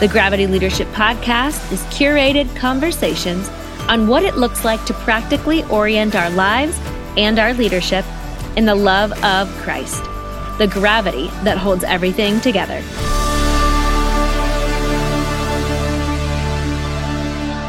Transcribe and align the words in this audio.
The 0.00 0.08
Gravity 0.08 0.46
Leadership 0.46 0.88
Podcast 0.92 1.70
is 1.70 1.82
curated 1.92 2.56
conversations 2.56 3.50
on 3.86 4.08
what 4.08 4.22
it 4.22 4.34
looks 4.38 4.64
like 4.64 4.82
to 4.86 4.94
practically 4.94 5.62
orient 5.64 6.16
our 6.16 6.30
lives 6.30 6.80
and 7.18 7.38
our 7.38 7.52
leadership 7.52 8.06
in 8.56 8.64
the 8.64 8.74
love 8.74 9.12
of 9.22 9.46
Christ, 9.58 10.02
the 10.56 10.66
gravity 10.72 11.26
that 11.44 11.58
holds 11.58 11.84
everything 11.84 12.40
together. 12.40 12.80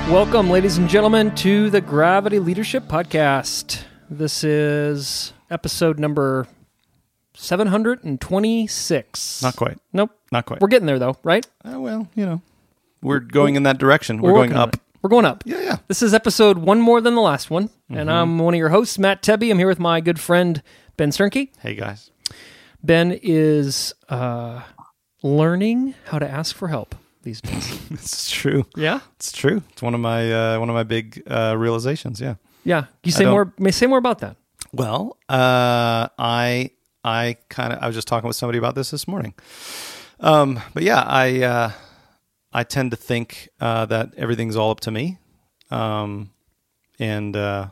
Welcome, 0.09 0.49
ladies 0.49 0.77
and 0.77 0.87
gentlemen, 0.87 1.35
to 1.35 1.69
the 1.69 1.81
Gravity 1.81 2.39
Leadership 2.39 2.85
Podcast. 2.85 3.83
This 4.09 4.45
is 4.45 5.33
episode 5.49 5.99
number 5.99 6.47
726. 7.33 9.43
Not 9.43 9.55
quite. 9.55 9.77
Nope. 9.93 10.11
Not 10.31 10.45
quite. 10.45 10.61
We're 10.61 10.67
getting 10.67 10.85
there, 10.85 10.99
though, 10.99 11.17
right? 11.23 11.45
Uh, 11.65 11.79
well, 11.79 12.07
you 12.15 12.25
know, 12.25 12.41
we're 13.01 13.19
going 13.19 13.55
in 13.55 13.63
that 13.63 13.77
direction. 13.77 14.21
We're, 14.21 14.33
working 14.33 14.51
going 14.51 14.61
on 14.61 14.67
up. 14.69 14.75
it. 14.75 14.81
We're 15.01 15.09
going 15.09 15.25
up. 15.25 15.43
Yeah, 15.45 15.61
yeah. 15.61 15.77
This 15.87 16.03
is 16.03 16.13
episode 16.13 16.59
one 16.59 16.79
more 16.79 17.01
than 17.01 17.15
the 17.15 17.21
last 17.21 17.49
one. 17.49 17.69
Mm-hmm. 17.69 17.97
And 17.97 18.11
I'm 18.11 18.37
one 18.37 18.53
of 18.53 18.57
your 18.57 18.69
hosts, 18.69 18.99
Matt 18.99 19.23
Tebbe. 19.23 19.49
I'm 19.49 19.57
here 19.57 19.67
with 19.67 19.79
my 19.79 19.99
good 20.01 20.19
friend, 20.19 20.61
Ben 20.97 21.09
Sternke. 21.09 21.49
Hey 21.59 21.75
guys. 21.75 22.11
Ben 22.83 23.11
is 23.23 23.93
uh, 24.09 24.61
learning 25.23 25.95
how 26.05 26.19
to 26.19 26.29
ask 26.29 26.55
for 26.55 26.67
help 26.67 26.95
these 27.23 27.41
days. 27.41 27.79
It's 27.91 28.31
true. 28.31 28.65
yeah? 28.75 29.01
It's 29.17 29.31
true. 29.31 29.63
It's 29.71 29.81
one 29.81 29.93
of 29.93 29.99
my 29.99 30.55
uh, 30.55 30.59
one 30.59 30.69
of 30.69 30.75
my 30.75 30.83
big 30.83 31.23
uh, 31.27 31.55
realizations. 31.57 32.21
Yeah. 32.21 32.35
Yeah. 32.63 32.85
You 33.03 33.11
say 33.11 33.23
don't- 33.23 33.33
more, 33.33 33.53
may 33.57 33.71
say 33.71 33.87
more 33.87 33.97
about 33.97 34.19
that. 34.19 34.37
Well, 34.73 35.17
uh, 35.27 36.07
I 36.17 36.71
I 37.03 37.37
kind 37.49 37.73
of 37.73 37.79
I 37.81 37.87
was 37.87 37.95
just 37.95 38.07
talking 38.07 38.27
with 38.27 38.35
somebody 38.35 38.57
about 38.59 38.75
this 38.75 38.91
this 38.91 39.07
morning. 39.07 39.33
Um, 40.19 40.59
but 40.73 40.83
yeah, 40.83 41.01
I 41.01 41.41
uh, 41.43 41.71
I 42.53 42.63
tend 42.63 42.91
to 42.91 42.97
think 42.97 43.49
uh, 43.59 43.85
that 43.87 44.13
everything's 44.17 44.55
all 44.55 44.71
up 44.71 44.79
to 44.81 44.91
me, 44.91 45.17
um, 45.71 46.29
and 46.99 47.35
uh, 47.35 47.67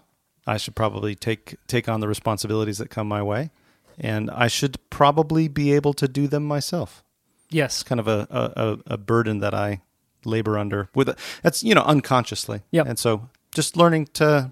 I 0.48 0.58
should 0.58 0.76
probably 0.76 1.16
take 1.16 1.56
take 1.68 1.88
on 1.88 2.00
the 2.00 2.08
responsibilities 2.08 2.78
that 2.80 2.90
come 2.90 3.08
my 3.08 3.22
way, 3.22 3.52
and 4.00 4.32
I 4.32 4.48
should 4.48 4.78
probably 4.90 5.48
be 5.48 5.74
able 5.74 5.94
to 5.94 6.08
do 6.08 6.28
them 6.28 6.44
myself. 6.46 7.04
Yes. 7.52 7.82
kind 7.82 8.00
of 8.00 8.08
a, 8.08 8.28
a, 8.30 8.64
a- 8.72 8.94
a 8.94 8.98
burden 8.98 9.40
that 9.40 9.56
I 9.56 9.82
labor 10.26 10.58
under 10.58 10.90
with 10.94 11.10
that's 11.42 11.64
you 11.64 11.74
know 11.76 11.82
unconsciously. 11.84 12.62
Yeah, 12.72 12.84
And 12.86 12.98
so 13.00 13.30
just 13.56 13.76
learning 13.78 14.08
to 14.14 14.52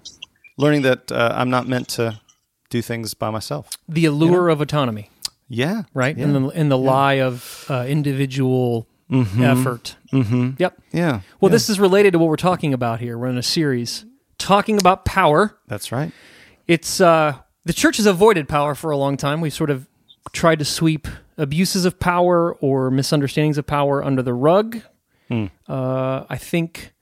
learning 0.56 0.82
that 0.82 1.10
uh, 1.12 1.32
I'm 1.34 1.50
not 1.50 1.68
meant 1.68 1.88
to 1.90 2.20
do 2.70 2.82
things 2.82 3.14
by 3.14 3.30
myself. 3.30 3.70
The 3.88 4.04
allure 4.04 4.48
of 4.48 4.60
autonomy. 4.60 5.10
Yeah. 5.48 5.84
right? 5.94 6.16
Yeah. 6.16 6.24
And 6.24 6.34
the 6.34 6.48
and 6.50 6.70
the 6.70 6.78
lie 6.78 7.14
of 7.20 7.64
uh, 7.68 7.86
individual 7.88 8.86
effort. 9.10 9.96
Mm-hmm. 10.12 10.50
Yep. 10.58 10.82
yeah. 10.92 11.20
Well, 11.40 11.50
yeah. 11.50 11.54
this 11.54 11.70
is 11.70 11.80
related 11.80 12.12
to 12.12 12.18
what 12.18 12.28
we're 12.28 12.36
talking 12.36 12.74
about 12.74 13.00
here. 13.00 13.16
We're 13.16 13.28
in 13.28 13.38
a 13.38 13.42
series 13.42 14.04
talking 14.36 14.78
about 14.78 15.04
power. 15.04 15.58
that's 15.66 15.90
right. 15.90 16.12
It's 16.66 17.00
uh, 17.00 17.38
the 17.64 17.72
church 17.72 17.96
has 17.96 18.06
avoided 18.06 18.48
power 18.48 18.74
for 18.74 18.90
a 18.90 18.96
long 18.96 19.16
time. 19.16 19.40
We've 19.40 19.52
sort 19.52 19.70
of 19.70 19.88
tried 20.32 20.58
to 20.58 20.64
sweep 20.66 21.08
abuses 21.38 21.86
of 21.86 21.98
power 21.98 22.54
or 22.56 22.90
misunderstandings 22.90 23.56
of 23.56 23.66
power 23.66 24.04
under 24.04 24.22
the 24.22 24.34
rug. 24.34 24.82
Uh, 25.30 26.24
I 26.28 26.36
think 26.36 26.92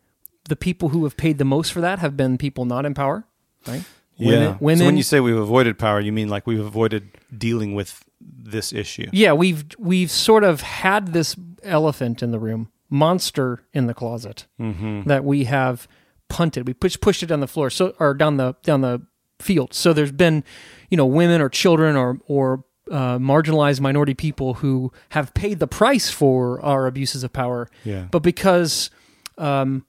the 0.48 0.56
people 0.56 0.88
who 0.90 1.04
have 1.04 1.16
paid 1.16 1.38
the 1.38 1.44
most 1.44 1.72
for 1.72 1.80
that 1.80 2.00
have 2.00 2.16
been 2.16 2.38
people 2.38 2.64
not 2.64 2.84
in 2.84 2.94
power, 2.94 3.24
right? 3.66 3.84
Yeah. 4.16 4.56
women. 4.60 4.78
So 4.78 4.86
when 4.86 4.96
you 4.96 5.02
say 5.02 5.20
we've 5.20 5.36
avoided 5.36 5.78
power, 5.78 6.00
you 6.00 6.12
mean 6.12 6.28
like 6.28 6.46
we've 6.46 6.60
avoided 6.60 7.10
dealing 7.36 7.74
with 7.74 8.04
this 8.20 8.72
issue. 8.72 9.08
Yeah, 9.12 9.32
we've 9.32 9.64
we've 9.78 10.10
sort 10.10 10.44
of 10.44 10.60
had 10.60 11.12
this 11.12 11.36
elephant 11.62 12.22
in 12.22 12.30
the 12.30 12.38
room, 12.38 12.70
monster 12.88 13.64
in 13.72 13.86
the 13.86 13.94
closet 13.94 14.46
that 14.58 15.24
we 15.24 15.44
have 15.44 15.86
punted. 16.28 16.66
We 16.66 16.74
pushed 16.74 17.00
pushed 17.00 17.22
it 17.22 17.26
down 17.26 17.40
the 17.40 17.46
floor, 17.46 17.70
so 17.70 17.94
or 17.98 18.14
down 18.14 18.36
the 18.36 18.54
down 18.62 18.80
the 18.80 19.02
field. 19.38 19.74
So 19.74 19.92
there's 19.92 20.12
been, 20.12 20.44
you 20.90 20.96
know, 20.96 21.06
women 21.06 21.40
or 21.40 21.48
children 21.48 21.96
or 21.96 22.18
or 22.26 22.64
uh, 22.90 23.18
marginalized 23.18 23.80
minority 23.80 24.14
people 24.14 24.54
who 24.54 24.92
have 25.10 25.34
paid 25.34 25.58
the 25.58 25.66
price 25.66 26.10
for 26.10 26.60
our 26.62 26.86
abuses 26.86 27.24
of 27.24 27.32
power. 27.32 27.68
Yeah. 27.84 28.06
But 28.10 28.20
because, 28.20 28.90
um, 29.38 29.84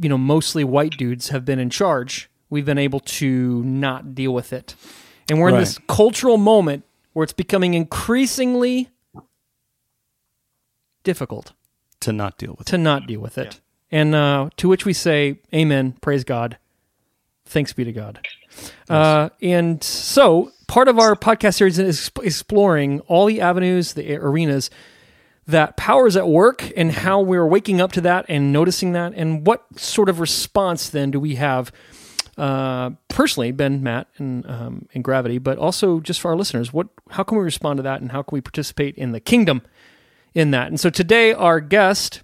you 0.00 0.08
know, 0.08 0.18
mostly 0.18 0.64
white 0.64 0.92
dudes 0.98 1.28
have 1.28 1.44
been 1.44 1.58
in 1.58 1.70
charge, 1.70 2.28
we've 2.54 2.64
been 2.64 2.78
able 2.78 3.00
to 3.00 3.62
not 3.64 4.14
deal 4.14 4.32
with 4.32 4.52
it, 4.52 4.74
and 5.28 5.40
we're 5.40 5.48
in 5.48 5.56
this 5.56 5.78
cultural 5.88 6.38
moment 6.38 6.84
where 7.12 7.24
it's 7.24 7.32
becoming 7.32 7.74
increasingly 7.74 8.88
difficult 11.02 11.52
To 12.00 12.12
not 12.12 12.38
deal 12.38 12.54
with 12.56 12.66
to 12.68 12.78
not 12.78 13.06
deal 13.06 13.20
with 13.20 13.36
it. 13.38 13.60
And 13.90 14.14
uh, 14.14 14.50
to 14.56 14.68
which 14.68 14.84
we 14.84 14.92
say, 14.92 15.38
Amen, 15.54 15.92
praise 16.00 16.24
God, 16.24 16.58
thanks 17.44 17.72
be 17.72 17.84
to 17.84 17.92
God. 17.92 18.26
Uh, 18.88 19.30
and 19.42 19.82
so 19.82 20.52
part 20.66 20.88
of 20.88 20.98
our 20.98 21.14
podcast 21.14 21.54
series 21.56 21.78
is 21.78 22.10
exploring 22.22 23.00
all 23.00 23.26
the 23.26 23.40
avenues, 23.40 23.94
the 23.94 24.16
arenas 24.16 24.70
that 25.46 25.76
power 25.76 26.06
is 26.06 26.16
at 26.16 26.26
work 26.28 26.72
and 26.76 26.90
how 26.90 27.20
we're 27.20 27.46
waking 27.46 27.80
up 27.80 27.92
to 27.92 28.00
that 28.00 28.24
and 28.28 28.52
noticing 28.52 28.92
that. 28.92 29.12
And 29.14 29.46
what 29.46 29.64
sort 29.78 30.08
of 30.08 30.18
response 30.20 30.88
then 30.88 31.10
do 31.10 31.20
we 31.20 31.34
have 31.34 31.70
uh, 32.36 32.90
personally, 33.08 33.52
Ben, 33.52 33.82
Matt, 33.82 34.08
and, 34.18 34.48
um, 34.48 34.88
and 34.94 35.02
Gravity, 35.04 35.38
but 35.38 35.58
also 35.58 36.00
just 36.00 36.20
for 36.20 36.30
our 36.30 36.36
listeners? 36.36 36.72
What, 36.72 36.88
how 37.10 37.22
can 37.22 37.38
we 37.38 37.44
respond 37.44 37.78
to 37.78 37.82
that 37.84 38.00
and 38.00 38.12
how 38.12 38.22
can 38.22 38.36
we 38.36 38.40
participate 38.40 38.96
in 38.96 39.12
the 39.12 39.20
kingdom 39.20 39.62
in 40.34 40.50
that? 40.50 40.68
And 40.68 40.78
so 40.78 40.90
today, 40.90 41.32
our 41.32 41.60
guest 41.60 42.22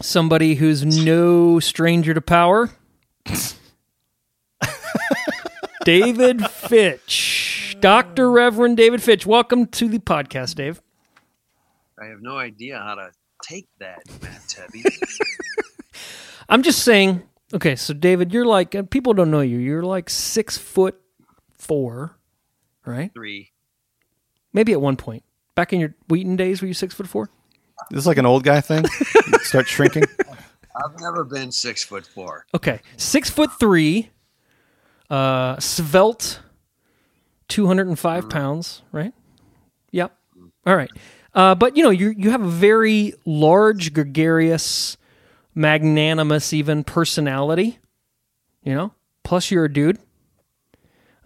somebody 0.00 0.54
who's 0.54 0.84
no 0.84 1.60
stranger 1.60 2.14
to 2.14 2.20
power. 2.20 2.70
David 5.84 6.44
Fitch. 6.46 7.76
Dr. 7.80 8.30
Reverend 8.30 8.76
David 8.76 9.02
Fitch. 9.02 9.26
Welcome 9.26 9.66
to 9.68 9.88
the 9.88 9.98
podcast, 9.98 10.56
Dave. 10.56 10.82
I 12.00 12.06
have 12.06 12.20
no 12.20 12.36
idea 12.36 12.78
how 12.78 12.94
to 12.94 13.10
take 13.42 13.68
that, 13.80 14.02
Matt 14.22 14.42
Tebbe. 14.48 14.84
I'm 16.48 16.62
just 16.62 16.82
saying 16.82 17.22
Okay, 17.54 17.76
so 17.76 17.94
David, 17.94 18.32
you're 18.32 18.44
like 18.44 18.74
and 18.74 18.90
people 18.90 19.14
don't 19.14 19.30
know 19.30 19.40
you. 19.40 19.58
You're 19.58 19.82
like 19.82 20.10
six 20.10 20.58
foot 20.58 21.00
four, 21.52 22.16
right? 22.84 23.12
Three. 23.14 23.52
Maybe 24.52 24.72
at 24.72 24.80
one 24.80 24.96
point. 24.96 25.24
Back 25.54 25.72
in 25.72 25.80
your 25.80 25.94
Wheaton 26.08 26.36
days, 26.36 26.60
were 26.60 26.68
you 26.68 26.74
six 26.74 26.94
foot 26.94 27.08
four? 27.08 27.30
This 27.90 28.00
is 28.00 28.06
like 28.06 28.18
an 28.18 28.26
old 28.26 28.44
guy 28.44 28.60
thing. 28.60 28.84
Start 29.40 29.66
shrinking. 29.66 30.04
I've 30.76 31.00
never 31.00 31.24
been 31.24 31.50
six 31.50 31.82
foot 31.82 32.06
four. 32.06 32.46
Okay, 32.54 32.80
six 32.96 33.30
foot 33.30 33.50
three, 33.58 34.10
uh, 35.10 35.58
svelte, 35.58 36.40
two 37.48 37.66
hundred 37.66 37.88
and 37.88 37.98
five 37.98 38.28
pounds, 38.28 38.82
right? 38.92 39.12
Yep. 39.90 40.14
All 40.66 40.76
right, 40.76 40.90
uh, 41.34 41.54
but 41.54 41.76
you 41.76 41.82
know 41.82 41.90
you 41.90 42.10
you 42.10 42.30
have 42.30 42.42
a 42.42 42.48
very 42.48 43.14
large, 43.24 43.92
gregarious, 43.92 44.96
magnanimous, 45.58 46.52
even 46.52 46.84
personality. 46.84 47.78
You 48.62 48.74
know, 48.74 48.92
plus 49.24 49.50
you're 49.50 49.64
a 49.64 49.72
dude. 49.72 49.98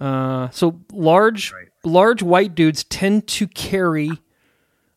Uh, 0.01 0.51
so 0.51 0.81
large, 0.93 1.53
large 1.85 2.23
white 2.23 2.55
dudes 2.55 2.83
tend 2.85 3.29
to 3.29 3.47
carry 3.47 4.11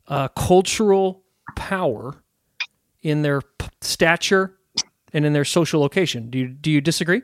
uh, 0.08 0.30
cultural 0.30 1.24
power 1.56 2.24
in 3.02 3.22
their 3.22 3.42
p- 3.42 3.68
stature 3.82 4.58
and 5.14 5.26
in 5.26 5.34
their 5.34 5.46
social 5.46 5.80
location. 5.82 6.30
Do 6.30 6.40
you 6.40 6.48
do 6.48 6.72
you 6.72 6.82
disagree? 6.82 7.22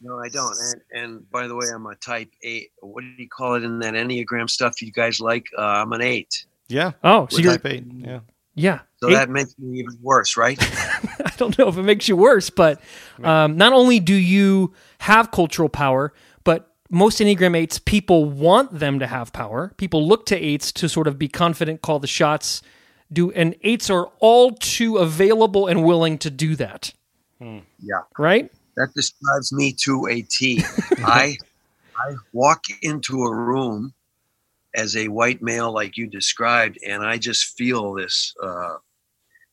No, 0.00 0.18
I 0.18 0.28
don't. 0.28 0.56
And 0.60 1.02
and 1.02 1.30
by 1.30 1.48
the 1.48 1.54
way, 1.54 1.66
I'm 1.74 1.86
a 1.86 1.96
type 1.96 2.30
eight. 2.42 2.70
What 2.80 3.00
do 3.02 3.08
you 3.18 3.28
call 3.28 3.54
it 3.54 3.64
in 3.64 3.78
that 3.80 3.94
Enneagram 3.94 4.48
stuff 4.48 4.80
you 4.82 4.92
guys 4.92 5.20
like? 5.20 5.46
Uh, 5.58 5.62
I'm 5.62 5.92
an 5.92 6.02
eight. 6.02 6.46
Yeah. 6.68 6.92
Oh, 7.02 7.26
so 7.30 7.36
We're 7.36 7.42
you're 7.42 7.52
type 7.52 7.66
eight. 7.66 7.84
Yeah. 7.98 8.20
Yeah. 8.56 8.80
So 8.96 9.10
Eight- 9.10 9.14
that 9.14 9.30
makes 9.30 9.56
me 9.58 9.78
even 9.78 9.96
worse, 10.02 10.36
right? 10.36 10.58
I 11.24 11.32
don't 11.36 11.56
know 11.58 11.68
if 11.68 11.76
it 11.76 11.82
makes 11.82 12.08
you 12.08 12.16
worse, 12.16 12.50
but 12.50 12.80
um, 13.22 13.56
not 13.56 13.72
only 13.72 14.00
do 14.00 14.14
you 14.14 14.72
have 15.00 15.30
cultural 15.30 15.68
power, 15.68 16.12
but 16.42 16.74
most 16.90 17.20
Enneagram 17.20 17.54
eights 17.56 17.78
people 17.78 18.24
want 18.24 18.78
them 18.78 18.98
to 18.98 19.06
have 19.06 19.32
power. 19.32 19.72
People 19.76 20.08
look 20.08 20.26
to 20.26 20.36
eights 20.36 20.72
to 20.72 20.88
sort 20.88 21.06
of 21.06 21.18
be 21.18 21.28
confident, 21.28 21.82
call 21.82 21.98
the 21.98 22.06
shots, 22.06 22.62
do, 23.12 23.30
and 23.32 23.54
eights 23.62 23.90
are 23.90 24.06
all 24.18 24.52
too 24.52 24.96
available 24.96 25.66
and 25.66 25.84
willing 25.84 26.16
to 26.18 26.30
do 26.30 26.56
that. 26.56 26.92
yeah. 27.40 27.56
Right? 28.18 28.50
That 28.76 28.92
describes 28.94 29.52
me 29.52 29.72
to 29.84 30.06
a 30.06 30.22
T. 30.22 30.62
I 30.98 31.36
I 31.98 32.14
walk 32.32 32.64
into 32.82 33.22
a 33.24 33.34
room 33.34 33.92
as 34.76 34.94
a 34.96 35.08
white 35.08 35.42
male, 35.42 35.72
like 35.72 35.96
you 35.96 36.06
described, 36.06 36.78
and 36.86 37.02
I 37.02 37.16
just 37.16 37.56
feel 37.56 37.94
this 37.94 38.34
uh, 38.42 38.76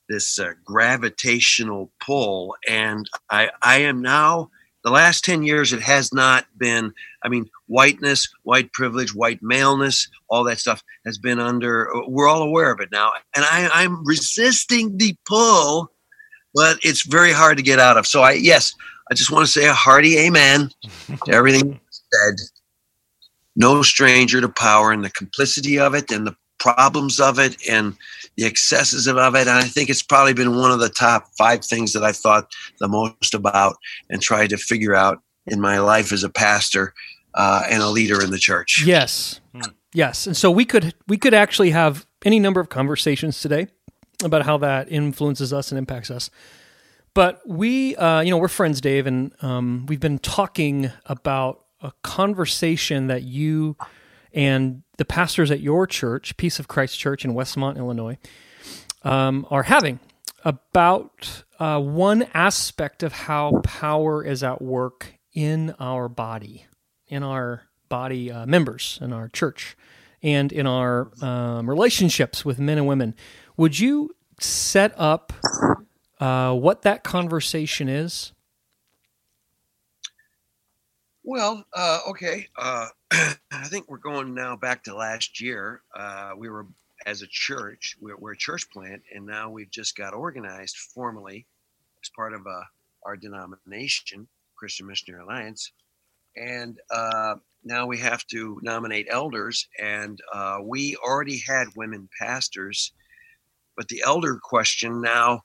this 0.09 0.37
uh, 0.37 0.51
gravitational 0.63 1.91
pull, 2.05 2.55
and 2.69 3.09
I 3.29 3.49
I 3.61 3.79
am 3.79 4.01
now. 4.01 4.51
The 4.83 4.91
last 4.91 5.23
ten 5.23 5.43
years, 5.43 5.71
it 5.71 5.81
has 5.81 6.13
not 6.13 6.45
been. 6.57 6.93
I 7.23 7.29
mean, 7.29 7.49
whiteness, 7.67 8.27
white 8.43 8.73
privilege, 8.73 9.15
white 9.15 9.41
maleness, 9.41 10.09
all 10.29 10.43
that 10.43 10.59
stuff 10.59 10.83
has 11.05 11.17
been 11.17 11.39
under. 11.39 11.89
We're 12.05 12.27
all 12.27 12.43
aware 12.43 12.71
of 12.71 12.81
it 12.81 12.89
now, 12.91 13.13
and 13.35 13.45
I, 13.45 13.69
I'm 13.73 14.05
resisting 14.05 14.97
the 14.97 15.15
pull, 15.25 15.89
but 16.53 16.79
it's 16.83 17.07
very 17.07 17.31
hard 17.31 17.55
to 17.57 17.63
get 17.63 17.79
out 17.79 17.97
of. 17.97 18.05
So 18.05 18.21
I 18.21 18.33
yes, 18.33 18.73
I 19.09 19.13
just 19.13 19.31
want 19.31 19.45
to 19.45 19.51
say 19.51 19.67
a 19.67 19.73
hearty 19.73 20.17
amen 20.17 20.69
to 21.25 21.31
everything 21.31 21.79
said. 21.89 22.35
No 23.55 23.81
stranger 23.81 24.41
to 24.41 24.50
power 24.50 24.91
and 24.91 25.03
the 25.03 25.09
complicity 25.11 25.79
of 25.79 25.94
it 25.94 26.11
and 26.11 26.25
the 26.25 26.35
problems 26.59 27.19
of 27.19 27.39
it 27.39 27.57
and 27.69 27.95
the 28.38 28.45
excesses 28.45 29.07
of 29.07 29.35
it. 29.35 29.47
And 29.47 29.50
I 29.50 29.63
think 29.63 29.89
it's 29.89 30.01
probably 30.01 30.33
been 30.33 30.55
one 30.55 30.71
of 30.71 30.79
the 30.79 30.89
top 30.89 31.27
five 31.38 31.63
things 31.63 31.94
that 31.94 32.03
I've 32.03 32.17
thought 32.17 32.51
the 32.79 32.88
most 32.88 33.33
about 33.33 33.75
and 34.09 34.21
tried 34.21 34.50
to 34.51 34.57
figure 34.57 34.95
out 34.95 35.21
in 35.45 35.59
my 35.59 35.79
life 35.79 36.11
as 36.11 36.23
a 36.23 36.29
pastor 36.29 36.94
uh, 37.33 37.63
and 37.69 37.81
a 37.81 37.89
leader 37.89 38.23
in 38.23 38.31
the 38.31 38.38
church. 38.38 38.83
Yes. 38.85 39.41
Yes. 39.94 40.25
And 40.25 40.35
so 40.35 40.49
we 40.49 40.65
could 40.65 40.95
we 41.07 41.17
could 41.17 41.33
actually 41.33 41.71
have 41.71 42.06
any 42.25 42.39
number 42.39 42.59
of 42.59 42.69
conversations 42.69 43.41
today 43.41 43.67
about 44.23 44.45
how 44.45 44.57
that 44.57 44.91
influences 44.91 45.51
us 45.53 45.71
and 45.71 45.77
impacts 45.77 46.09
us. 46.09 46.29
But 47.13 47.41
we, 47.45 47.95
uh, 47.95 48.21
you 48.21 48.31
know, 48.31 48.38
we're 48.38 48.47
friends, 48.47 48.81
Dave, 48.81 49.06
and 49.06 49.33
um, 49.44 49.85
we've 49.88 49.99
been 49.99 50.17
talking 50.17 50.91
about 51.06 51.62
a 51.83 51.91
conversation 52.01 53.07
that 53.07 53.24
you 53.24 53.75
and 54.33 54.81
the 54.97 55.06
pastors 55.06 55.51
at 55.51 55.59
your 55.59 55.85
church, 55.85 56.35
Peace 56.38 56.57
of 56.57 56.68
Christ 56.68 56.97
Church 56.97 57.24
in 57.24 57.33
Westmont, 57.33 57.77
Illinois, 57.77 58.18
um, 59.03 59.45
are 59.51 59.63
having 59.63 60.00
about 60.44 61.44
uh, 61.59 61.80
one 61.80 62.27
aspect 62.33 63.03
of 63.03 63.13
how 63.13 63.62
power 63.63 64.24
is 64.24 64.44
at 64.44 64.62
work 64.62 65.19
in 65.33 65.75
our 65.80 66.09
body, 66.09 66.65
in 67.07 67.21
our 67.21 67.63
body 67.89 68.31
uh, 68.31 68.45
members, 68.45 68.97
in 69.01 69.13
our 69.13 69.30
church, 69.30 69.77
and 70.21 70.51
in 70.51 70.65
our 70.65 71.12
um, 71.21 71.69
relationships 71.69 72.44
with 72.44 72.59
men 72.59 72.77
and 72.77 72.88
women. 72.88 73.13
Would 73.57 73.80
you 73.80 74.15
set 74.39 74.94
up 74.97 75.33
uh, 76.19 76.53
what 76.53 76.81
that 76.83 77.03
conversation 77.03 77.89
is? 77.89 78.31
Well, 81.25 81.63
uh, 81.73 81.99
okay. 82.09 82.47
Uh, 82.57 82.87
I 83.11 83.67
think 83.67 83.89
we're 83.89 83.97
going 83.97 84.33
now 84.33 84.57
back 84.57 84.83
to 84.83 84.95
last 84.95 85.39
year. 85.39 85.81
Uh, 85.95 86.31
we 86.37 86.49
were, 86.49 86.67
as 87.05 87.21
a 87.21 87.27
church, 87.27 87.95
we're, 88.01 88.17
we're 88.17 88.33
a 88.33 88.37
church 88.37 88.69
plant, 88.71 89.01
and 89.15 89.25
now 89.25 89.49
we've 89.49 89.71
just 89.71 89.95
got 89.95 90.13
organized 90.13 90.75
formally 90.93 91.47
as 92.03 92.09
part 92.13 92.33
of 92.33 92.41
uh, 92.45 92.63
our 93.05 93.15
denomination, 93.15 94.27
Christian 94.57 94.85
Missionary 94.85 95.23
Alliance. 95.23 95.71
And 96.35 96.77
uh, 96.91 97.35
now 97.63 97.85
we 97.85 97.97
have 97.99 98.27
to 98.27 98.59
nominate 98.61 99.07
elders, 99.09 99.65
and 99.81 100.19
uh, 100.33 100.57
we 100.61 100.97
already 100.97 101.37
had 101.37 101.67
women 101.77 102.09
pastors, 102.19 102.91
but 103.77 103.87
the 103.87 104.03
elder 104.05 104.39
question 104.43 104.99
now 104.99 105.41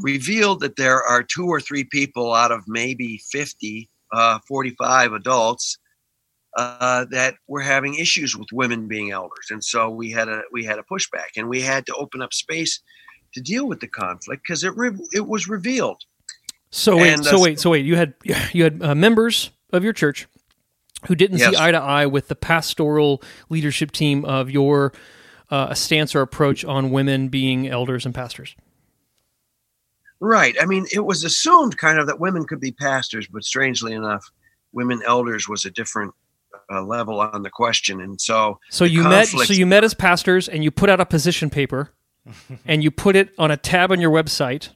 revealed 0.00 0.60
that 0.60 0.76
there 0.76 1.02
are 1.02 1.22
two 1.22 1.46
or 1.46 1.60
three 1.60 1.84
people 1.84 2.34
out 2.34 2.52
of 2.52 2.64
maybe 2.66 3.18
50 3.30 3.88
uh, 4.12 4.38
45 4.46 5.12
adults 5.12 5.78
uh, 6.56 7.04
that 7.10 7.34
were 7.48 7.60
having 7.60 7.94
issues 7.94 8.36
with 8.36 8.48
women 8.52 8.88
being 8.88 9.10
elders, 9.10 9.48
and 9.50 9.62
so 9.62 9.90
we 9.90 10.10
had 10.10 10.28
a 10.28 10.42
we 10.52 10.64
had 10.64 10.78
a 10.78 10.82
pushback, 10.82 11.36
and 11.36 11.48
we 11.48 11.60
had 11.60 11.84
to 11.86 11.94
open 11.94 12.22
up 12.22 12.32
space 12.32 12.80
to 13.34 13.40
deal 13.40 13.66
with 13.66 13.80
the 13.80 13.88
conflict 13.88 14.42
because 14.42 14.64
it 14.64 14.74
re- 14.76 14.98
it 15.12 15.26
was 15.26 15.48
revealed. 15.48 16.02
So 16.70 16.96
wait, 16.96 17.12
And, 17.12 17.24
so 17.24 17.36
uh, 17.36 17.42
wait, 17.42 17.60
so 17.60 17.70
wait. 17.70 17.84
You 17.84 17.96
had 17.96 18.14
you 18.52 18.64
had 18.64 18.82
uh, 18.82 18.94
members 18.94 19.50
of 19.72 19.84
your 19.84 19.92
church 19.92 20.26
who 21.06 21.14
didn't 21.14 21.38
see 21.38 21.56
eye 21.56 21.70
to 21.70 21.78
eye 21.78 22.06
with 22.06 22.28
the 22.28 22.34
pastoral 22.34 23.22
leadership 23.48 23.92
team 23.92 24.24
of 24.24 24.50
your 24.50 24.92
uh, 25.50 25.74
stance 25.74 26.14
or 26.14 26.22
approach 26.22 26.64
on 26.64 26.90
women 26.90 27.28
being 27.28 27.68
elders 27.68 28.04
and 28.04 28.14
pastors. 28.14 28.56
Right. 30.20 30.56
I 30.60 30.64
mean, 30.64 30.86
it 30.92 31.04
was 31.04 31.24
assumed 31.24 31.76
kind 31.78 31.98
of 31.98 32.06
that 32.06 32.18
women 32.18 32.44
could 32.44 32.60
be 32.60 32.72
pastors, 32.72 33.26
but 33.26 33.44
strangely 33.44 33.92
enough, 33.92 34.30
women 34.72 35.02
elders 35.06 35.48
was 35.48 35.64
a 35.64 35.70
different 35.70 36.14
uh, 36.70 36.82
level 36.82 37.20
on 37.20 37.42
the 37.42 37.50
question, 37.50 38.00
and 38.00 38.20
so 38.20 38.58
So 38.70 38.84
you 38.84 39.02
met. 39.04 39.28
So 39.28 39.52
you 39.52 39.66
met 39.66 39.84
as 39.84 39.94
pastors, 39.94 40.48
and 40.48 40.64
you 40.64 40.70
put 40.70 40.90
out 40.90 41.00
a 41.00 41.06
position 41.06 41.50
paper, 41.50 41.92
and 42.66 42.82
you 42.82 42.90
put 42.90 43.14
it 43.16 43.30
on 43.38 43.50
a 43.50 43.56
tab 43.56 43.92
on 43.92 44.00
your 44.00 44.10
website, 44.10 44.70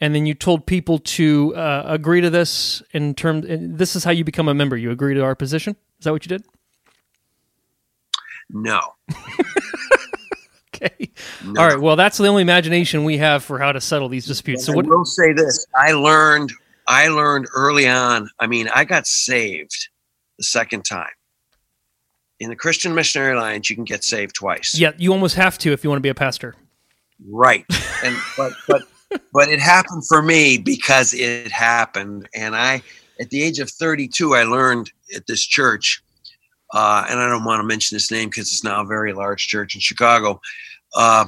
and 0.00 0.14
then 0.14 0.24
you 0.24 0.34
told 0.34 0.66
people 0.66 0.98
to 0.98 1.54
uh, 1.56 1.82
agree 1.86 2.20
to 2.20 2.30
this 2.30 2.82
in 2.92 3.14
terms. 3.14 3.44
This 3.48 3.96
is 3.96 4.04
how 4.04 4.12
you 4.12 4.24
become 4.24 4.48
a 4.48 4.54
member. 4.54 4.76
You 4.76 4.90
agree 4.90 5.14
to 5.14 5.22
our 5.22 5.34
position. 5.34 5.76
Is 5.98 6.04
that 6.04 6.12
what 6.12 6.24
you 6.24 6.28
did? 6.28 6.44
no. 8.48 8.80
Okay. 10.76 11.10
no. 11.44 11.60
All 11.60 11.68
right. 11.68 11.80
Well, 11.80 11.96
that's 11.96 12.18
the 12.18 12.26
only 12.26 12.42
imagination 12.42 13.04
we 13.04 13.18
have 13.18 13.42
for 13.44 13.58
how 13.58 13.72
to 13.72 13.80
settle 13.80 14.08
these 14.08 14.26
disputes. 14.26 14.64
So 14.64 14.72
I 14.72 14.76
what? 14.76 14.86
will 14.86 15.04
say 15.04 15.32
this: 15.32 15.66
I 15.74 15.92
learned, 15.92 16.52
I 16.86 17.08
learned 17.08 17.46
early 17.54 17.88
on. 17.88 18.28
I 18.38 18.46
mean, 18.46 18.68
I 18.74 18.84
got 18.84 19.06
saved 19.06 19.88
the 20.38 20.44
second 20.44 20.84
time. 20.84 21.10
In 22.38 22.50
the 22.50 22.56
Christian 22.56 22.94
Missionary 22.94 23.34
Alliance, 23.34 23.70
you 23.70 23.76
can 23.76 23.84
get 23.84 24.04
saved 24.04 24.34
twice. 24.34 24.78
Yeah, 24.78 24.92
you 24.98 25.12
almost 25.12 25.36
have 25.36 25.56
to 25.58 25.72
if 25.72 25.82
you 25.82 25.90
want 25.90 25.98
to 25.98 26.02
be 26.02 26.10
a 26.10 26.14
pastor. 26.14 26.54
Right. 27.28 27.64
And 28.04 28.14
but 28.36 28.52
but 28.68 28.82
but 29.32 29.48
it 29.48 29.58
happened 29.58 30.06
for 30.06 30.20
me 30.20 30.58
because 30.58 31.14
it 31.14 31.50
happened, 31.50 32.28
and 32.34 32.54
I, 32.54 32.82
at 33.18 33.30
the 33.30 33.42
age 33.42 33.58
of 33.58 33.70
32, 33.70 34.34
I 34.34 34.42
learned 34.42 34.90
at 35.14 35.26
this 35.26 35.44
church, 35.44 36.02
uh, 36.72 37.06
and 37.08 37.20
I 37.20 37.28
don't 37.28 37.44
want 37.44 37.60
to 37.60 37.66
mention 37.66 37.94
this 37.96 38.10
name 38.10 38.28
because 38.28 38.48
it's 38.52 38.64
now 38.64 38.82
a 38.82 38.86
very 38.86 39.12
large 39.12 39.46
church 39.46 39.74
in 39.74 39.80
Chicago. 39.80 40.40
Uh, 40.94 41.26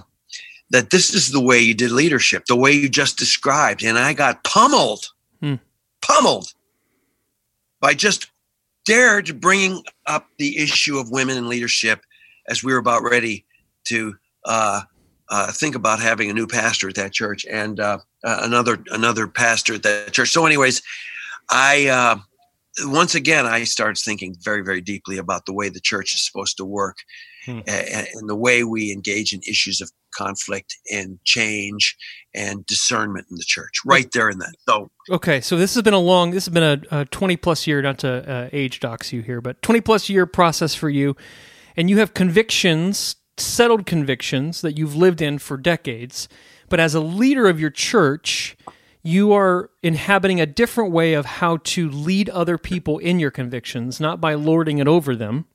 that 0.71 0.91
this 0.91 1.15
is 1.15 1.31
the 1.31 1.41
way 1.41 1.59
you 1.59 1.75
did 1.75 1.91
leadership, 1.91 2.45
the 2.47 2.57
way 2.57 2.73
you 2.73 2.89
just 2.89 3.19
described, 3.19 3.83
and 3.83 3.99
I 3.99 4.13
got 4.13 4.45
pummeled, 4.45 5.07
Hmm. 5.41 5.55
pummeled 6.03 6.53
by 7.81 7.95
just 7.95 8.31
dared 8.85 9.41
bringing 9.41 9.83
up 10.07 10.27
the 10.39 10.59
issue 10.59 10.99
of 10.99 11.11
women 11.11 11.37
in 11.37 11.49
leadership 11.49 12.01
as 12.49 12.65
we 12.65 12.73
were 12.73 12.79
about 12.79 13.03
ready 13.03 13.45
to 13.85 14.17
uh, 14.45 14.83
uh, 15.31 15.53
think 15.53 15.75
about 15.75 16.01
having 16.01 16.31
a 16.31 16.35
new 16.35 16.47
pastor 16.47 16.89
at 16.89 16.95
that 16.95 17.13
church 17.13 17.45
and 17.51 17.81
uh, 17.81 17.99
uh, 18.25 18.41
another 18.43 18.83
another 18.91 19.27
pastor 19.27 19.75
at 19.75 19.83
that 19.83 20.13
church. 20.13 20.31
So, 20.31 20.47
anyways, 20.47 20.83
I 21.51 21.87
uh, 21.89 22.17
once 22.83 23.15
again 23.15 23.47
I 23.47 23.65
started 23.65 23.99
thinking 23.99 24.35
very 24.43 24.63
very 24.63 24.81
deeply 24.81 25.19
about 25.19 25.47
the 25.47 25.53
way 25.53 25.69
the 25.69 25.81
church 25.81 26.15
is 26.15 26.27
supposed 26.27 26.57
to 26.59 26.65
work 26.65 26.97
hmm. 27.45 27.61
and, 27.67 28.07
and 28.13 28.29
the 28.29 28.37
way 28.37 28.65
we 28.65 28.93
engage 28.93 29.33
in 29.33 29.41
issues 29.49 29.81
of 29.81 29.91
conflict 30.15 30.77
and 30.91 31.19
change 31.25 31.97
and 32.35 32.65
discernment 32.67 33.27
in 33.31 33.37
the 33.37 33.45
church 33.47 33.81
right 33.85 34.11
there 34.13 34.31
in 34.31 34.39
that. 34.39 34.55
So 34.69 34.91
okay 35.11 35.41
so 35.41 35.57
this 35.57 35.75
has 35.75 35.83
been 35.83 35.95
a 35.95 35.99
long 35.99 36.31
this 36.31 36.47
has 36.47 36.55
been 36.55 36.85
a, 36.91 37.01
a 37.01 37.05
20 37.07 37.37
plus 37.37 37.67
year 37.67 37.83
not 37.83 37.99
to 37.99 38.31
uh, 38.31 38.49
age 38.53 38.81
dox 38.81 39.13
you 39.13 39.23
here 39.23 39.41
but 39.41 39.61
20 39.63 39.81
plus 39.81 40.09
year 40.09 40.27
process 40.27 40.75
for 40.75 40.89
you. 40.89 41.17
And 41.77 41.89
you 41.89 41.99
have 41.99 42.13
convictions 42.13 43.17
settled 43.41 43.87
convictions 43.87 44.61
that 44.61 44.77
you've 44.77 44.97
lived 44.97 45.23
in 45.23 45.39
for 45.39 45.57
decades. 45.57 46.29
But 46.69 46.81
as 46.81 46.95
a 46.95 47.01
leader 47.01 47.49
of 47.49 47.61
your 47.61 47.71
church 47.71 48.57
you 49.03 49.33
are 49.33 49.71
inhabiting 49.83 50.41
a 50.41 50.47
different 50.47 50.93
way 50.93 51.15
of 51.15 51.25
how 51.25 51.59
to 51.59 51.89
lead 51.89 52.29
other 52.31 52.59
people 52.59 52.99
in 52.99 53.19
your 53.19 53.31
convictions 53.31 54.01
not 54.01 54.21
by 54.21 54.35
lording 54.35 54.79
it 54.79 54.89
over 54.89 55.15
them 55.15 55.47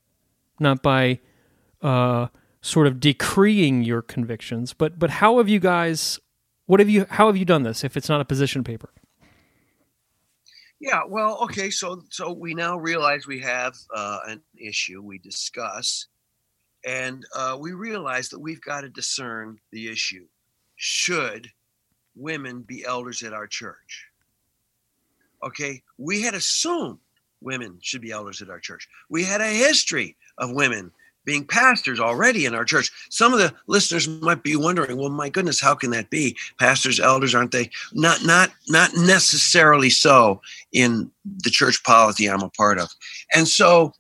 not 0.60 0.82
by 0.82 1.20
uh, 1.82 2.28
sort 2.62 2.88
of 2.88 3.00
decreeing 3.00 3.84
your 3.84 4.02
convictions. 4.02 4.74
But 4.74 4.98
but 4.98 5.12
how 5.12 5.38
have 5.38 5.50
you 5.50 5.60
guys? 5.60 6.20
What 6.66 6.80
have 6.80 6.90
you? 6.90 7.06
How 7.10 7.28
have 7.28 7.38
you 7.38 7.46
done 7.46 7.64
this? 7.64 7.84
If 7.84 7.96
it's 7.96 8.10
not 8.10 8.22
a 8.22 8.26
position 8.26 8.64
paper. 8.64 8.90
Yeah, 10.80 11.02
well, 11.08 11.38
okay, 11.44 11.70
so 11.70 12.04
so 12.10 12.34
we 12.34 12.54
now 12.54 12.78
realize 12.78 13.28
we 13.28 13.40
have 13.40 13.76
uh, 13.96 14.20
an 14.28 14.42
issue 14.58 15.02
we 15.02 15.20
discuss, 15.20 16.08
and 16.86 17.26
uh, 17.36 17.58
we 17.60 17.74
realize 17.74 18.30
that 18.30 18.40
we've 18.40 18.62
got 18.62 18.82
to 18.82 18.90
discern 18.90 19.60
the 19.72 19.90
issue. 19.90 20.26
Should 20.76 21.50
women 22.16 22.62
be 22.62 22.86
elders 22.86 23.24
at 23.24 23.34
our 23.34 23.48
church? 23.48 24.08
Okay, 25.44 25.82
we 25.98 26.22
had 26.22 26.34
assumed 26.34 27.00
women 27.42 27.78
should 27.82 28.02
be 28.02 28.12
elders 28.12 28.42
at 28.42 28.50
our 28.50 28.60
church. 28.60 28.88
We 29.10 29.24
had 29.24 29.42
a 29.42 29.48
history 29.48 30.16
of 30.38 30.52
women 30.52 30.92
being 31.26 31.46
pastors 31.46 32.00
already 32.00 32.46
in 32.46 32.54
our 32.54 32.66
church. 32.66 32.92
Some 33.10 33.34
of 33.34 33.40
the 33.40 33.54
listeners 33.68 34.08
might 34.08 34.44
be 34.44 34.56
wondering, 34.56 34.98
well, 34.98 35.10
my 35.10 35.30
goodness, 35.30 35.60
how 35.60 35.76
can 35.76 35.90
that 35.92 36.10
be? 36.10 36.36
Pastors, 36.60 37.00
elders, 37.00 37.34
aren't 37.34 37.52
they? 37.52 37.70
Not 37.94 38.24
not 38.24 38.52
not 38.68 38.92
necessarily 38.96 39.90
so 39.90 40.42
in 40.72 41.12
the 41.26 41.50
church 41.50 41.84
polity 41.84 42.28
I'm 42.28 42.42
a 42.42 42.50
part 42.50 42.80
of. 42.80 42.90
And 43.34 43.48
so 43.48 43.94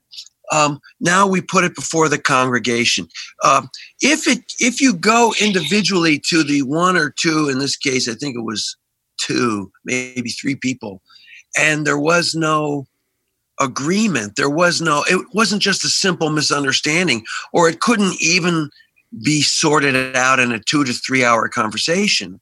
um, 0.53 0.79
now 0.99 1.25
we 1.25 1.41
put 1.41 1.63
it 1.63 1.75
before 1.75 2.07
the 2.07 2.19
congregation. 2.19 3.07
Uh, 3.43 3.63
if 4.01 4.27
it 4.27 4.43
if 4.59 4.79
you 4.79 4.93
go 4.93 5.33
individually 5.41 6.21
to 6.29 6.43
the 6.43 6.61
one 6.61 6.95
or 6.95 7.09
two, 7.09 7.49
in 7.49 7.57
this 7.57 7.75
case, 7.75 8.07
I 8.07 8.13
think 8.13 8.35
it 8.35 8.43
was 8.43 8.77
two, 9.17 9.71
maybe 9.83 10.29
three 10.29 10.55
people, 10.55 11.01
and 11.57 11.87
there 11.87 11.99
was 11.99 12.35
no 12.35 12.85
agreement. 13.59 14.35
There 14.35 14.49
was 14.49 14.81
no, 14.81 15.03
it 15.07 15.25
wasn't 15.33 15.61
just 15.61 15.85
a 15.85 15.89
simple 15.89 16.29
misunderstanding, 16.29 17.23
or 17.51 17.69
it 17.69 17.79
couldn't 17.79 18.21
even 18.21 18.69
be 19.23 19.41
sorted 19.41 20.15
out 20.15 20.39
in 20.39 20.51
a 20.51 20.59
two 20.59 20.83
to 20.83 20.93
three 20.93 21.23
hour 21.23 21.47
conversation. 21.47 22.39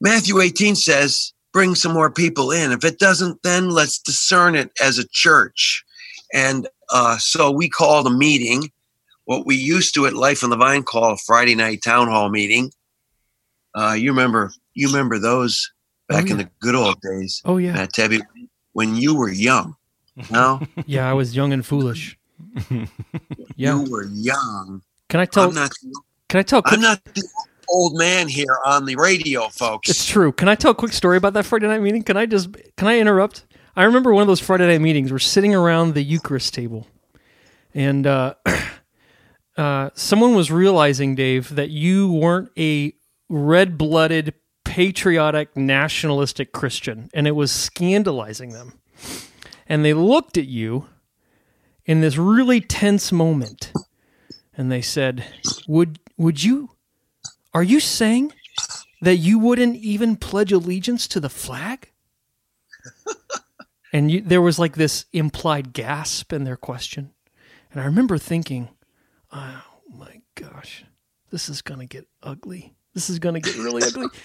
Matthew 0.00 0.40
18 0.40 0.76
says, 0.76 1.32
bring 1.52 1.74
some 1.74 1.92
more 1.92 2.10
people 2.10 2.52
in. 2.52 2.72
If 2.72 2.84
it 2.84 2.98
doesn't, 2.98 3.42
then 3.42 3.70
let's 3.70 3.98
discern 3.98 4.54
it 4.54 4.70
as 4.82 4.98
a 4.98 5.08
church. 5.08 5.84
And 6.32 6.68
uh, 6.92 7.18
so 7.18 7.50
we 7.50 7.68
called 7.68 8.06
a 8.06 8.10
meeting, 8.10 8.70
what 9.24 9.46
we 9.46 9.56
used 9.56 9.94
to 9.94 10.06
at 10.06 10.14
Life 10.14 10.42
on 10.42 10.50
the 10.50 10.56
Vine 10.56 10.82
call 10.82 11.12
a 11.12 11.16
Friday 11.16 11.54
night 11.54 11.82
town 11.84 12.08
hall 12.08 12.30
meeting. 12.30 12.72
Uh, 13.74 13.94
you 13.96 14.10
remember, 14.10 14.52
you 14.74 14.88
remember 14.88 15.18
those 15.18 15.70
back 16.08 16.24
oh, 16.24 16.26
yeah. 16.26 16.32
in 16.32 16.38
the 16.38 16.50
good 16.60 16.74
old 16.74 17.00
days. 17.00 17.40
Oh 17.44 17.56
yeah, 17.56 17.72
Matt 17.72 17.92
Tebbe, 17.92 18.20
when 18.72 18.96
you 18.96 19.16
were 19.16 19.30
young. 19.30 19.76
No. 20.30 20.60
yeah, 20.84 21.08
I 21.08 21.14
was 21.14 21.34
young 21.34 21.52
and 21.52 21.64
foolish. 21.64 22.18
yeah. 22.68 22.84
You 23.56 23.90
were 23.90 24.04
young. 24.04 24.82
Can 25.08 25.20
I 25.20 25.24
tell? 25.24 25.48
I'm 25.48 25.54
not, 25.54 25.70
can 26.28 26.40
I 26.40 26.42
tell? 26.42 26.60
Quick, 26.60 26.74
I'm 26.74 26.80
not 26.82 27.02
the 27.04 27.26
old 27.70 27.96
man 27.96 28.28
here 28.28 28.58
on 28.66 28.84
the 28.84 28.96
radio, 28.96 29.48
folks. 29.48 29.88
It's 29.88 30.06
true. 30.06 30.32
Can 30.32 30.48
I 30.48 30.56
tell 30.56 30.72
a 30.72 30.74
quick 30.74 30.92
story 30.92 31.16
about 31.16 31.32
that 31.34 31.46
Friday 31.46 31.68
night 31.68 31.80
meeting? 31.80 32.02
Can 32.02 32.18
I 32.18 32.26
just? 32.26 32.54
Can 32.76 32.88
I 32.88 32.98
interrupt? 32.98 33.46
I 33.76 33.84
remember 33.84 34.12
one 34.12 34.22
of 34.22 34.28
those 34.28 34.40
Friday 34.40 34.66
night 34.66 34.80
meetings. 34.80 35.12
We're 35.12 35.18
sitting 35.18 35.54
around 35.54 35.94
the 35.94 36.02
Eucharist 36.02 36.54
table, 36.54 36.86
and 37.74 38.06
uh, 38.06 38.34
uh, 39.56 39.90
someone 39.94 40.34
was 40.34 40.50
realizing, 40.50 41.14
Dave, 41.14 41.54
that 41.54 41.70
you 41.70 42.12
weren't 42.12 42.50
a 42.58 42.94
red-blooded, 43.28 44.34
patriotic, 44.64 45.56
nationalistic 45.56 46.52
Christian, 46.52 47.10
and 47.14 47.26
it 47.26 47.32
was 47.32 47.52
scandalizing 47.52 48.50
them 48.50 48.80
and 49.70 49.84
they 49.84 49.94
looked 49.94 50.36
at 50.36 50.48
you 50.48 50.86
in 51.86 52.00
this 52.00 52.16
really 52.16 52.60
tense 52.60 53.12
moment 53.12 53.72
and 54.56 54.70
they 54.70 54.82
said, 54.82 55.24
"Would 55.68 56.00
would 56.18 56.42
you 56.42 56.70
are 57.54 57.62
you 57.62 57.78
saying 57.78 58.32
that 59.00 59.16
you 59.16 59.38
wouldn't 59.38 59.76
even 59.76 60.16
pledge 60.16 60.50
allegiance 60.50 61.06
to 61.08 61.20
the 61.20 61.30
flag?" 61.30 61.92
and 63.92 64.10
you, 64.10 64.20
there 64.20 64.42
was 64.42 64.58
like 64.58 64.74
this 64.76 65.06
implied 65.12 65.72
gasp 65.72 66.32
in 66.32 66.44
their 66.44 66.56
question. 66.56 67.12
And 67.72 67.80
I 67.80 67.84
remember 67.84 68.18
thinking, 68.18 68.68
"Oh 69.32 69.62
my 69.88 70.20
gosh, 70.34 70.84
this 71.30 71.48
is 71.48 71.62
going 71.62 71.80
to 71.80 71.86
get 71.86 72.06
ugly. 72.22 72.74
This 72.94 73.10
is 73.10 73.18
going 73.18 73.34
to 73.34 73.40
get 73.40 73.56
really 73.56 73.82
ugly." 73.82 74.06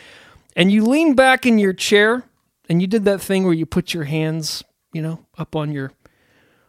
And 0.57 0.71
you 0.71 0.85
leaned 0.85 1.17
back 1.17 1.45
in 1.45 1.59
your 1.59 1.73
chair 1.73 2.23
and 2.69 2.81
you 2.81 2.87
did 2.87 3.03
that 3.03 3.19
thing 3.19 3.43
where 3.43 3.53
you 3.53 3.65
put 3.65 3.93
your 3.93 4.05
hands 4.05 4.63
you 4.95 5.01
know, 5.01 5.19
up 5.37 5.57
on 5.57 5.73
your 5.73 5.91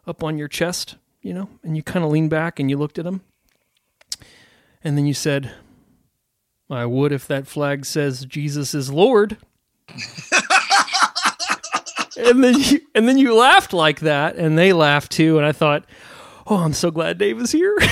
up 0.04 0.24
on 0.24 0.36
your 0.36 0.48
chest, 0.48 0.96
you 1.22 1.32
know, 1.32 1.48
and 1.62 1.76
you 1.76 1.82
kind 1.84 2.04
of 2.04 2.10
leaned 2.10 2.28
back 2.28 2.58
and 2.58 2.68
you 2.68 2.76
looked 2.76 2.98
at 2.98 3.06
him. 3.06 3.20
And 4.82 4.98
then 4.98 5.06
you 5.06 5.14
said, 5.14 5.52
I 6.68 6.86
would 6.86 7.12
if 7.12 7.28
that 7.28 7.46
flag 7.46 7.84
says 7.84 8.24
Jesus 8.24 8.74
is 8.74 8.90
Lord. 8.90 9.36
and 12.16 12.42
then 12.42 12.58
you 12.58 12.80
and 12.94 13.08
then 13.08 13.18
you 13.18 13.34
laughed 13.34 13.72
like 13.72 14.00
that 14.00 14.36
and 14.36 14.58
they 14.58 14.72
laughed 14.72 15.12
too 15.12 15.36
and 15.38 15.46
I 15.46 15.52
thought, 15.52 15.84
"Oh, 16.46 16.56
I'm 16.56 16.72
so 16.72 16.90
glad 16.90 17.18
Dave 17.18 17.40
is 17.40 17.52
here." 17.52 17.76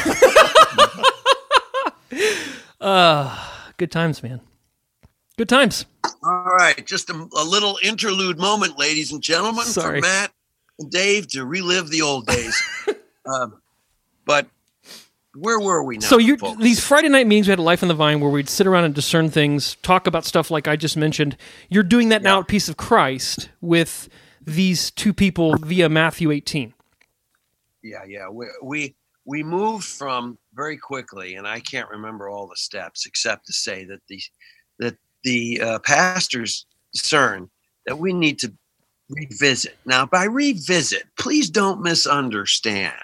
uh, 2.81 3.49
good 3.77 3.91
times, 3.91 4.23
man. 4.23 4.41
Good 5.37 5.49
times. 5.49 5.87
All 6.23 6.45
right, 6.45 6.87
just 6.87 7.11
a, 7.11 7.15
a 7.15 7.45
little 7.45 7.79
interlude 7.83 8.39
moment, 8.39 8.79
ladies 8.79 9.13
and 9.13 9.21
gentlemen, 9.23 9.65
Sorry. 9.65 10.01
for 10.01 10.07
Matt 10.07 10.33
and 10.79 10.91
Dave 10.91 11.29
to 11.29 11.45
relive 11.45 11.91
the 11.91 12.03
old 12.03 12.27
days. 12.27 12.63
um, 13.27 13.61
but 14.25 14.47
where 15.35 15.59
were 15.59 15.83
we 15.83 15.99
now? 15.99 16.07
So 16.07 16.19
you 16.19 16.37
these 16.59 16.85
Friday 16.85 17.09
night 17.09 17.27
meetings 17.27 17.47
we 17.47 17.53
had 17.53 17.59
a 17.59 17.63
Life 17.63 17.83
on 17.83 17.89
the 17.89 17.95
Vine 17.95 18.21
where 18.21 18.31
we'd 18.31 18.49
sit 18.49 18.67
around 18.67 18.85
and 18.85 18.95
discern 18.95 19.31
things, 19.31 19.77
talk 19.83 20.07
about 20.07 20.25
stuff 20.25 20.51
like 20.51 20.69
I 20.69 20.77
just 20.77 20.97
mentioned. 20.97 21.37
You're 21.69 21.83
doing 21.83 22.09
that 22.11 22.23
yeah. 22.23 22.31
now 22.31 22.41
at 22.41 22.49
Peace 22.49 22.69
of 22.69 22.77
Christ 22.77 23.51
with 23.61 24.09
these 24.41 24.91
two 24.91 25.13
people 25.13 25.57
via 25.57 25.89
Matthew 25.89 26.31
18. 26.31 26.75
Yeah, 27.83 28.05
yeah. 28.07 28.29
We 28.29 28.47
we 28.63 28.97
we 29.25 29.43
moved 29.43 29.85
from 29.85 30.39
very 30.55 30.77
quickly, 30.77 31.35
and 31.35 31.47
I 31.47 31.61
can't 31.61 31.89
remember 31.91 32.29
all 32.29 32.47
the 32.47 32.57
steps 32.57 33.07
except 33.07 33.47
to 33.47 33.53
say 33.53 33.85
that 33.85 34.01
the 34.09 34.21
that 34.79 34.97
the 35.25 35.61
uh, 35.61 35.79
pastors 35.81 36.67
discern 36.93 37.51
that 37.87 37.99
we 37.99 38.13
need 38.13 38.39
to 38.41 38.53
revisit. 39.09 39.77
Now, 39.85 40.07
by 40.07 40.25
revisit, 40.25 41.05
please 41.19 41.51
don't 41.51 41.83
misunderstand 41.83 42.95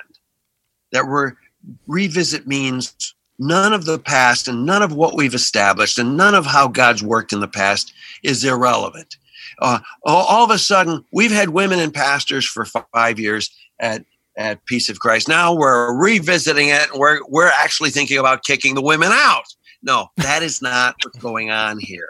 that 0.92 1.06
we're 1.06 1.32
revisit 1.86 2.46
means 2.46 3.14
none 3.38 3.72
of 3.72 3.86
the 3.86 3.98
past 3.98 4.48
and 4.48 4.66
none 4.66 4.82
of 4.82 4.92
what 4.92 5.16
we've 5.16 5.34
established 5.34 5.98
and 5.98 6.16
none 6.16 6.34
of 6.34 6.46
how 6.46 6.68
God's 6.68 7.02
worked 7.02 7.32
in 7.32 7.40
the 7.40 7.48
past 7.48 7.92
is 8.22 8.44
irrelevant. 8.44 9.16
Uh, 9.60 9.80
all 10.04 10.44
of 10.44 10.50
a 10.50 10.58
sudden, 10.58 11.04
we've 11.12 11.30
had 11.30 11.50
women 11.50 11.78
and 11.78 11.92
pastors 11.92 12.46
for 12.46 12.64
five 12.64 13.18
years 13.18 13.50
at 13.80 14.04
at 14.36 14.64
Peace 14.64 14.88
of 14.88 15.00
Christ. 15.00 15.28
Now 15.28 15.54
we're 15.54 15.94
revisiting 15.94 16.68
it. 16.68 16.88
We're 16.94 17.20
we're 17.28 17.48
actually 17.48 17.90
thinking 17.90 18.18
about 18.18 18.44
kicking 18.44 18.74
the 18.74 18.82
women 18.82 19.10
out. 19.12 19.44
No, 19.82 20.08
that 20.18 20.42
is 20.42 20.62
not 20.62 20.94
what's 21.02 21.18
going 21.18 21.50
on 21.50 21.78
here. 21.78 22.08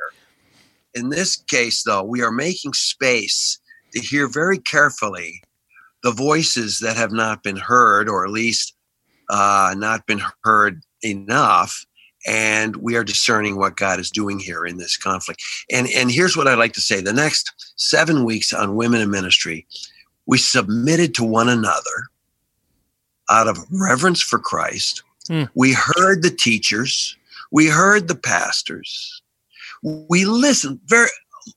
In 0.94 1.08
this 1.08 1.36
case, 1.36 1.82
though, 1.82 2.02
we 2.02 2.22
are 2.22 2.32
making 2.32 2.72
space 2.72 3.58
to 3.92 4.00
hear 4.00 4.28
very 4.28 4.58
carefully 4.58 5.42
the 6.02 6.12
voices 6.12 6.80
that 6.80 6.96
have 6.96 7.12
not 7.12 7.42
been 7.42 7.56
heard, 7.56 8.08
or 8.08 8.24
at 8.24 8.30
least 8.30 8.74
uh, 9.30 9.74
not 9.76 10.06
been 10.06 10.20
heard 10.44 10.82
enough. 11.02 11.86
And 12.26 12.76
we 12.76 12.96
are 12.96 13.04
discerning 13.04 13.56
what 13.56 13.76
God 13.76 13.98
is 13.98 14.10
doing 14.10 14.38
here 14.38 14.66
in 14.66 14.76
this 14.76 14.98
conflict. 14.98 15.42
And, 15.70 15.88
and 15.96 16.10
here's 16.10 16.36
what 16.36 16.46
I'd 16.46 16.58
like 16.58 16.74
to 16.74 16.80
say 16.82 17.00
the 17.00 17.14
next 17.14 17.72
seven 17.76 18.24
weeks 18.24 18.52
on 18.52 18.76
women 18.76 19.00
in 19.00 19.10
ministry, 19.10 19.66
we 20.26 20.36
submitted 20.36 21.14
to 21.14 21.24
one 21.24 21.48
another 21.48 22.10
out 23.30 23.48
of 23.48 23.58
reverence 23.70 24.20
for 24.20 24.38
Christ. 24.38 25.02
Mm. 25.28 25.48
We 25.54 25.72
heard 25.72 26.22
the 26.22 26.30
teachers. 26.30 27.16
We 27.50 27.68
heard 27.68 28.08
the 28.08 28.16
pastors. 28.16 29.22
We 29.82 30.26
listened 30.26 30.80
very 30.86 31.08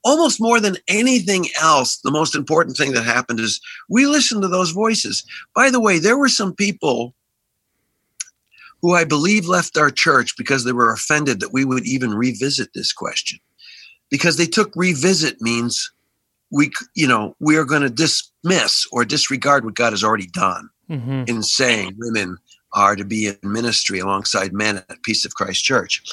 almost 0.05 0.39
more 0.39 0.61
than 0.61 0.77
anything 0.87 1.47
else. 1.61 1.97
The 1.97 2.11
most 2.11 2.35
important 2.35 2.77
thing 2.77 2.93
that 2.93 3.03
happened 3.03 3.41
is 3.41 3.59
we 3.89 4.05
listened 4.05 4.43
to 4.43 4.47
those 4.47 4.71
voices. 4.71 5.25
By 5.53 5.69
the 5.69 5.81
way, 5.81 5.99
there 5.99 6.17
were 6.17 6.29
some 6.29 6.55
people 6.55 7.13
who 8.83 8.93
I 8.93 9.05
believe 9.05 9.47
left 9.47 9.77
our 9.77 9.89
church 9.89 10.37
because 10.37 10.63
they 10.63 10.73
were 10.73 10.93
offended 10.93 11.39
that 11.39 11.53
we 11.53 11.65
would 11.65 11.87
even 11.87 12.13
revisit 12.13 12.69
this 12.73 12.93
question. 12.93 13.39
Because 14.11 14.37
they 14.37 14.45
took 14.45 14.71
revisit 14.75 15.41
means 15.41 15.91
we, 16.51 16.71
you 16.93 17.07
know, 17.07 17.35
we 17.39 17.57
are 17.57 17.65
going 17.65 17.81
to 17.81 17.89
dismiss 17.89 18.85
or 18.91 19.05
disregard 19.05 19.65
what 19.65 19.73
God 19.73 19.93
has 19.93 20.03
already 20.03 20.27
done 20.27 20.69
Mm-hmm. 20.89 21.23
in 21.27 21.41
saying 21.41 21.95
women 21.97 22.37
are 22.73 22.97
to 22.97 23.05
be 23.05 23.27
in 23.27 23.37
ministry 23.41 23.99
alongside 23.99 24.51
men 24.51 24.77
at 24.89 25.01
Peace 25.01 25.23
of 25.23 25.33
Christ 25.33 25.63
Church. 25.63 26.03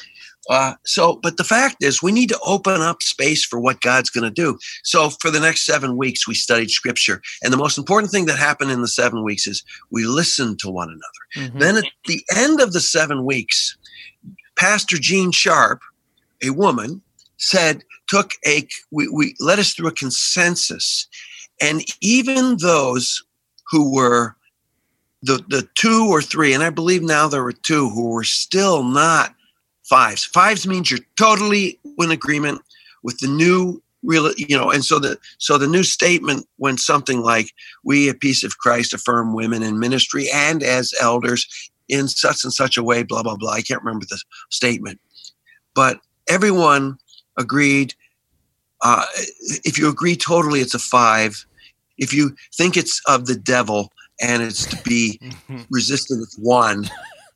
Uh, 0.50 0.74
so, 0.84 1.20
but 1.22 1.36
the 1.36 1.44
fact 1.44 1.76
is, 1.80 2.02
we 2.02 2.10
need 2.10 2.28
to 2.28 2.38
open 2.44 2.82
up 2.82 3.02
space 3.02 3.44
for 3.44 3.60
what 3.60 3.80
God's 3.80 4.10
going 4.10 4.24
to 4.24 4.30
do. 4.30 4.58
So, 4.82 5.10
for 5.20 5.30
the 5.30 5.38
next 5.38 5.64
seven 5.64 5.96
weeks, 5.96 6.26
we 6.26 6.34
studied 6.34 6.70
Scripture, 6.70 7.22
and 7.42 7.52
the 7.52 7.56
most 7.56 7.78
important 7.78 8.10
thing 8.10 8.26
that 8.26 8.36
happened 8.36 8.72
in 8.72 8.82
the 8.82 8.88
seven 8.88 9.22
weeks 9.22 9.46
is 9.46 9.62
we 9.90 10.04
listened 10.04 10.58
to 10.58 10.68
one 10.70 10.88
another. 10.88 11.50
Mhm. 11.52 11.60
Then, 11.60 11.76
at 11.76 11.84
the 12.06 12.24
end 12.34 12.60
of 12.60 12.72
the 12.72 12.80
seven 12.80 13.24
weeks, 13.24 13.76
Pastor 14.56 14.98
Jean 14.98 15.30
Sharp, 15.30 15.80
a 16.42 16.50
woman, 16.50 17.00
said, 17.36 17.84
took 18.08 18.32
a 18.44 18.66
we, 18.90 19.08
we 19.08 19.36
led 19.38 19.60
us 19.60 19.72
through 19.72 19.88
a 19.88 19.92
consensus, 19.92 21.06
and 21.60 21.84
even 22.00 22.56
those 22.56 23.22
who 23.70 23.94
were 23.94 24.34
the 25.22 25.44
the 25.48 25.68
two 25.76 26.08
or 26.10 26.20
three, 26.20 26.52
and 26.52 26.64
I 26.64 26.70
believe 26.70 27.02
now 27.02 27.28
there 27.28 27.44
were 27.44 27.52
two 27.52 27.88
who 27.90 28.10
were 28.10 28.24
still 28.24 28.82
not 28.82 29.34
fives. 29.90 30.24
Fives 30.24 30.66
means 30.66 30.90
you're 30.90 31.00
totally 31.18 31.78
in 31.98 32.10
agreement 32.10 32.62
with 33.02 33.18
the 33.18 33.28
new 33.28 33.82
real, 34.02 34.32
you 34.36 34.56
know, 34.56 34.70
and 34.70 34.84
so 34.84 34.98
the 34.98 35.18
so 35.38 35.58
the 35.58 35.66
new 35.66 35.82
statement 35.82 36.46
went 36.58 36.80
something 36.80 37.20
like, 37.20 37.52
"We 37.84 38.08
a 38.08 38.14
Peace 38.14 38.44
of 38.44 38.58
Christ 38.58 38.94
affirm 38.94 39.34
women 39.34 39.62
in 39.62 39.78
ministry 39.78 40.28
and 40.32 40.62
as 40.62 40.94
elders 41.00 41.46
in 41.88 42.08
such 42.08 42.44
and 42.44 42.52
such 42.52 42.76
a 42.76 42.82
way." 42.82 43.02
Blah 43.02 43.24
blah 43.24 43.36
blah. 43.36 43.52
I 43.52 43.62
can't 43.62 43.82
remember 43.82 44.06
the 44.08 44.20
statement, 44.50 45.00
but 45.74 45.98
everyone 46.28 46.98
agreed. 47.36 47.94
Uh, 48.82 49.04
if 49.64 49.76
you 49.76 49.90
agree 49.90 50.16
totally, 50.16 50.60
it's 50.60 50.74
a 50.74 50.78
five. 50.78 51.44
If 51.98 52.14
you 52.14 52.34
think 52.54 52.78
it's 52.78 53.02
of 53.06 53.26
the 53.26 53.36
devil 53.36 53.92
and 54.22 54.42
it's 54.42 54.64
to 54.66 54.76
be 54.84 55.20
resisted 55.70 56.18
with 56.18 56.34
one, 56.38 56.88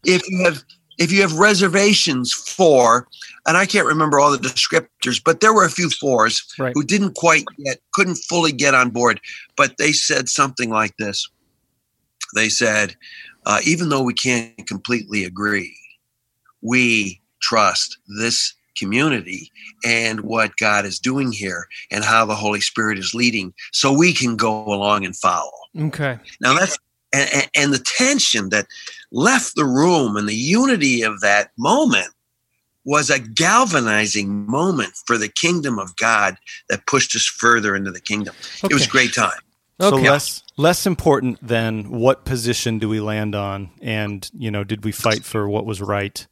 if 0.04 0.26
you 0.30 0.42
have 0.44 0.64
if 0.98 1.10
you 1.12 1.20
have 1.22 1.38
reservations 1.38 2.32
for, 2.32 3.06
and 3.46 3.56
I 3.56 3.66
can't 3.66 3.86
remember 3.86 4.20
all 4.20 4.30
the 4.32 4.38
descriptors, 4.38 5.20
but 5.24 5.40
there 5.40 5.52
were 5.54 5.64
a 5.64 5.70
few 5.70 5.90
fours 5.90 6.44
Right. 6.58 6.72
who 6.74 6.84
didn't 6.84 7.14
quite 7.14 7.44
get, 7.64 7.80
couldn't 7.92 8.16
fully 8.16 8.52
get 8.52 8.74
on 8.74 8.90
board, 8.90 9.20
but 9.56 9.76
they 9.78 9.92
said 9.92 10.28
something 10.28 10.70
like 10.70 10.96
this. 10.98 11.28
They 12.34 12.48
said, 12.48 12.96
uh, 13.46 13.60
even 13.64 13.88
though 13.88 14.02
we 14.02 14.14
can't 14.14 14.66
completely 14.66 15.24
agree, 15.24 15.76
we 16.62 17.20
trust 17.42 17.98
this 18.18 18.54
community 18.76 19.52
and 19.84 20.20
what 20.22 20.56
God 20.56 20.84
is 20.84 20.98
doing 20.98 21.30
here 21.30 21.68
and 21.92 22.02
how 22.02 22.24
the 22.24 22.34
Holy 22.34 22.60
Spirit 22.60 22.98
is 22.98 23.14
leading 23.14 23.52
so 23.72 23.92
we 23.92 24.12
can 24.12 24.36
go 24.36 24.64
along 24.64 25.04
and 25.04 25.14
follow. 25.16 25.52
Okay. 25.78 26.18
Now 26.40 26.54
that's 26.58 26.76
and, 27.12 27.30
and- 27.32 27.50
and 27.56 27.72
the 27.72 27.78
tension 27.78 28.48
that 28.48 28.66
left 29.14 29.54
the 29.54 29.64
room 29.64 30.16
and 30.16 30.28
the 30.28 30.34
unity 30.34 31.02
of 31.02 31.20
that 31.20 31.50
moment 31.56 32.08
was 32.84 33.08
a 33.08 33.18
galvanizing 33.18 34.46
moment 34.46 34.92
for 35.06 35.16
the 35.16 35.28
kingdom 35.28 35.78
of 35.78 35.96
God 35.96 36.36
that 36.68 36.86
pushed 36.86 37.16
us 37.16 37.24
further 37.24 37.74
into 37.74 37.90
the 37.90 38.00
kingdom. 38.00 38.34
It 38.62 38.74
was 38.74 38.86
a 38.86 38.90
great 38.90 39.14
time. 39.14 39.38
So 39.80 39.96
less 39.96 40.42
less 40.56 40.86
important 40.86 41.44
than 41.46 41.90
what 41.90 42.24
position 42.24 42.78
do 42.78 42.88
we 42.88 43.00
land 43.00 43.34
on, 43.34 43.70
and 43.80 44.30
you 44.32 44.50
know, 44.50 44.62
did 44.62 44.84
we 44.84 44.92
fight 44.92 45.24
for 45.24 45.48
what 45.48 45.66
was 45.66 45.82
right? 45.82 46.24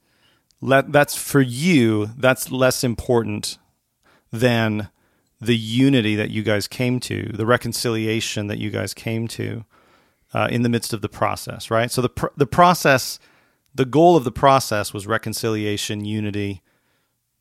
Let, 0.61 0.93
that's 0.93 1.17
for 1.17 1.41
you. 1.41 2.11
That's 2.17 2.53
less 2.53 2.85
important 2.85 3.59
than 4.31 4.91
the 5.41 5.57
unity 5.57 6.15
that 6.15 6.31
you 6.31 6.45
guys 6.45 6.69
came 6.69 7.01
to, 7.01 7.33
the 7.35 7.45
reconciliation 7.45 8.47
that 8.47 8.59
you 8.59 8.71
guys 8.71 8.95
came 8.95 9.27
to 9.27 9.65
uh, 10.35 10.49
in 10.51 10.63
the 10.63 10.69
midst 10.69 10.93
of 10.93 11.01
the 11.03 11.09
process, 11.09 11.71
right? 11.71 11.91
So 11.91 12.03
the 12.03 12.09
pr- 12.09 12.27
the 12.37 12.47
process, 12.47 13.19
the 13.75 13.85
goal 13.85 14.17
of 14.17 14.25
the 14.25 14.33
process 14.33 14.93
was 14.93 15.07
reconciliation, 15.07 16.05
unity, 16.05 16.63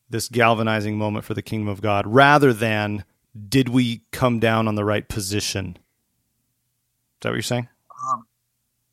this 0.10 0.27
galvanizing 0.27 0.97
moment 0.97 1.25
for 1.25 1.34
the 1.34 1.41
kingdom 1.41 1.67
of 1.67 1.82
God, 1.82 2.06
rather 2.06 2.54
than 2.54 3.06
did 3.47 3.69
we 3.69 4.04
come 4.12 4.39
down 4.39 4.67
on 4.67 4.75
the 4.75 4.84
right 4.84 5.08
position? 5.08 5.77
Is 5.77 7.21
that 7.21 7.30
what 7.30 7.36
you're 7.36 7.41
saying? 7.43 7.69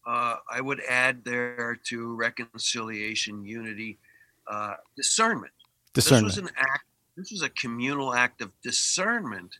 Uh, 0.06 0.36
I 0.50 0.62
would 0.62 0.80
add 0.88 1.22
there 1.24 1.78
to 1.84 2.14
reconciliation, 2.14 3.44
unity, 3.44 3.98
uh, 4.46 4.74
discernment. 4.96 5.52
Discernment. 5.92 6.34
This 6.34 6.42
was 6.42 6.50
an 6.50 6.56
act. 6.56 6.84
This 7.16 7.30
was 7.30 7.42
a 7.42 7.50
communal 7.50 8.14
act 8.14 8.40
of 8.40 8.50
discernment. 8.62 9.58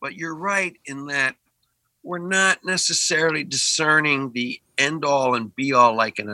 But 0.00 0.14
you're 0.14 0.34
right 0.34 0.74
in 0.86 1.06
that 1.06 1.36
we're 2.02 2.18
not 2.18 2.64
necessarily 2.64 3.44
discerning 3.44 4.32
the 4.32 4.60
end 4.78 5.04
all 5.04 5.34
and 5.34 5.54
be 5.54 5.72
all 5.72 5.94
like 5.94 6.18
in 6.18 6.28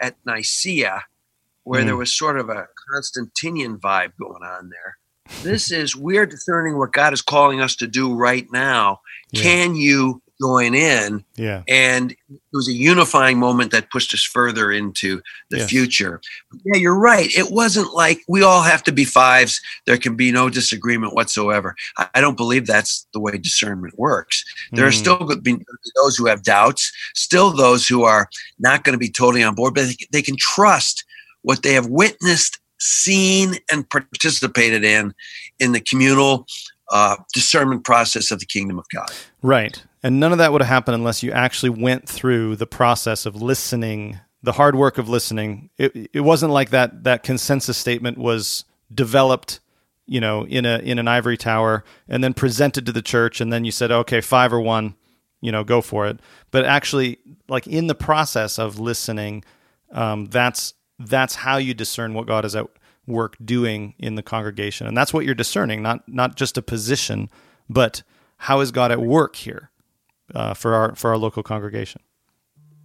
at 0.00 0.16
Nicaea, 0.26 1.04
where 1.64 1.84
there 1.84 1.94
Mm. 1.94 1.98
was 1.98 2.12
sort 2.12 2.38
of 2.38 2.48
a 2.48 2.66
Constantinian 2.92 3.78
vibe 3.78 4.12
going 4.20 4.42
on 4.42 4.70
there. 4.70 4.98
This 5.42 5.70
is 5.70 5.96
we're 5.96 6.26
discerning 6.26 6.76
what 6.78 6.92
God 6.92 7.12
is 7.12 7.22
calling 7.22 7.60
us 7.60 7.76
to 7.76 7.86
do 7.86 8.14
right 8.14 8.46
now. 8.52 9.00
Yeah. 9.32 9.42
Can 9.42 9.76
you 9.76 10.20
join 10.40 10.74
in? 10.74 11.24
yeah. 11.36 11.62
and 11.68 12.12
it 12.12 12.40
was 12.52 12.68
a 12.68 12.72
unifying 12.72 13.38
moment 13.38 13.70
that 13.72 13.90
pushed 13.90 14.12
us 14.14 14.22
further 14.24 14.70
into 14.72 15.20
the 15.50 15.58
Yes. 15.58 15.68
future. 15.70 16.20
Yeah, 16.64 16.78
you're 16.80 16.98
right. 16.98 17.30
It 17.36 17.50
wasn't 17.50 17.92
like 17.94 18.20
we 18.28 18.42
all 18.42 18.62
have 18.62 18.82
to 18.84 18.92
be 18.92 19.04
fives. 19.04 19.60
There 19.86 19.96
can 19.98 20.16
be 20.16 20.32
no 20.32 20.48
disagreement 20.50 21.14
whatsoever. 21.14 21.74
I 22.14 22.20
don't 22.20 22.36
believe 22.36 22.66
that's 22.66 23.06
the 23.12 23.20
way 23.20 23.36
discernment 23.38 23.98
works. 23.98 24.44
There 24.72 24.86
are 24.86 24.90
Mm. 24.90 24.98
still 24.98 25.16
going 25.18 25.36
to 25.36 25.42
be 25.42 25.58
those 26.02 26.16
who 26.16 26.26
have 26.26 26.42
doubts, 26.42 26.90
still 27.14 27.50
those 27.52 27.86
who 27.86 28.04
are 28.04 28.28
not 28.58 28.84
going 28.84 28.94
to 28.94 28.98
be 28.98 29.10
totally 29.10 29.42
on 29.42 29.54
board, 29.54 29.74
but 29.74 29.86
they, 29.86 29.96
they 30.12 30.22
can 30.22 30.36
trust 30.38 31.04
what 31.42 31.62
they 31.62 31.72
have 31.74 31.86
witnessed, 31.86 32.58
seen, 32.78 33.56
and 33.70 33.88
participated 33.90 34.84
in 34.84 35.14
in 35.58 35.72
the 35.72 35.80
communal 35.80 36.46
uh, 36.92 37.16
discernment 37.32 37.84
process 37.84 38.30
of 38.30 38.40
the 38.40 38.46
kingdom 38.46 38.78
of 38.78 38.84
God. 38.94 39.10
Right. 39.42 39.82
And 40.02 40.18
none 40.18 40.32
of 40.32 40.38
that 40.38 40.52
would 40.52 40.62
have 40.62 40.68
happened 40.68 40.94
unless 40.94 41.22
you 41.22 41.30
actually 41.32 41.70
went 41.70 42.08
through 42.08 42.56
the 42.56 42.66
process 42.66 43.26
of 43.26 43.40
listening, 43.40 44.18
the 44.42 44.52
hard 44.52 44.74
work 44.74 44.96
of 44.98 45.08
listening. 45.08 45.70
It, 45.76 46.10
it 46.12 46.20
wasn't 46.20 46.52
like 46.52 46.70
that 46.70 47.04
that 47.04 47.22
consensus 47.22 47.76
statement 47.76 48.16
was 48.16 48.64
developed, 48.92 49.60
you 50.06 50.20
know, 50.20 50.46
in 50.46 50.64
a 50.64 50.78
in 50.78 50.98
an 50.98 51.06
ivory 51.06 51.36
tower 51.36 51.84
and 52.08 52.24
then 52.24 52.32
presented 52.32 52.86
to 52.86 52.92
the 52.92 53.02
church 53.02 53.40
and 53.40 53.52
then 53.52 53.64
you 53.64 53.70
said, 53.70 53.90
"Okay, 53.90 54.20
5 54.22 54.54
or 54.54 54.60
1, 54.60 54.94
you 55.42 55.52
know, 55.52 55.64
go 55.64 55.82
for 55.82 56.06
it." 56.06 56.20
But 56.50 56.64
actually 56.64 57.18
like 57.48 57.66
in 57.66 57.86
the 57.86 57.94
process 57.94 58.58
of 58.58 58.78
listening, 58.78 59.44
um, 59.92 60.26
that's 60.26 60.72
that's 60.98 61.34
how 61.34 61.58
you 61.58 61.74
discern 61.74 62.14
what 62.14 62.26
God 62.26 62.46
is 62.46 62.56
at 62.56 62.66
work 63.06 63.36
doing 63.44 63.94
in 63.98 64.14
the 64.14 64.22
congregation. 64.22 64.86
And 64.86 64.96
that's 64.96 65.12
what 65.12 65.26
you're 65.26 65.34
discerning, 65.34 65.82
not 65.82 66.08
not 66.08 66.36
just 66.36 66.56
a 66.56 66.62
position, 66.62 67.28
but 67.68 68.02
how 68.38 68.60
is 68.60 68.72
God 68.72 68.90
at 68.90 69.02
work 69.02 69.36
here 69.36 69.70
uh, 70.34 70.54
for 70.54 70.74
our 70.74 70.94
for 70.94 71.10
our 71.10 71.16
local 71.16 71.42
congregation? 71.42 72.02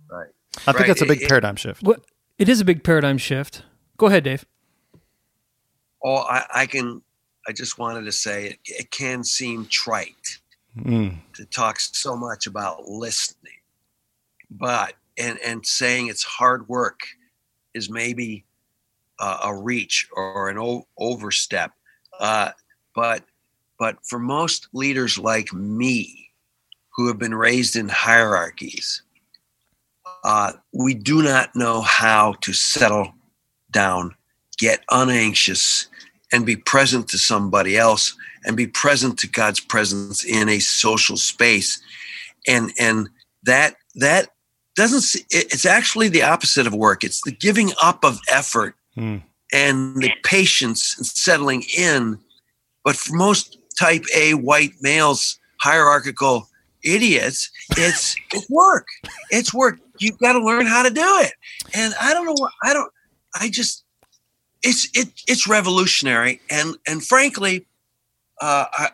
Right. 0.09 0.29
I 0.67 0.71
think 0.73 0.87
that's 0.87 1.01
a 1.01 1.05
big 1.05 1.21
It- 1.23 1.27
paradigm 1.29 1.55
shift. 1.55 1.83
What? 1.83 2.01
It 2.37 2.49
is 2.49 2.59
a 2.59 2.65
big 2.65 2.83
paradigm 2.83 3.17
shift. 3.17 3.63
Go 3.97 4.07
ahead, 4.07 4.23
Dave. 4.25 4.45
Oh, 6.03 6.17
I, 6.17 6.45
I 6.53 6.65
can. 6.65 7.01
I 7.47 7.51
just 7.51 7.77
wanted 7.77 8.05
to 8.05 8.11
say 8.11 8.47
it, 8.47 8.59
it 8.65 8.91
can 8.91 9.23
seem 9.23 9.65
trite 9.67 10.39
Mm, 10.77 11.19
to 11.35 11.45
talk 11.45 11.79
so 11.79 12.17
much 12.17 12.47
about 12.47 12.83
listening, 12.85 13.61
but 14.51 14.95
and 15.17 15.39
and 15.39 15.65
saying 15.65 16.07
it's 16.07 16.23
hard 16.23 16.67
work 16.67 16.99
is 17.73 17.89
maybe 17.89 18.43
uh, 19.19 19.39
a 19.45 19.55
reach 19.55 20.09
or 20.13 20.49
an 20.49 20.57
o- 20.57 20.85
overstep. 20.97 21.71
Uh, 22.19 22.51
but 22.93 23.23
but 23.79 23.95
for 24.05 24.19
most 24.19 24.67
leaders 24.73 25.17
like 25.17 25.53
me, 25.53 26.24
who 26.95 27.07
have 27.07 27.19
been 27.19 27.35
raised 27.35 27.75
in 27.75 27.89
hierarchies, 27.89 29.01
uh, 30.23 30.53
we 30.73 30.93
do 30.93 31.21
not 31.21 31.55
know 31.55 31.81
how 31.81 32.33
to 32.41 32.53
settle 32.53 33.13
down, 33.71 34.15
get 34.57 34.83
unanxious, 34.89 35.87
and 36.31 36.45
be 36.45 36.55
present 36.55 37.07
to 37.09 37.17
somebody 37.17 37.77
else 37.77 38.15
and 38.45 38.57
be 38.57 38.67
present 38.67 39.19
to 39.19 39.27
God's 39.27 39.59
presence 39.59 40.23
in 40.23 40.49
a 40.49 40.59
social 40.59 41.17
space. 41.17 41.81
And 42.47 42.71
and 42.79 43.09
that 43.43 43.75
that 43.95 44.29
doesn't 44.75 45.21
it's 45.29 45.65
actually 45.65 46.09
the 46.09 46.23
opposite 46.23 46.67
of 46.67 46.73
work. 46.73 47.03
It's 47.03 47.21
the 47.23 47.31
giving 47.31 47.71
up 47.81 48.03
of 48.03 48.19
effort 48.29 48.75
mm, 48.97 49.21
and 49.53 50.01
the 50.01 50.11
patience 50.23 50.97
and 50.97 51.05
settling 51.05 51.63
in. 51.77 52.19
But 52.83 52.95
for 52.95 53.15
most 53.15 53.57
type 53.79 54.03
A 54.15 54.33
white 54.35 54.73
males, 54.81 55.39
hierarchical 55.61 56.47
idiots, 56.85 57.51
it's 57.71 58.15
it's 58.31 58.49
work. 58.49 58.87
It's 59.31 59.53
work. 59.53 59.79
You've 59.99 60.19
got 60.19 60.33
to 60.33 60.43
learn 60.43 60.65
how 60.65 60.83
to 60.83 60.89
do 60.89 61.01
it. 61.01 61.33
And 61.73 61.93
I 61.99 62.13
don't 62.13 62.25
know 62.25 62.35
what 62.37 62.51
I 62.63 62.73
don't 62.73 62.91
I 63.33 63.49
just 63.49 63.83
it's 64.63 64.89
it 64.93 65.09
it's 65.27 65.47
revolutionary 65.47 66.41
and 66.49 66.77
and 66.87 67.05
frankly 67.05 67.65
uh 68.41 68.65
I, 68.71 68.89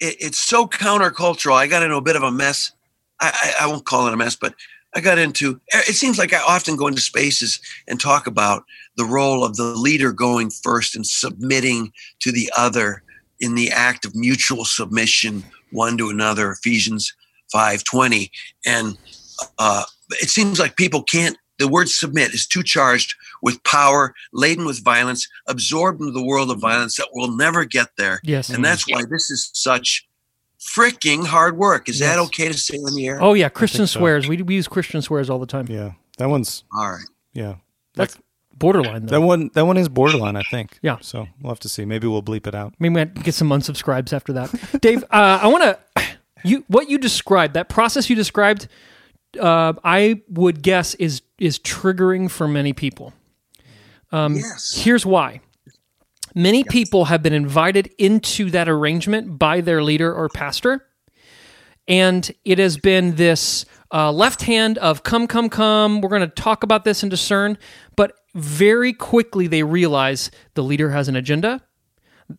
it, 0.00 0.16
it's 0.20 0.38
so 0.38 0.66
countercultural. 0.66 1.54
I 1.54 1.66
got 1.66 1.82
into 1.82 1.96
a 1.96 2.02
bit 2.02 2.16
of 2.16 2.22
a 2.22 2.30
mess. 2.30 2.72
I, 3.20 3.54
I, 3.60 3.64
I 3.64 3.66
won't 3.66 3.86
call 3.86 4.06
it 4.06 4.14
a 4.14 4.16
mess, 4.16 4.36
but 4.36 4.54
I 4.94 5.00
got 5.00 5.18
into 5.18 5.60
it 5.72 5.94
seems 5.94 6.18
like 6.18 6.32
I 6.32 6.40
often 6.40 6.76
go 6.76 6.86
into 6.86 7.00
spaces 7.00 7.60
and 7.88 8.00
talk 8.00 8.26
about 8.26 8.64
the 8.96 9.04
role 9.04 9.44
of 9.44 9.56
the 9.56 9.64
leader 9.64 10.12
going 10.12 10.50
first 10.50 10.94
and 10.94 11.06
submitting 11.06 11.92
to 12.20 12.30
the 12.30 12.50
other 12.56 13.02
in 13.40 13.54
the 13.54 13.70
act 13.70 14.04
of 14.04 14.14
mutual 14.14 14.64
submission 14.64 15.44
one 15.74 15.98
to 15.98 16.08
another 16.10 16.50
ephesians 16.52 17.12
5.20 17.54 18.30
and 18.66 18.96
uh, 19.58 19.84
it 20.22 20.28
seems 20.30 20.58
like 20.58 20.76
people 20.76 21.02
can't 21.02 21.36
the 21.58 21.68
word 21.68 21.88
submit 21.88 22.34
is 22.34 22.46
too 22.46 22.62
charged 22.62 23.14
with 23.42 23.62
power 23.64 24.14
laden 24.32 24.64
with 24.64 24.82
violence 24.84 25.28
absorbed 25.46 26.00
into 26.00 26.12
the 26.12 26.24
world 26.24 26.50
of 26.50 26.58
violence 26.60 26.96
that 26.96 27.08
will 27.12 27.36
never 27.36 27.64
get 27.64 27.88
there 27.98 28.20
Yes. 28.24 28.48
and 28.50 28.64
that's 28.64 28.84
why 28.90 29.02
this 29.10 29.30
is 29.30 29.50
such 29.54 30.06
freaking 30.60 31.26
hard 31.26 31.56
work 31.58 31.88
is 31.88 31.98
that 31.98 32.18
okay 32.18 32.48
to 32.48 32.54
say 32.54 32.76
on 32.76 32.94
the 32.96 33.06
air 33.06 33.18
Oh 33.22 33.34
yeah, 33.34 33.48
Christian 33.50 33.86
so. 33.86 33.98
swears. 34.00 34.26
We, 34.26 34.40
we 34.42 34.54
use 34.54 34.66
Christian 34.66 35.02
swears 35.02 35.28
all 35.28 35.38
the 35.38 35.46
time. 35.46 35.66
Yeah, 35.68 35.92
that 36.18 36.28
one's 36.30 36.64
all 36.74 36.90
right 36.90 37.04
yeah. 37.34 37.56
That's 37.94 38.16
borderline 38.58 39.06
though. 39.06 39.20
That 39.20 39.26
one 39.26 39.50
that 39.54 39.66
one 39.66 39.76
is 39.76 39.88
borderline, 39.88 40.36
I 40.36 40.42
think. 40.42 40.78
Yeah. 40.82 40.98
So 41.00 41.26
we'll 41.40 41.50
have 41.50 41.60
to 41.60 41.68
see. 41.68 41.84
Maybe 41.84 42.06
we'll 42.06 42.22
bleep 42.22 42.46
it 42.46 42.54
out. 42.54 42.72
I 42.72 42.76
mean, 42.78 42.92
we 42.92 43.00
might 43.00 43.22
get 43.22 43.34
some 43.34 43.48
unsubscribes 43.50 44.12
after 44.12 44.32
that. 44.34 44.54
Dave, 44.80 45.02
uh, 45.04 45.40
I 45.42 45.46
want 45.48 45.64
to 45.64 46.02
you 46.44 46.64
what 46.68 46.88
you 46.88 46.98
described 46.98 47.54
that 47.54 47.68
process 47.68 48.08
you 48.08 48.16
described. 48.16 48.68
Uh, 49.38 49.72
I 49.82 50.22
would 50.28 50.62
guess 50.62 50.94
is 50.94 51.22
is 51.38 51.58
triggering 51.58 52.30
for 52.30 52.46
many 52.46 52.72
people. 52.72 53.12
Um, 54.12 54.36
yes 54.36 54.74
Here's 54.76 55.04
why. 55.04 55.40
Many 56.36 56.64
people 56.64 57.06
have 57.06 57.22
been 57.22 57.32
invited 57.32 57.92
into 57.96 58.50
that 58.50 58.68
arrangement 58.68 59.38
by 59.38 59.60
their 59.60 59.84
leader 59.84 60.12
or 60.12 60.28
pastor, 60.28 60.84
and 61.86 62.28
it 62.44 62.58
has 62.58 62.76
been 62.76 63.14
this 63.14 63.64
uh, 63.92 64.10
left 64.10 64.42
hand 64.42 64.76
of 64.78 65.04
come, 65.04 65.28
come, 65.28 65.48
come. 65.48 66.00
We're 66.00 66.08
going 66.08 66.22
to 66.22 66.26
talk 66.26 66.64
about 66.64 66.84
this 66.84 67.04
and 67.04 67.10
discern. 67.10 67.56
But 67.96 68.18
very 68.34 68.92
quickly, 68.92 69.46
they 69.46 69.62
realize 69.62 70.30
the 70.54 70.62
leader 70.62 70.90
has 70.90 71.08
an 71.08 71.16
agenda. 71.16 71.62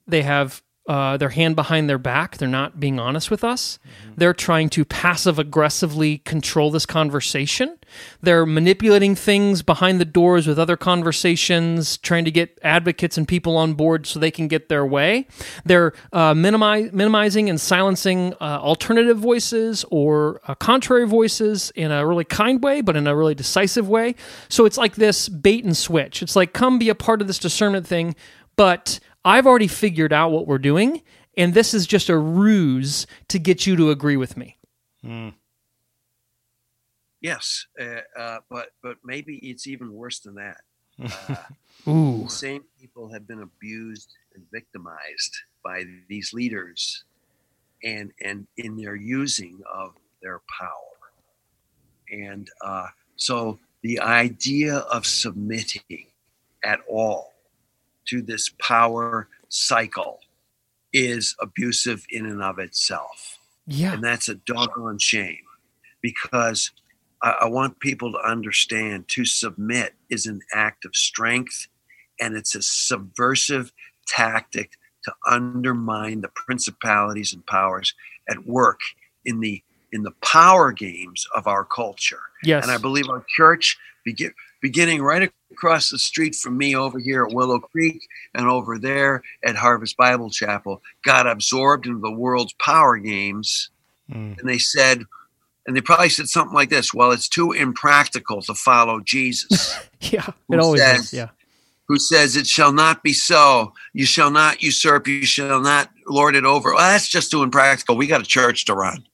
They 0.08 0.24
have 0.24 0.62
uh, 0.88 1.18
their 1.18 1.30
hand 1.30 1.56
behind 1.56 1.90
their 1.90 1.98
back. 1.98 2.38
They're 2.38 2.48
not 2.48 2.80
being 2.80 3.00
honest 3.00 3.32
with 3.32 3.44
us. 3.44 3.80
They're 4.16 4.34
trying 4.34 4.70
to 4.70 4.86
passive 4.86 5.40
aggressively 5.40 6.20
control 6.20 6.70
this 6.70 6.86
conversation. 6.86 7.80
They're 8.22 8.46
manipulating 8.46 9.16
things 9.16 9.64
behind 9.64 10.00
the 10.00 10.06
doors 10.06 10.46
with 10.46 10.60
other 10.60 10.78
conversations, 10.78 11.98
trying 11.98 12.26
to 12.26 12.32
get 12.32 12.60
advocates 12.62 13.18
and 13.18 13.28
people 13.28 13.58
on 13.58 13.74
board 13.74 14.06
so 14.06 14.20
they 14.20 14.32
can 14.32 14.48
get 14.48 14.70
their 14.70 14.86
way. 14.86 15.28
They're 15.64 15.94
uh, 16.14 16.34
minimi- 16.34 16.94
minimizing 16.94 17.50
and 17.50 17.60
silencing 17.60 18.34
uh, 18.40 18.60
alternative 18.62 19.18
voices 19.18 19.86
or 19.90 20.40
uh, 20.48 20.54
contrary 20.56 21.08
voices 21.08 21.72
in 21.76 21.92
a 21.92 22.06
really 22.06 22.26
kind 22.26 22.64
way, 22.64 22.82
but 22.82 22.96
in 22.96 23.08
a 23.08 23.16
really 23.16 23.36
decisive 23.36 23.90
way. 23.90 24.16
So 24.50 24.66
it's 24.66 24.78
like 24.78 24.96
this 24.96 25.30
bait 25.30 25.66
and 25.66 25.76
switch. 25.76 26.22
It's 26.22 26.36
like, 26.36 26.54
come 26.54 26.78
be 26.78 26.90
a 26.90 26.96
part 26.96 27.22
of 27.22 27.28
this 27.28 27.40
discernment 27.40 27.88
thing, 27.88 28.16
but 28.56 29.00
I've 29.26 29.48
already 29.48 29.68
figured 29.68 30.14
out 30.14 30.32
what 30.32 30.46
we're 30.46 30.60
doing, 30.60 31.02
and 31.36 31.56
this 31.56 31.74
is 31.74 31.88
just 31.88 32.10
a 32.10 32.18
ruse 32.18 33.08
to 33.30 33.40
get 33.40 33.66
you 33.66 33.76
to 33.76 33.90
agree 33.90 34.18
with 34.18 34.38
me. 34.38 34.58
Yes, 37.22 37.66
uh, 37.82 38.02
uh, 38.16 38.40
but 38.52 38.68
but 38.84 38.98
maybe 39.04 39.38
it's 39.38 39.66
even 39.66 39.92
worse 39.92 40.20
than 40.20 40.36
that. 40.36 40.62
Uh, 41.88 41.92
Ooh. 41.92 42.24
the 42.24 42.30
same 42.30 42.64
people 42.80 43.14
have 43.14 43.28
been 43.28 43.44
abused 43.44 44.14
and 44.34 44.44
victimized 44.52 45.36
by 45.64 45.84
these 46.08 46.34
leaders, 46.34 47.04
and 47.84 48.12
and 48.24 48.48
in 48.58 48.76
their 48.76 48.96
using 48.96 49.62
of 49.72 49.94
their 50.24 50.42
power, 50.60 51.12
and 52.10 52.50
uh, 52.62 52.88
so 53.18 53.60
the 53.84 54.00
idea 54.00 54.78
of 54.78 55.06
submitting 55.06 56.08
at 56.64 56.80
all 56.90 57.35
to 58.08 58.22
this 58.22 58.52
power 58.62 59.28
cycle 59.50 60.20
is 60.94 61.36
abusive 61.42 62.06
in 62.10 62.26
and 62.26 62.42
of 62.42 62.60
itself. 62.60 63.40
Yeah. 63.68 63.94
And 63.94 64.04
that's 64.04 64.30
a 64.30 64.36
doggone 64.36 65.00
shame 65.00 65.44
because 66.02 66.72
I, 67.22 67.36
I 67.42 67.46
want 67.46 67.80
people 67.80 68.12
to 68.14 68.20
understand 68.20 69.08
to 69.10 69.26
submit 69.26 69.94
is 70.10 70.26
an 70.26 70.42
act 70.54 70.86
of 70.86 70.96
strength 70.96 71.68
and 72.20 72.36
it's 72.36 72.56
a 72.56 72.62
subversive 72.62 73.72
tactic 74.08 74.72
to 75.04 75.14
undermine 75.28 76.22
the 76.22 76.30
principalities 76.30 77.34
and 77.34 77.46
powers 77.46 77.94
at 78.30 78.46
work 78.46 78.80
in 79.24 79.40
the 79.40 79.62
in 79.92 80.04
the 80.04 80.12
power 80.22 80.72
games 80.72 81.26
of 81.36 81.48
our 81.48 81.64
culture. 81.64 82.20
Yes. 82.44 82.64
And 82.64 82.72
I 82.72 82.78
believe 82.78 83.10
our 83.10 83.24
church, 83.38 83.78
begin, 84.04 84.34
beginning 84.66 85.00
right 85.00 85.32
across 85.52 85.92
the 85.92 86.00
street 86.00 86.34
from 86.34 86.58
me 86.58 86.76
over 86.76 86.98
here 86.98 87.24
at 87.24 87.36
Willow 87.36 87.60
Creek 87.60 88.02
and 88.34 88.48
over 88.48 88.80
there 88.80 89.22
at 89.44 89.56
Harvest 89.56 89.96
Bible 89.96 90.32
Chapel, 90.32 90.82
got 91.04 91.28
absorbed 91.28 91.86
into 91.86 92.00
the 92.02 92.12
world's 92.12 92.54
power 92.54 92.98
games. 92.98 93.70
Mm. 94.12 94.40
And 94.40 94.50
they 94.50 94.58
said, 94.58 95.04
and 95.68 95.76
they 95.78 95.82
probably 95.82 96.10
said 96.10 96.30
something 96.30 96.56
like 96.56 96.72
this 96.72 96.96
well, 96.96 97.12
it's 97.12 97.30
too 97.30 97.52
impractical 97.52 98.42
to 98.42 98.56
follow 98.56 99.02
Jesus, 99.02 99.78
yeah. 100.02 100.26
It 100.50 100.60
always 100.60 100.82
says- 100.82 101.02
is. 101.02 101.14
Yeah. 101.14 101.30
who 101.88 102.00
says, 102.00 102.36
It 102.36 102.48
shall 102.48 102.74
not 102.74 103.04
be 103.04 103.14
so. 103.14 103.72
You 103.94 104.08
shall 104.08 104.32
not 104.32 104.64
usurp. 104.64 105.08
You 105.08 105.28
shall 105.28 105.62
not 105.62 105.92
lord 106.08 106.36
it 106.36 106.44
over. 106.44 106.74
Well, 106.74 106.90
that's 106.90 107.08
just 107.08 107.30
too 107.30 107.44
impractical. 107.44 107.96
We 107.98 108.08
got 108.08 108.22
a 108.22 108.26
church 108.26 108.66
to 108.66 108.74
run. 108.74 109.06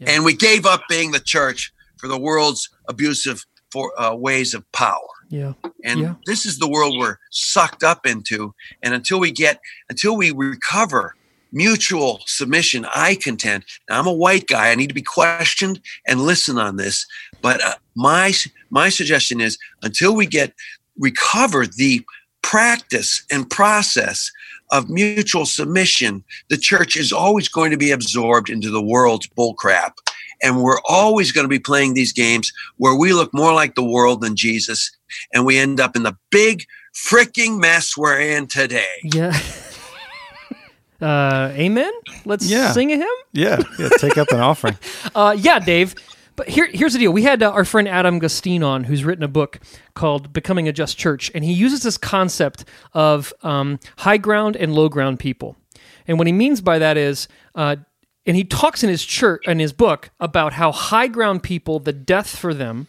Yeah. 0.00 0.10
And 0.10 0.24
we 0.24 0.34
gave 0.34 0.66
up 0.66 0.82
being 0.88 1.12
the 1.12 1.20
church 1.20 1.72
for 1.96 2.08
the 2.08 2.18
world's 2.18 2.68
abusive 2.88 3.46
for, 3.76 4.00
uh, 4.00 4.14
ways 4.14 4.54
of 4.54 4.64
power. 4.72 5.12
Yeah. 5.28 5.52
And 5.84 6.00
Yeah. 6.00 6.14
this 6.24 6.46
is 6.46 6.58
the 6.58 6.68
world 6.68 6.96
we're 6.96 7.18
sucked 7.30 7.82
up 7.82 8.06
into. 8.06 8.54
And 8.82 8.94
until 8.94 9.20
we 9.20 9.30
get, 9.30 9.60
until 9.90 10.16
we 10.16 10.30
recover 10.30 11.14
mutual 11.52 12.22
submission, 12.26 12.86
I 12.94 13.16
contend. 13.16 13.64
Now, 13.88 13.98
I'm 13.98 14.06
a 14.06 14.12
white 14.12 14.46
guy. 14.46 14.70
I 14.70 14.74
need 14.76 14.88
to 14.88 14.94
be 14.94 15.02
questioned 15.02 15.80
and 16.06 16.22
listen 16.22 16.56
on 16.58 16.76
this. 16.76 17.06
But 17.42 17.62
uh, 17.62 17.74
my 17.94 18.32
my 18.70 18.88
suggestion 18.88 19.40
is 19.42 19.58
until 19.82 20.14
we 20.16 20.26
get 20.26 20.54
recover 20.98 21.66
the 21.66 22.02
practice 22.50 23.24
and 23.32 23.50
process 23.50 24.30
of 24.70 24.88
mutual 24.88 25.44
submission, 25.46 26.22
the 26.48 26.56
church 26.56 26.96
is 26.96 27.12
always 27.12 27.48
going 27.48 27.72
to 27.72 27.76
be 27.76 27.90
absorbed 27.90 28.48
into 28.48 28.70
the 28.70 28.80
world's 28.82 29.26
bullcrap. 29.26 29.94
And 30.44 30.62
we're 30.62 30.80
always 30.88 31.32
going 31.32 31.44
to 31.44 31.48
be 31.48 31.58
playing 31.58 31.94
these 31.94 32.12
games 32.12 32.52
where 32.76 32.94
we 32.94 33.12
look 33.12 33.34
more 33.34 33.52
like 33.52 33.74
the 33.74 33.82
world 33.84 34.20
than 34.20 34.36
Jesus, 34.36 34.90
and 35.34 35.44
we 35.44 35.58
end 35.58 35.80
up 35.80 35.96
in 35.96 36.04
the 36.04 36.16
big 36.30 36.64
freaking 36.94 37.58
mess 37.58 37.96
we're 37.96 38.20
in 38.20 38.46
today. 38.46 38.94
Yeah. 39.02 39.36
uh, 41.02 41.50
amen. 41.54 41.92
Let's 42.24 42.48
Yeah. 42.48 42.70
sing 42.72 42.92
a 42.92 42.96
hymn. 42.96 43.06
Yeah, 43.32 43.60
yeah. 43.78 43.88
Take 43.98 44.18
up 44.18 44.28
an 44.30 44.40
offering. 44.40 44.78
Uh, 45.14 45.34
yeah, 45.38 45.58
Dave. 45.58 45.94
But 46.36 46.48
here, 46.48 46.68
here's 46.70 46.92
the 46.92 46.98
deal. 46.98 47.12
We 47.12 47.22
had 47.22 47.42
uh, 47.42 47.50
our 47.50 47.64
friend 47.64 47.88
Adam 47.88 48.18
Gustine 48.18 48.62
on, 48.62 48.84
who's 48.84 49.04
written 49.04 49.24
a 49.24 49.28
book 49.28 49.58
called 49.94 50.32
"Becoming 50.32 50.68
a 50.68 50.72
Just 50.72 50.98
Church," 50.98 51.30
and 51.34 51.42
he 51.42 51.52
uses 51.52 51.82
this 51.82 51.96
concept 51.96 52.64
of 52.92 53.32
um, 53.42 53.80
high 53.98 54.18
ground 54.18 54.56
and 54.56 54.74
low 54.74 54.88
ground 54.88 55.18
people. 55.18 55.56
And 56.06 56.18
what 56.18 56.26
he 56.26 56.32
means 56.32 56.60
by 56.60 56.78
that 56.78 56.96
is, 56.96 57.26
uh, 57.54 57.76
and 58.26 58.36
he 58.36 58.44
talks 58.44 58.84
in 58.84 58.90
his 58.90 59.04
church 59.04 59.46
in 59.46 59.58
his 59.58 59.72
book 59.72 60.10
about 60.20 60.52
how 60.52 60.72
high 60.72 61.08
ground 61.08 61.42
people, 61.42 61.78
the 61.78 61.92
death 61.92 62.36
for 62.36 62.52
them, 62.52 62.86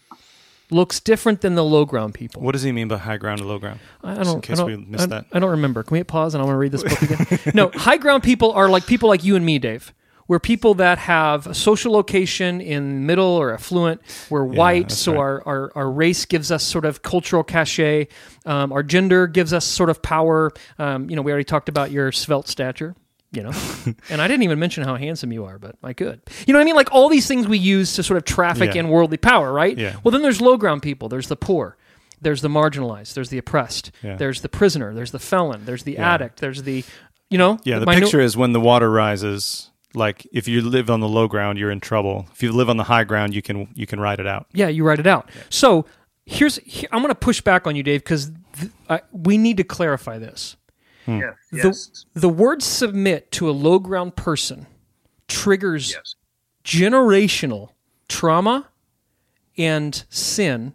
looks 0.69 0.99
different 0.99 1.41
than 1.41 1.55
the 1.55 1.63
low 1.63 1.85
ground 1.85 2.13
people. 2.13 2.41
What 2.41 2.51
does 2.51 2.63
he 2.63 2.71
mean 2.71 2.87
by 2.87 2.97
high 2.97 3.17
ground 3.17 3.39
and 3.39 3.49
low 3.49 3.59
ground? 3.59 3.79
I 4.03 4.23
don't. 4.23 4.35
in 4.35 4.41
case 4.41 4.59
I 4.59 4.63
we 4.63 4.73
don't, 4.73 4.89
missed 4.89 5.05
I, 5.05 5.07
that. 5.07 5.25
I 5.31 5.39
don't 5.39 5.51
remember. 5.51 5.83
Can 5.83 5.93
we 5.93 5.99
hit 5.99 6.07
pause 6.07 6.33
and 6.35 6.41
I 6.41 6.45
want 6.45 6.55
to 6.55 6.59
read 6.59 6.71
this 6.71 6.83
book 6.83 7.01
again? 7.31 7.51
no, 7.53 7.71
high 7.73 7.97
ground 7.97 8.23
people 8.23 8.51
are 8.51 8.69
like 8.69 8.85
people 8.85 9.09
like 9.09 9.23
you 9.23 9.35
and 9.35 9.45
me, 9.45 9.59
Dave. 9.59 9.93
We're 10.27 10.39
people 10.39 10.73
that 10.75 10.97
have 10.97 11.47
a 11.47 11.53
social 11.53 11.93
location 11.93 12.59
in 12.61 13.05
middle 13.05 13.25
or 13.25 13.53
affluent. 13.53 14.01
We're 14.29 14.43
white, 14.43 14.89
that's 14.89 14.97
so 14.99 15.13
right. 15.13 15.19
our, 15.19 15.43
our, 15.47 15.71
our 15.75 15.91
race 15.91 16.25
gives 16.25 16.51
us 16.51 16.63
sort 16.63 16.85
of 16.85 17.01
cultural 17.01 17.43
cachet. 17.43 18.07
Um, 18.45 18.71
our 18.73 18.83
gender 18.83 19.27
gives 19.27 19.53
us 19.53 19.65
sort 19.65 19.89
of 19.89 20.01
power. 20.01 20.51
Um, 20.79 21.09
you 21.09 21.15
know, 21.15 21.21
we 21.21 21.31
already 21.31 21.45
talked 21.45 21.69
about 21.69 21.91
your 21.91 22.11
svelte 22.11 22.47
stature. 22.47 22.95
You 23.31 23.43
know, 23.43 23.51
and 24.09 24.21
I 24.21 24.27
didn't 24.29 24.43
even 24.43 24.57
mention 24.57 24.83
how 24.85 24.95
handsome 24.95 25.33
you 25.33 25.43
are, 25.45 25.59
but 25.59 25.75
I 25.83 25.91
could. 25.93 26.21
You 26.47 26.53
know 26.53 26.59
what 26.59 26.63
I 26.63 26.65
mean? 26.65 26.75
Like 26.75 26.93
all 26.93 27.09
these 27.09 27.27
things 27.27 27.45
we 27.45 27.57
use 27.57 27.93
to 27.95 28.03
sort 28.03 28.15
of 28.17 28.23
traffic 28.23 28.73
Yeah. 28.73 28.79
in 28.81 28.87
worldly 28.89 29.17
power, 29.17 29.51
right? 29.51 29.77
Yeah. 29.77 29.97
Well, 30.03 30.13
then 30.13 30.21
there's 30.21 30.39
low 30.39 30.55
ground 30.55 30.81
people. 30.81 31.09
There's 31.09 31.27
the 31.27 31.35
poor. 31.35 31.75
There's 32.21 32.41
the 32.41 32.47
marginalized. 32.47 33.13
There's 33.15 33.29
the 33.29 33.37
oppressed. 33.37 33.91
Yeah. 34.01 34.15
There's 34.15 34.41
the 34.41 34.49
prisoner. 34.49 34.93
There's 34.93 35.11
the 35.11 35.19
felon. 35.19 35.65
There's 35.65 35.83
the 35.83 35.93
Yeah. 35.93 36.13
addict. 36.13 36.39
There's 36.39 36.63
the, 36.63 36.85
you 37.29 37.37
know, 37.37 37.59
Yeah, 37.65 37.79
the 37.79 37.85
mino- 37.85 37.99
picture 37.99 38.21
is 38.21 38.37
when 38.37 38.53
the 38.53 38.61
water 38.61 38.89
rises. 38.89 39.71
Like 39.97 40.27
if 40.31 40.47
you 40.47 40.61
live 40.61 40.89
on 40.89 40.99
the 41.01 41.07
low 41.09 41.27
ground, 41.27 41.57
you're 41.59 41.71
in 41.71 41.79
trouble. 41.79 42.27
If 42.33 42.41
you 42.43 42.51
live 42.51 42.69
on 42.69 42.77
the 42.77 42.83
high 42.83 43.03
ground, 43.03 43.33
you 43.35 43.41
can 43.41 43.67
you 43.73 43.85
can 43.85 43.99
ride 43.99 44.19
it 44.19 44.27
out. 44.27 44.47
Yeah, 44.53 44.67
you 44.69 44.83
ride 44.85 44.99
it 44.99 45.07
out. 45.07 45.29
So 45.49 45.85
here's 46.25 46.57
he- 46.57 46.87
I'm 46.91 47.01
going 47.01 47.09
to 47.09 47.15
push 47.15 47.41
back 47.41 47.67
on 47.67 47.75
you, 47.75 47.83
Dave, 47.83 48.01
because 48.01 48.31
th- 48.59 48.71
I- 48.89 49.01
we 49.11 49.37
need 49.37 49.57
to 49.57 49.63
clarify 49.63 50.17
this. 50.19 50.55
Hmm. 51.05 51.19
Yeah. 51.19 51.31
The, 51.51 51.67
Yes. 51.69 52.05
the 52.13 52.29
word 52.29 52.61
submit 52.61 53.31
to 53.33 53.49
a 53.49 53.51
low 53.51 53.79
ground 53.79 54.15
person 54.15 54.67
triggers 55.27 55.91
Yes. 55.91 56.15
generational 56.63 57.69
trauma 58.09 58.67
and 59.57 60.03
sin 60.09 60.73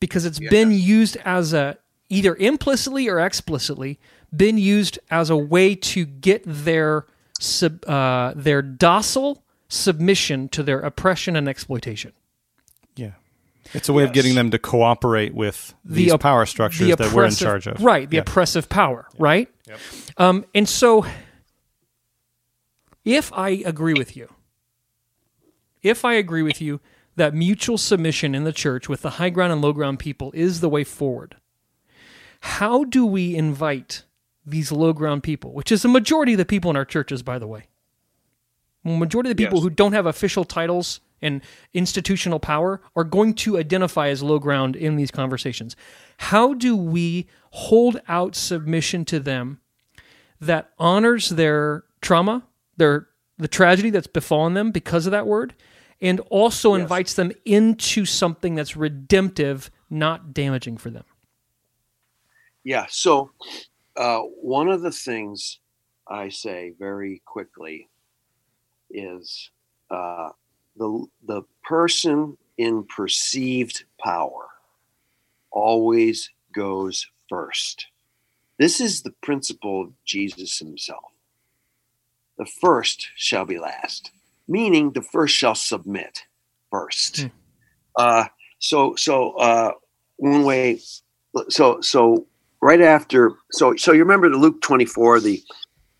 because 0.00 0.24
it's 0.24 0.38
been 0.38 0.72
used 0.72 1.16
as 1.24 1.52
a 1.52 1.78
either 2.08 2.34
implicitly 2.36 3.08
or 3.08 3.18
explicitly 3.20 3.98
been 4.36 4.58
used 4.58 4.98
as 5.10 5.30
a 5.30 5.36
way 5.36 5.74
to 5.74 6.04
get 6.04 6.42
their 6.44 7.06
sub, 7.42 7.84
uh, 7.88 8.32
their 8.36 8.62
docile 8.62 9.42
submission 9.68 10.48
to 10.50 10.62
their 10.62 10.80
oppression 10.80 11.34
and 11.36 11.48
exploitation. 11.48 12.12
Yeah, 12.94 13.12
it's 13.74 13.88
a 13.88 13.92
way 13.92 14.04
of 14.04 14.12
getting 14.12 14.34
them 14.34 14.50
to 14.50 14.58
cooperate 14.58 15.34
with 15.34 15.74
these 15.84 16.12
op- 16.12 16.20
power 16.20 16.46
structures 16.46 16.88
the 16.88 16.96
that 16.96 17.12
we're 17.12 17.24
in 17.24 17.32
charge 17.34 17.66
of. 17.66 17.82
Right, 17.82 18.08
the 18.08 18.16
Yeah. 18.16 18.22
oppressive 18.22 18.68
power, 18.68 19.08
right? 19.18 19.48
Yep. 19.66 19.78
Um, 20.18 20.44
and 20.54 20.68
so, 20.68 21.06
if 23.04 23.32
I 23.32 23.48
agree 23.50 23.94
with 23.94 24.16
you, 24.16 24.28
if 25.82 26.04
I 26.04 26.14
agree 26.14 26.42
with 26.42 26.60
you 26.60 26.80
that 27.16 27.34
mutual 27.34 27.76
submission 27.78 28.34
in 28.34 28.44
the 28.44 28.52
church 28.52 28.88
with 28.88 29.02
the 29.02 29.10
high 29.10 29.30
ground 29.30 29.52
and 29.52 29.60
low 29.60 29.72
ground 29.72 29.98
people 29.98 30.30
is 30.34 30.60
the 30.60 30.68
way 30.68 30.84
forward, 30.84 31.36
how 32.40 32.84
do 32.84 33.04
we 33.04 33.34
invite 33.34 34.04
these 34.44 34.72
low 34.72 34.92
ground 34.92 35.22
people, 35.22 35.52
which 35.52 35.70
is 35.72 35.82
the 35.82 35.88
majority 35.88 36.32
of 36.32 36.38
the 36.38 36.44
people 36.44 36.70
in 36.70 36.76
our 36.76 36.84
churches, 36.84 37.22
by 37.22 37.38
the 37.38 37.46
way? 37.46 37.66
majority 38.84 39.30
of 39.30 39.36
the 39.36 39.44
people 39.44 39.58
Yes. 39.58 39.62
who 39.62 39.70
don't 39.70 39.92
have 39.92 40.06
official 40.06 40.44
titles 40.44 40.98
and 41.20 41.40
institutional 41.72 42.40
power 42.40 42.80
are 42.96 43.04
going 43.04 43.32
to 43.32 43.56
identify 43.56 44.08
as 44.08 44.24
low 44.24 44.40
ground 44.40 44.74
in 44.74 44.96
these 44.96 45.12
conversations. 45.12 45.76
How 46.16 46.52
do 46.52 46.74
we 46.76 47.28
hold 47.52 48.00
out 48.08 48.34
submission 48.34 49.04
to 49.04 49.20
them 49.20 49.60
that 50.40 50.72
honors 50.80 51.28
their 51.28 51.84
trauma, 52.00 52.42
their 52.76 53.06
the 53.38 53.46
tragedy 53.46 53.90
that's 53.90 54.08
befallen 54.08 54.54
them 54.54 54.72
because 54.72 55.06
of 55.06 55.12
that 55.12 55.28
word, 55.28 55.54
and 56.00 56.18
also 56.28 56.74
invites 56.74 57.14
them 57.14 57.30
into 57.44 58.04
something 58.04 58.56
that's 58.56 58.76
redemptive, 58.76 59.70
not 59.88 60.34
damaging 60.34 60.76
for 60.76 60.90
them? 60.90 61.04
Yeah. 62.64 62.86
So, 62.90 63.30
uh, 63.96 64.20
one 64.20 64.68
of 64.68 64.82
the 64.82 64.90
things 64.92 65.58
I 66.08 66.28
say 66.28 66.74
very 66.78 67.22
quickly 67.24 67.88
is 68.90 69.50
uh, 69.90 70.30
the 70.76 71.06
the 71.26 71.42
person 71.62 72.36
in 72.58 72.84
perceived 72.84 73.84
power 73.98 74.48
always 75.50 76.30
goes 76.52 77.06
first. 77.28 77.86
This 78.58 78.80
is 78.80 79.02
the 79.02 79.14
principle 79.22 79.82
of 79.82 79.92
Jesus 80.04 80.58
himself. 80.58 81.12
The 82.38 82.46
first 82.46 83.08
shall 83.16 83.44
be 83.44 83.58
last, 83.58 84.10
meaning 84.48 84.92
the 84.92 85.02
first 85.02 85.34
shall 85.34 85.54
submit 85.54 86.24
first. 86.70 87.22
Hmm. 87.22 87.26
Uh, 87.96 88.24
so, 88.58 88.94
so 88.96 89.32
uh, 89.32 89.72
one 90.16 90.44
way, 90.44 90.80
so 91.48 91.80
so 91.80 92.26
right 92.62 92.80
after, 92.80 93.32
so 93.50 93.76
so 93.76 93.92
you 93.92 94.00
remember 94.00 94.30
the 94.30 94.36
Luke 94.36 94.62
twenty 94.62 94.86
four, 94.86 95.20
the 95.20 95.42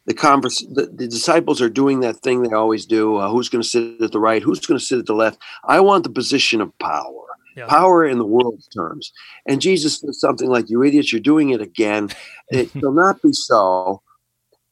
the 0.07 0.15
converse, 0.15 0.59
the, 0.73 0.87
the 0.87 1.07
disciples 1.07 1.61
are 1.61 1.69
doing 1.69 2.01
that 2.01 2.17
thing 2.17 2.43
they 2.43 2.55
always 2.55 2.87
do. 2.87 3.17
Uh, 3.17 3.31
who's 3.31 3.49
going 3.49 3.63
to 3.63 3.69
sit 3.69 4.01
at 4.01 4.13
the 4.13 4.19
right? 4.19 4.43
Who's 4.43 4.61
going 4.61 4.79
to 4.79 4.85
sit 4.85 4.99
at 4.99 5.07
the 5.07 5.15
left? 5.15 5.39
I 5.65 5.81
want 5.81 6.05
the 6.05 6.11
position 6.11 6.61
of 6.61 6.77
power. 6.79 7.13
Yeah. 7.57 7.67
Power 7.67 8.07
in 8.07 8.19
the 8.19 8.25
world's 8.25 8.67
terms. 8.69 9.13
And 9.47 9.61
Jesus 9.61 10.01
says 10.01 10.19
something 10.19 10.49
like, 10.49 10.71
You 10.71 10.83
idiots, 10.83 11.13
you're 11.13 11.21
doing 11.21 11.51
it 11.51 11.61
again. 11.61 12.09
It 12.49 12.71
shall 12.81 12.93
not 12.93 13.21
be 13.23 13.33
so. 13.33 14.03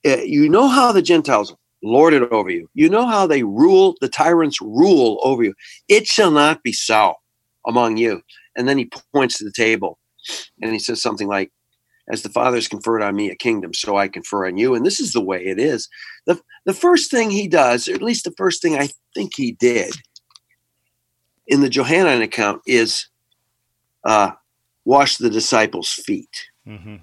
Uh, 0.04 0.16
you 0.22 0.48
know 0.48 0.66
how 0.66 0.92
the 0.92 1.02
Gentiles 1.02 1.54
lord 1.82 2.14
it 2.14 2.22
over 2.32 2.50
you. 2.50 2.68
You 2.74 2.88
know 2.88 3.06
how 3.06 3.26
they 3.26 3.42
rule, 3.42 3.96
the 4.00 4.08
tyrants 4.08 4.60
rule 4.60 5.20
over 5.22 5.44
you. 5.44 5.54
It 5.88 6.06
shall 6.06 6.30
not 6.30 6.62
be 6.62 6.72
so 6.72 7.14
among 7.66 7.98
you. 7.98 8.22
And 8.56 8.66
then 8.66 8.78
he 8.78 8.90
points 9.14 9.38
to 9.38 9.44
the 9.44 9.52
table 9.52 9.98
and 10.60 10.72
he 10.72 10.78
says 10.78 11.02
something 11.02 11.28
like, 11.28 11.50
As 12.10 12.22
the 12.22 12.28
Father 12.28 12.56
has 12.56 12.68
conferred 12.68 13.02
on 13.02 13.14
me 13.14 13.30
a 13.30 13.36
kingdom, 13.36 13.72
so 13.72 13.96
I 13.96 14.08
confer 14.08 14.46
on 14.46 14.56
you. 14.56 14.74
And 14.74 14.84
this 14.84 15.00
is 15.00 15.12
the 15.12 15.20
way 15.20 15.44
it 15.44 15.58
is. 15.58 15.88
The, 16.26 16.40
the 16.64 16.74
first 16.74 17.10
thing 17.10 17.30
he 17.30 17.46
does, 17.46 17.88
or 17.88 17.94
at 17.94 18.02
least 18.02 18.24
the 18.24 18.34
first 18.36 18.62
thing 18.62 18.76
I 18.76 18.88
think 19.14 19.32
he 19.36 19.52
did 19.52 19.94
in 21.46 21.60
the 21.60 21.68
Johannine 21.68 22.22
account, 22.22 22.62
is 22.66 23.06
uh, 24.04 24.32
wash 24.84 25.18
the 25.18 25.30
disciples' 25.30 25.92
feet 25.92 26.48
hmm 26.64 26.96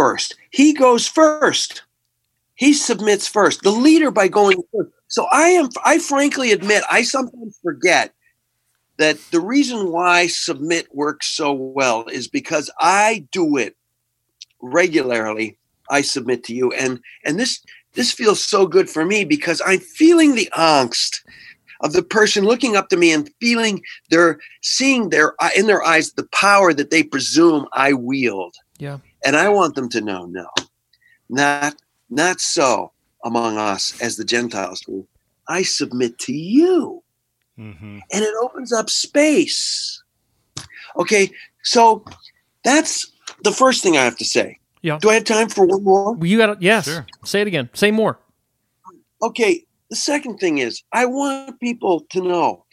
first. 0.00 0.34
He 0.50 0.72
goes 0.72 1.06
first. 1.06 1.82
He 2.54 2.72
submits 2.72 3.28
first. 3.28 3.62
The 3.62 3.70
leader 3.70 4.10
by 4.10 4.28
going 4.28 4.56
first. 4.72 4.90
So 5.08 5.26
I 5.30 5.48
am 5.48 5.68
I 5.84 5.98
frankly 5.98 6.52
admit 6.52 6.84
I 6.90 7.02
sometimes 7.02 7.58
forget 7.62 8.14
that 8.96 9.18
the 9.30 9.40
reason 9.40 9.92
why 9.92 10.26
submit 10.26 10.86
works 10.94 11.26
so 11.26 11.52
well 11.52 12.06
is 12.06 12.28
because 12.28 12.70
I 12.80 13.26
do 13.30 13.58
it 13.58 13.76
regularly. 14.62 15.56
I 15.90 16.02
submit 16.02 16.44
to 16.44 16.54
you 16.54 16.72
and 16.72 17.00
and 17.24 17.38
this 17.38 17.62
this 17.94 18.12
feels 18.12 18.42
so 18.42 18.66
good 18.66 18.88
for 18.88 19.04
me 19.04 19.24
because 19.24 19.60
I'm 19.66 19.80
feeling 19.80 20.34
the 20.34 20.48
angst 20.56 21.22
of 21.80 21.92
the 21.92 22.02
person 22.02 22.44
looking 22.44 22.76
up 22.76 22.88
to 22.90 22.96
me 22.96 23.12
and 23.12 23.30
feeling 23.40 23.82
their 24.10 24.38
seeing 24.62 25.08
their 25.10 25.34
in 25.56 25.66
their 25.66 25.82
eyes 25.82 26.12
the 26.12 26.28
power 26.32 26.72
that 26.74 26.90
they 26.90 27.02
presume 27.02 27.66
I 27.72 27.92
wield. 27.94 28.54
Yeah. 28.78 28.98
And 29.24 29.36
I 29.36 29.48
want 29.48 29.74
them 29.74 29.88
to 29.90 30.00
know, 30.00 30.26
no, 30.26 30.48
not 31.28 31.74
not 32.08 32.40
so 32.40 32.92
among 33.24 33.58
us 33.58 34.00
as 34.00 34.16
the 34.16 34.24
Gentiles 34.24 34.80
do. 34.80 35.06
I 35.48 35.62
submit 35.62 36.18
to 36.20 36.32
you. 36.32 37.02
hmm 37.56 37.98
And 38.12 38.24
it 38.24 38.34
opens 38.40 38.72
up 38.72 38.88
space. 38.90 40.02
Okay, 40.96 41.30
so 41.62 42.04
that's 42.64 43.10
the 43.42 43.52
first 43.52 43.82
thing 43.82 43.96
I 43.96 44.04
have 44.04 44.16
to 44.18 44.24
say. 44.24 44.58
Yeah. 44.82 44.98
Do 45.00 45.10
I 45.10 45.14
have 45.14 45.24
time 45.24 45.48
for 45.48 45.66
one 45.66 45.84
more? 45.84 46.16
You 46.22 46.38
got 46.38 46.46
to, 46.46 46.56
yes. 46.60 46.86
Sure. 46.86 47.06
Say 47.24 47.42
it 47.42 47.46
again. 47.46 47.68
Say 47.74 47.90
more. 47.90 48.18
Okay, 49.22 49.66
the 49.90 49.96
second 49.96 50.38
thing 50.38 50.58
is 50.58 50.82
I 50.92 51.04
want 51.04 51.60
people 51.60 52.06
to 52.10 52.22
know 52.22 52.64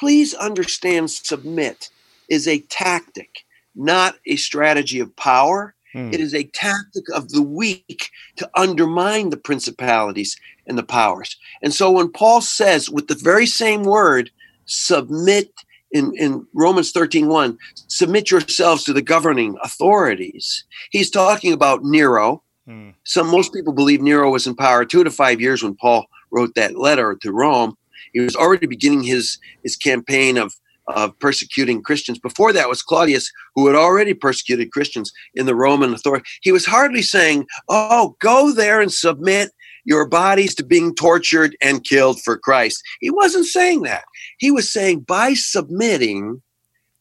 please 0.00 0.32
understand 0.34 1.10
submit 1.10 1.90
is 2.30 2.48
a 2.48 2.60
tactic, 2.70 3.44
not 3.74 4.16
a 4.26 4.36
strategy 4.36 4.98
of 4.98 5.14
power. 5.16 5.74
Hmm. 5.92 6.10
It 6.12 6.20
is 6.20 6.34
a 6.34 6.44
tactic 6.44 7.04
of 7.14 7.30
the 7.30 7.42
weak 7.42 8.10
to 8.36 8.48
undermine 8.54 9.28
the 9.28 9.36
principalities 9.36 10.38
and 10.66 10.78
the 10.78 10.82
powers. 10.82 11.36
And 11.62 11.74
so 11.74 11.90
when 11.90 12.10
Paul 12.10 12.40
says 12.40 12.88
with 12.88 13.08
the 13.08 13.14
very 13.14 13.46
same 13.46 13.82
word, 13.82 14.30
submit 14.64 15.52
in, 15.92 16.12
in 16.16 16.46
Romans 16.54 16.92
13 16.92 17.28
1, 17.28 17.58
submit 17.88 18.30
yourselves 18.30 18.84
to 18.84 18.92
the 18.92 19.02
governing 19.02 19.56
authorities, 19.62 20.64
he's 20.90 21.10
talking 21.10 21.52
about 21.52 21.82
Nero. 21.82 22.42
Hmm. 22.66 22.90
Some 23.04 23.28
most 23.28 23.52
people 23.52 23.72
believe 23.72 24.00
Nero 24.00 24.30
was 24.30 24.46
in 24.46 24.54
power 24.54 24.84
two 24.84 25.04
to 25.04 25.10
five 25.10 25.40
years 25.40 25.62
when 25.62 25.74
Paul 25.74 26.06
wrote 26.30 26.54
that 26.54 26.76
letter 26.76 27.16
to 27.22 27.32
Rome. 27.32 27.76
He 28.12 28.20
was 28.20 28.36
already 28.36 28.66
beginning 28.66 29.02
his 29.02 29.38
his 29.62 29.76
campaign 29.76 30.36
of 30.36 30.54
of 30.88 31.16
persecuting 31.20 31.82
Christians. 31.82 32.18
Before 32.18 32.52
that 32.52 32.68
was 32.68 32.82
Claudius, 32.82 33.30
who 33.54 33.66
had 33.66 33.76
already 33.76 34.12
persecuted 34.12 34.72
Christians 34.72 35.12
in 35.34 35.46
the 35.46 35.54
Roman 35.54 35.94
authority. 35.94 36.24
He 36.42 36.52
was 36.52 36.66
hardly 36.66 37.02
saying, 37.02 37.46
"Oh, 37.68 38.16
go 38.20 38.52
there 38.52 38.80
and 38.80 38.92
submit 38.92 39.50
your 39.84 40.06
bodies 40.06 40.54
to 40.56 40.64
being 40.64 40.94
tortured 40.94 41.56
and 41.60 41.84
killed 41.84 42.20
for 42.22 42.36
Christ." 42.36 42.82
He 43.00 43.10
wasn't 43.10 43.46
saying 43.46 43.82
that. 43.82 44.04
He 44.38 44.50
was 44.50 44.70
saying, 44.70 45.00
by 45.00 45.34
submitting 45.34 46.42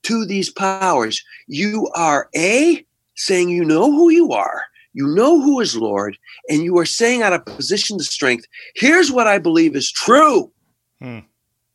to 0.04 0.26
these 0.26 0.50
powers, 0.50 1.24
you 1.48 1.90
are 1.96 2.30
a 2.36 2.86
saying 3.16 3.50
you 3.50 3.66
know 3.66 3.92
who 3.92 4.10
you 4.10 4.32
are. 4.32 4.64
You 4.94 5.08
know 5.08 5.40
who 5.40 5.60
is 5.60 5.76
Lord, 5.76 6.18
and 6.50 6.64
you 6.64 6.78
are 6.80 6.86
saying 6.86 7.22
out 7.22 7.34
of 7.34 7.46
position 7.46 7.98
of 7.98 8.06
strength, 8.06 8.46
here's 8.76 9.12
what 9.12 9.28
I 9.28 9.38
believe 9.38 9.76
is 9.76 9.92
true. 9.92 10.52
Hmm. 11.00 11.20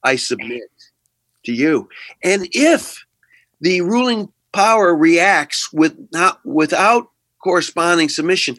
I 0.03 0.17
submit 0.17 0.65
to 1.45 1.53
you. 1.53 1.89
And 2.23 2.49
if 2.53 3.05
the 3.61 3.81
ruling 3.83 4.31
power 4.53 4.95
reacts 4.95 5.73
with 5.73 5.97
not 6.13 6.45
without 6.45 7.11
corresponding 7.43 8.09
submission, 8.09 8.59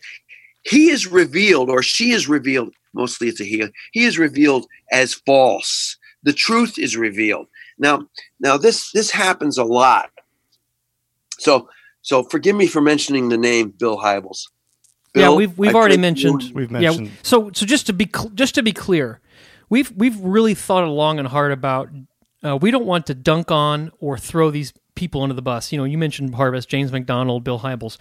he 0.67 0.89
is 0.89 1.07
revealed 1.07 1.69
or 1.69 1.81
she 1.83 2.11
is 2.11 2.27
revealed, 2.27 2.73
mostly 2.93 3.27
it's 3.29 3.39
a 3.41 3.43
he, 3.43 3.63
he 3.91 4.03
is 4.05 4.17
revealed 4.19 4.65
as 4.91 5.13
false. 5.13 5.97
The 6.23 6.33
truth 6.33 6.77
is 6.79 6.97
revealed. 6.97 7.47
Now, 7.77 8.07
now 8.39 8.57
this 8.57 8.91
this 8.91 9.11
happens 9.11 9.57
a 9.57 9.63
lot 9.63 10.09
So 11.39 11.69
so 12.01 12.23
forgive 12.23 12.55
me 12.55 12.67
for 12.67 12.81
mentioning 12.81 13.29
the 13.29 13.37
name 13.37 13.73
Bill 13.77 13.97
Hybels. 13.97 14.47
yeah, 15.15 15.31
we've 15.33 15.57
we've 15.57 15.75
I 15.75 15.79
already 15.79 15.97
mentioned. 15.97 16.43
you- 16.43 16.53
We've 16.55 16.71
mentioned 16.71 17.07
yeah, 17.07 17.13
so 17.23 17.51
so 17.53 17.65
just 17.65 17.85
to 17.87 17.93
be 17.93 18.09
cl- 18.13 18.29
just 18.33 18.55
to 18.55 18.63
be 18.63 18.71
clear, 18.73 19.19
we've 19.69 19.91
we've 19.91 20.19
really 20.19 20.53
thought 20.53 20.87
long 20.87 21.19
and 21.19 21.27
hard 21.27 21.51
about. 21.51 21.89
Uh, 22.43 22.55
we 22.57 22.69
don't 22.69 22.85
want 22.85 23.07
to 23.07 23.15
dunk 23.15 23.49
on 23.49 23.91
or 23.99 24.17
throw 24.19 24.51
these 24.51 24.71
people 24.93 25.23
under 25.23 25.33
the 25.33 25.41
bus. 25.41 25.71
You 25.71 25.79
know, 25.79 25.83
you 25.83 25.97
mentioned 25.97 26.35
Harvest, 26.35 26.69
James 26.69 26.91
MacDonald, 26.91 27.43
Bill 27.43 27.59
Hybels, 27.59 27.97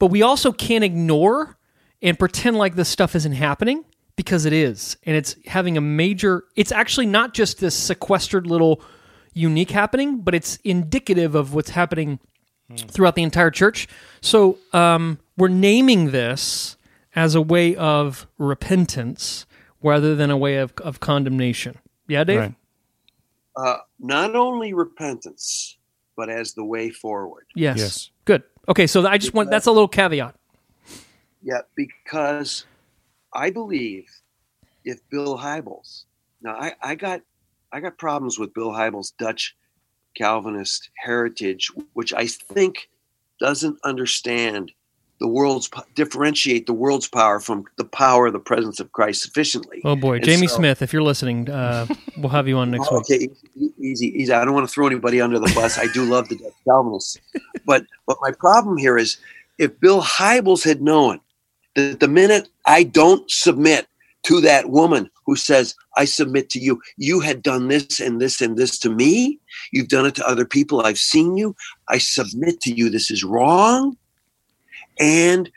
but 0.00 0.08
we 0.08 0.20
also 0.20 0.50
can't 0.52 0.82
ignore 0.82 1.56
and 2.04 2.16
pretend 2.18 2.56
like 2.56 2.76
this 2.76 2.88
stuff 2.88 3.16
isn't 3.16 3.32
happening 3.32 3.84
because 4.14 4.44
it 4.44 4.52
is, 4.52 4.96
and 5.04 5.16
it's 5.16 5.34
having 5.46 5.76
a 5.76 5.80
major. 5.80 6.44
It's 6.54 6.70
actually 6.70 7.06
not 7.06 7.34
just 7.34 7.58
this 7.58 7.74
sequestered 7.74 8.46
little 8.46 8.80
unique 9.32 9.70
happening, 9.72 10.20
but 10.20 10.34
it's 10.34 10.56
indicative 10.62 11.34
of 11.34 11.52
what's 11.54 11.70
happening 11.70 12.20
throughout 12.76 13.16
the 13.16 13.22
entire 13.22 13.50
church. 13.50 13.88
So 14.20 14.58
um, 14.72 15.18
we're 15.36 15.48
naming 15.48 16.12
this 16.12 16.76
as 17.16 17.34
a 17.34 17.42
way 17.42 17.74
of 17.74 18.26
repentance 18.38 19.46
rather 19.82 20.14
than 20.14 20.30
a 20.30 20.36
way 20.36 20.56
of, 20.56 20.72
of 20.78 21.00
condemnation. 21.00 21.78
Yeah, 22.06 22.24
Dave? 22.24 22.38
Right. 22.38 22.54
uh, 23.56 23.78
not 23.98 24.36
only 24.36 24.72
repentance, 24.72 25.76
but 26.16 26.28
as 26.30 26.54
the 26.54 26.64
way 26.64 26.90
forward. 26.90 27.46
Yes. 27.54 27.78
Yes. 27.78 28.10
Good. 28.24 28.42
Okay, 28.68 28.86
so 28.86 29.06
I 29.06 29.18
just 29.18 29.34
want 29.34 29.50
that's 29.50 29.66
a 29.66 29.72
little 29.72 29.88
caveat. 29.88 30.34
Yeah, 31.44 31.60
because 31.76 32.64
I 33.34 33.50
believe 33.50 34.06
if 34.84 34.98
Bill 35.10 35.36
Hybels, 35.38 36.04
now 36.42 36.54
I, 36.54 36.72
I 36.82 36.94
got 36.94 37.20
I 37.70 37.80
got 37.80 37.98
problems 37.98 38.38
with 38.38 38.54
Bill 38.54 38.70
Hybels' 38.70 39.12
Dutch 39.18 39.54
Calvinist 40.16 40.88
heritage, 40.96 41.70
which 41.92 42.14
I 42.14 42.26
think 42.26 42.88
doesn't 43.40 43.78
understand 43.84 44.72
the 45.20 45.28
world's 45.28 45.70
differentiate 45.94 46.66
the 46.66 46.72
world's 46.72 47.08
power 47.08 47.38
from 47.40 47.64
the 47.76 47.84
power 47.84 48.26
of 48.26 48.32
the 48.32 48.38
presence 48.38 48.80
of 48.80 48.90
Christ 48.92 49.22
sufficiently. 49.22 49.82
Oh 49.84 49.96
boy, 49.96 50.16
And 50.16 50.24
Jamie 50.24 50.46
so- 50.46 50.56
Smith, 50.56 50.80
if 50.82 50.92
you're 50.92 51.02
listening, 51.02 51.50
uh, 51.50 51.86
we'll 52.16 52.30
have 52.30 52.48
you 52.48 52.56
on 52.56 52.70
next 52.70 52.88
Oh, 52.90 52.96
week. 52.96 53.04
okay, 53.10 53.28
easy, 53.56 53.72
easy, 53.78 54.06
easy. 54.22 54.32
I 54.32 54.44
don't 54.46 54.54
want 54.54 54.66
to 54.66 54.72
throw 54.72 54.86
anybody 54.86 55.20
under 55.20 55.38
the 55.38 55.52
bus. 55.54 55.78
I 55.78 55.86
do 55.92 56.04
love 56.04 56.28
the 56.30 56.36
Dutch 56.36 56.52
Calvinists, 56.66 57.18
but 57.66 57.84
but 58.06 58.16
my 58.22 58.30
problem 58.32 58.78
here 58.78 58.96
is 58.96 59.18
if 59.58 59.78
Bill 59.78 60.00
Hybels 60.02 60.64
had 60.64 60.80
known 60.82 61.20
that 61.74 62.00
the 62.00 62.08
minute 62.08 62.48
I 62.66 62.84
don't 62.84 63.28
submit 63.30 63.86
to 64.24 64.40
that 64.40 64.70
woman 64.70 65.10
who 65.26 65.36
says 65.36 65.74
I 65.96 66.04
submit 66.06 66.50
to 66.50 66.58
you, 66.58 66.80
you 66.96 67.20
had 67.20 67.42
done 67.42 67.68
this 67.68 68.00
and 68.00 68.20
this 68.20 68.40
and 68.40 68.56
this 68.56 68.78
to 68.80 68.90
me. 68.90 69.38
You've 69.72 69.88
done 69.88 70.06
it 70.06 70.14
to 70.16 70.28
other 70.28 70.44
people. 70.44 70.80
I've 70.80 70.98
seen 70.98 71.36
you. 71.36 71.54
I 71.88 71.98
submit 71.98 72.60
to 72.62 72.72
you. 72.72 72.90
This 72.90 73.10
is 73.10 73.22
wrong, 73.22 73.96
and 74.98 75.50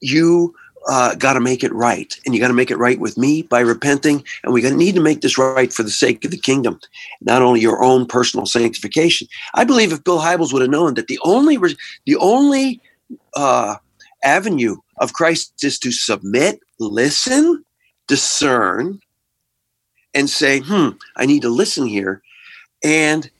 you 0.00 0.54
uh, 0.88 1.14
got 1.14 1.34
to 1.34 1.40
make 1.40 1.62
it 1.62 1.72
right, 1.72 2.18
and 2.24 2.34
you 2.34 2.40
got 2.40 2.48
to 2.48 2.54
make 2.54 2.70
it 2.70 2.76
right 2.76 2.98
with 2.98 3.16
me 3.16 3.42
by 3.42 3.60
repenting. 3.60 4.24
And 4.42 4.52
we 4.52 4.62
need 4.70 4.94
to 4.94 5.00
make 5.00 5.20
this 5.20 5.38
right 5.38 5.72
for 5.72 5.82
the 5.82 5.90
sake 5.90 6.24
of 6.24 6.30
the 6.30 6.38
kingdom, 6.38 6.80
not 7.20 7.42
only 7.42 7.60
your 7.60 7.82
own 7.82 8.06
personal 8.06 8.46
sanctification. 8.46 9.28
I 9.54 9.64
believe 9.64 9.92
if 9.92 10.04
Bill 10.04 10.18
Hybels 10.18 10.52
would 10.52 10.62
have 10.62 10.70
known 10.70 10.94
that 10.94 11.06
the 11.06 11.20
only 11.24 11.56
the 11.56 12.16
only 12.16 12.80
uh, 13.36 13.76
avenue 14.24 14.76
of 14.98 15.12
Christ 15.12 15.54
is 15.62 15.78
to 15.80 15.92
submit, 15.92 16.60
listen, 16.78 17.64
discern, 18.08 19.00
and 20.14 20.28
say, 20.28 20.60
"Hmm, 20.60 20.90
I 21.16 21.26
need 21.26 21.42
to 21.42 21.48
listen 21.48 21.86
here," 21.86 22.22
and 22.82 23.30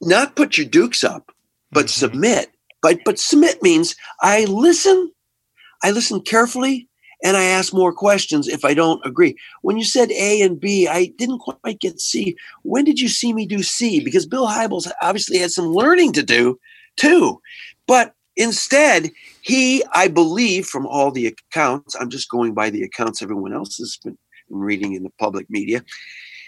not 0.00 0.36
put 0.36 0.56
your 0.56 0.66
dukes 0.66 1.04
up, 1.04 1.32
but 1.72 1.90
submit. 1.90 2.50
But 2.82 3.00
but 3.04 3.18
submit 3.18 3.62
means 3.62 3.96
I 4.22 4.44
listen, 4.44 5.12
I 5.82 5.90
listen 5.90 6.20
carefully, 6.20 6.88
and 7.22 7.36
I 7.36 7.44
ask 7.44 7.72
more 7.72 7.92
questions 7.92 8.48
if 8.48 8.64
I 8.64 8.74
don't 8.74 9.04
agree. 9.04 9.36
When 9.62 9.76
you 9.76 9.84
said 9.84 10.10
A 10.12 10.40
and 10.42 10.58
B, 10.58 10.88
I 10.88 11.12
didn't 11.18 11.40
quite 11.40 11.80
get 11.80 12.00
C. 12.00 12.36
When 12.62 12.84
did 12.84 12.98
you 12.98 13.08
see 13.08 13.32
me 13.32 13.46
do 13.46 13.62
C? 13.62 14.00
Because 14.00 14.26
Bill 14.26 14.46
Hybels 14.46 14.90
obviously 15.02 15.38
had 15.38 15.50
some 15.50 15.66
learning 15.66 16.12
to 16.14 16.22
do 16.22 16.58
too. 16.96 17.40
But 17.86 18.14
instead, 18.36 19.10
he, 19.42 19.84
I 19.92 20.08
believe, 20.08 20.66
from 20.66 20.86
all 20.86 21.10
the 21.10 21.26
accounts, 21.26 21.94
I'm 21.94 22.10
just 22.10 22.28
going 22.28 22.54
by 22.54 22.70
the 22.70 22.82
accounts 22.82 23.22
everyone 23.22 23.52
else 23.52 23.76
has 23.78 23.98
been 24.02 24.18
reading 24.48 24.94
in 24.94 25.02
the 25.02 25.12
public 25.18 25.48
media, 25.48 25.82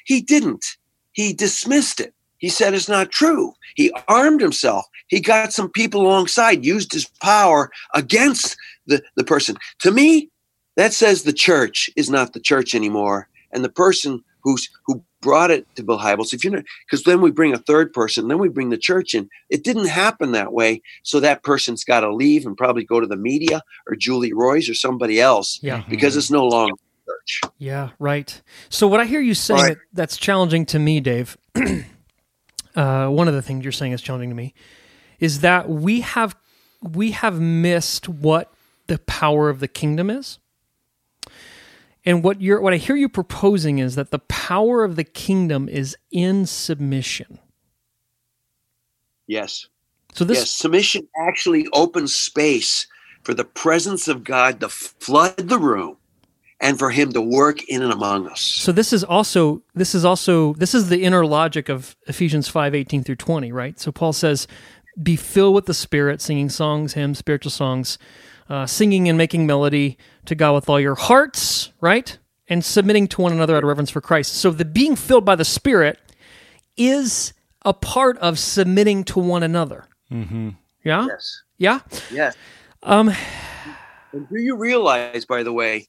he 0.05 0.21
didn't. 0.21 0.64
He 1.12 1.33
dismissed 1.33 2.01
it. 2.01 2.14
He 2.38 2.49
said 2.49 2.75
it's 2.75 2.88
not 2.88 3.12
true. 3.12 3.55
He 3.77 3.92
armed 4.09 4.40
himself. 4.40 4.85
He 5.07 5.21
got 5.21 5.53
some 5.53 5.71
people 5.71 6.03
alongside, 6.03 6.64
used 6.64 6.92
his 6.92 7.09
power 7.23 7.71
against 7.95 8.57
the, 8.87 9.01
the 9.14 9.23
person. 9.23 9.57
To 9.81 9.92
me, 9.92 10.29
that 10.77 10.92
says 10.92 11.23
the 11.23 11.33
church 11.33 11.88
is 11.97 12.11
not 12.11 12.33
the 12.33 12.40
church 12.40 12.75
anymore. 12.75 13.29
And 13.53 13.64
the 13.64 13.68
person 13.68 14.25
who's 14.42 14.68
who 14.87 15.05
brought 15.23 15.51
it 15.51 15.67
to 15.77 15.83
Bill 15.83 15.99
Hybels, 15.99 16.35
if 16.35 16.45
you 16.45 16.51
know, 16.51 16.63
because 16.87 17.05
then 17.05 17.23
we 17.23 17.31
bring 17.31 17.55
a 17.55 17.59
third 17.59 17.95
person, 17.95 18.29
then 18.29 18.39
we 18.39 18.49
bring 18.51 18.69
the 18.69 18.77
church 18.77 19.15
in. 19.15 19.31
It 19.49 19.65
didn't 19.65 19.87
happen 19.87 20.33
that 20.33 20.53
way. 20.53 20.83
So 21.03 21.19
that 21.21 21.43
person's 21.43 21.85
got 21.85 22.01
to 22.01 22.15
leave 22.15 22.45
and 22.45 22.57
probably 22.57 22.85
go 22.85 23.01
to 23.01 23.07
the 23.07 23.17
media 23.17 23.63
or 23.89 23.97
Julie 23.97 24.35
Roys 24.35 24.69
or 24.69 24.75
somebody 24.75 25.19
else 25.21 25.59
Yeah. 25.63 25.83
because 25.89 26.17
it's 26.17 26.31
no 26.31 26.47
longer 26.47 26.75
church. 27.09 27.41
Yeah, 27.57 27.91
right. 27.99 28.43
So 28.69 28.87
what 28.87 29.01
I 29.01 29.07
hear 29.07 29.21
you 29.21 29.33
saying 29.35 29.61
Right. 29.63 29.69
that, 29.79 29.85
that's 29.95 30.17
challenging 30.19 30.67
to 30.67 30.79
me, 30.79 31.01
Dave. 31.01 31.39
uh, 32.77 33.09
one 33.09 33.29
of 33.29 33.35
the 33.35 33.43
things 33.43 33.65
you're 33.65 33.73
saying 33.73 33.93
is 33.93 34.03
challenging 34.03 34.31
to 34.31 34.37
me 34.37 34.55
is 35.21 35.41
that 35.41 35.69
we 35.69 36.01
have 36.01 36.37
we 36.83 37.13
have 37.13 37.41
missed 37.41 38.09
what 38.09 38.53
the 38.89 38.99
power 38.99 39.49
of 39.49 39.61
the 39.61 39.69
kingdom 39.69 40.11
is. 40.11 40.39
And 42.05 42.25
what 42.25 42.41
you're 42.41 42.61
what 42.61 42.73
I 42.73 42.79
hear 42.79 42.97
you 42.97 43.09
proposing 43.09 43.79
is 43.79 43.95
that 43.95 44.11
the 44.11 44.19
power 44.19 44.83
of 44.85 44.97
the 44.97 45.05
kingdom 45.05 45.69
is 45.69 45.97
in 46.11 46.47
submission. 46.47 47.38
Yes. 49.27 49.67
So 50.15 50.25
this 50.25 50.38
yes, 50.38 50.51
submission 50.51 51.09
actually 51.29 51.67
opens 51.73 52.15
space 52.15 52.87
for 53.23 53.35
the 53.35 53.45
presence 53.45 54.09
of 54.09 54.25
God 54.25 54.61
to 54.61 54.69
flood 54.69 55.37
the 55.37 55.59
room 55.59 55.97
and 56.61 56.79
for 56.79 56.91
him 56.91 57.12
to 57.12 57.21
work 57.21 57.62
in 57.65 57.83
and 57.83 57.93
among 57.93 58.29
us. 58.29 58.41
So 58.41 58.73
this 58.73 58.93
is 58.93 59.05
also 59.05 59.62
this 59.75 59.95
is 59.95 60.05
also 60.05 60.55
this 60.55 60.75
is 60.75 60.88
the 60.88 61.05
inner 61.05 61.25
logic 61.25 61.69
of 61.69 61.97
Ephesians 62.07 62.49
5, 62.49 62.75
18 62.75 63.05
through 63.05 63.17
20, 63.17 63.53
right? 63.53 63.79
So 63.79 63.93
Paul 63.93 64.12
says, 64.12 64.47
be 65.03 65.17
filled 65.17 65.55
with 65.55 65.67
the 65.67 65.75
Spirit, 65.75 66.21
singing 66.21 66.51
songs, 66.51 66.93
hymns, 66.93 67.19
spiritual 67.19 67.51
songs, 67.51 67.99
uh, 68.48 68.66
singing 68.66 69.09
and 69.09 69.16
making 69.18 69.46
melody 69.46 69.98
to 70.26 70.35
God 70.35 70.55
with 70.55 70.68
all 70.68 70.81
your 70.81 70.94
hearts, 70.94 71.72
right? 71.81 72.18
And 72.48 72.64
submitting 72.64 73.09
to 73.09 73.22
one 73.22 73.33
another 73.33 73.57
out 73.57 73.64
of 73.64 73.68
reverence 73.68 73.90
for 73.90 74.00
Christ. 74.00 74.35
So 74.35 74.50
the 74.50 74.64
being 74.64 74.96
filled 74.96 75.24
by 75.24 75.37
the 75.37 75.44
Spirit 75.44 75.98
is 76.76 77.33
a 77.64 77.72
part 77.72 78.18
of 78.18 78.38
submitting 78.38 79.05
to 79.05 79.20
one 79.20 79.42
another. 79.42 79.87
Mm-hmm. 80.11 80.50
Yeah? 80.85 81.07
Yes. 81.07 81.42
Yeah? 81.59 81.81
Yes. 82.11 82.37
Um, 82.83 83.12
And 84.12 84.28
do 84.28 84.40
you 84.40 84.57
realize, 84.57 85.24
by 85.24 85.42
the 85.42 85.52
way, 85.52 85.88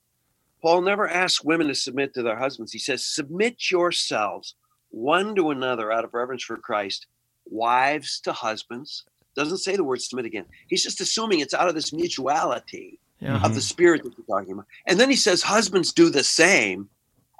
Paul 0.61 0.81
never 0.81 1.09
asks 1.09 1.43
women 1.43 1.67
to 1.67 1.75
submit 1.75 2.13
to 2.13 2.23
their 2.23 2.37
husbands. 2.37 2.71
He 2.71 2.79
says, 2.79 3.03
Submit 3.03 3.69
yourselves 3.69 4.55
one 4.89 5.35
to 5.35 5.49
another 5.49 5.91
out 5.91 6.05
of 6.05 6.13
reverence 6.13 6.43
for 6.43 6.55
Christ, 6.57 7.07
wives 7.45 8.21
to 8.21 8.31
husbands. 8.31 9.03
Doesn't 9.35 9.57
say 9.57 9.75
the 9.75 9.83
word 9.83 10.01
submit 10.01 10.25
again. 10.25 10.45
He's 10.67 10.83
just 10.83 11.01
assuming 11.01 11.39
it's 11.39 11.53
out 11.53 11.67
of 11.67 11.75
this 11.75 11.91
mutuality 11.91 12.99
yeah. 13.19 13.35
of 13.35 13.41
the 13.41 13.47
mm-hmm. 13.49 13.59
spirit 13.59 14.03
that 14.03 14.13
we're 14.17 14.25
talking 14.25 14.53
about. 14.53 14.65
And 14.85 14.99
then 14.99 15.09
he 15.09 15.15
says, 15.15 15.41
Husbands 15.41 15.91
do 15.91 16.09
the 16.09 16.23
same, 16.23 16.89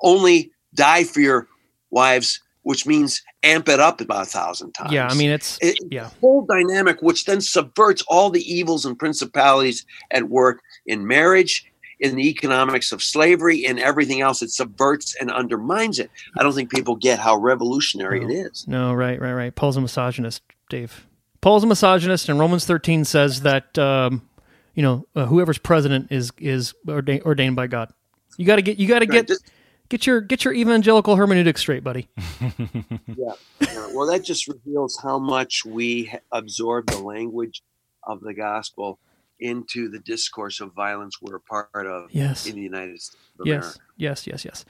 only 0.01 0.51
die 0.73 1.03
for 1.03 1.19
your 1.19 1.47
wives, 1.91 2.41
which 2.63 2.85
means 2.85 3.21
amp 3.43 3.69
it 3.69 3.79
up 3.79 4.01
about 4.01 4.23
a 4.23 4.25
thousand 4.25 4.71
times. 4.71 4.91
Yeah, 4.91 5.07
I 5.07 5.13
mean, 5.15 5.29
it's, 5.29 5.59
It- 5.61 5.77
yeah. 5.89 6.09
whole 6.21 6.45
dynamic 6.45 7.01
which 7.01 7.25
then 7.25 7.41
subverts 7.41 8.03
all 8.07 8.29
the 8.29 8.41
evils 8.41 8.85
and 8.85 8.97
principalities 8.97 9.85
at 10.11 10.29
work 10.29 10.61
in 10.85 11.05
marriage 11.05 11.65
in 11.99 12.15
the 12.15 12.27
economics 12.29 12.91
of 12.91 13.01
slavery 13.01 13.63
in 13.63 13.79
everything 13.79 14.19
else 14.19 14.41
it 14.41 14.49
subverts 14.49 15.15
and 15.21 15.31
undermines 15.31 15.99
it 15.99 16.09
i 16.37 16.43
don't 16.43 16.53
think 16.53 16.69
people 16.69 16.95
get 16.95 17.19
how 17.19 17.37
revolutionary 17.37 18.21
it 18.23 18.29
is 18.29 18.67
No, 18.67 18.93
right, 18.93 19.21
right, 19.21 19.33
right. 19.33 19.55
Paul's 19.55 19.77
a 19.77 19.81
misogynist, 19.81 20.41
Dave. 20.69 21.05
Paul's 21.43 21.63
a 21.65 21.67
misogynist, 21.67 22.29
and 22.29 22.39
Romans 22.39 22.63
thirteen 22.65 23.03
says 23.03 23.41
that 23.41 23.77
um, 23.77 24.27
you 24.75 24.81
know 24.81 25.05
uh, 25.13 25.25
whoever's 25.25 25.57
president 25.57 26.09
is 26.09 26.31
is 26.37 26.73
ordained, 26.87 27.23
ordained 27.23 27.55
by 27.57 27.67
God. 27.67 27.91
You 28.37 28.45
got 28.45 28.55
to 28.55 28.61
get 28.61 28.79
you 28.79 28.87
got 28.87 28.99
to 28.99 29.05
get 29.05 29.27
just- 29.27 29.51
get 29.89 30.07
your 30.07 30.21
get 30.21 30.45
your 30.45 30.53
evangelical 30.53 31.17
hermeneutic 31.17 31.57
straight, 31.57 31.83
buddy. 31.83 32.07
yeah. 32.39 33.33
Yeah, 33.59 33.87
well 33.93 34.07
that 34.07 34.23
just 34.23 34.47
reveals 34.47 34.97
how 35.03 35.19
much 35.19 35.65
we 35.65 36.11
absorb 36.31 36.87
the 36.87 36.99
language 36.99 37.61
of 38.03 38.21
the 38.21 38.33
gospel 38.33 38.97
into 39.39 39.89
the 39.89 39.99
discourse 39.99 40.61
of 40.61 40.71
violence 40.73 41.21
we're 41.21 41.35
a 41.35 41.41
part 41.41 41.85
of 41.85 42.09
Yes. 42.11 42.45
in 42.47 42.55
the 42.55 42.61
united 42.61 43.01
states 43.01 43.21
of 43.39 43.45
Yes, 43.47 43.77
yes, 43.97 44.25
yes, 44.27 44.45
yes. 44.45 44.65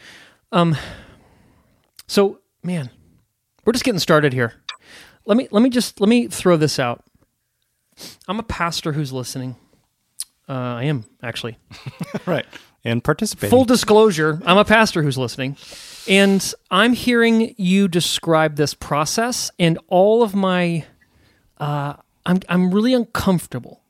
Um, 0.52 0.76
so 2.08 2.40
man, 2.64 2.90
we're 3.64 3.74
just 3.74 3.86
getting 3.86 4.00
started 4.00 4.34
here. 4.34 4.54
Let 5.26 5.38
me 5.38 5.48
let 5.52 5.62
me 5.62 5.70
just 5.70 6.00
let 6.02 6.10
me 6.10 6.28
throw 6.28 6.58
this 6.58 6.80
out. 6.80 7.04
I'm 8.28 8.40
a 8.40 8.44
pastor 8.44 8.94
who's 8.94 9.14
listening. 9.14 9.56
Uh, 10.48 10.54
I 10.54 10.84
am 10.84 11.06
actually. 11.22 11.58
right. 12.26 12.46
And 12.86 13.02
participating. 13.02 13.50
Full 13.50 13.64
disclosure, 13.64 14.42
I'm 14.46 14.58
a 14.58 14.66
pastor 14.66 15.04
who's 15.04 15.18
listening. 15.18 15.56
And 16.06 16.54
I'm 16.70 16.92
hearing 16.92 17.56
you 17.58 17.88
describe 17.88 18.58
this 18.58 18.74
process, 18.74 19.52
and 19.58 19.80
all 19.88 20.22
of 20.22 20.36
my, 20.36 20.84
uh, 21.60 21.94
I'm, 22.26 22.42
I'm 22.50 22.72
really 22.72 22.94
uncomfortable 22.94 23.84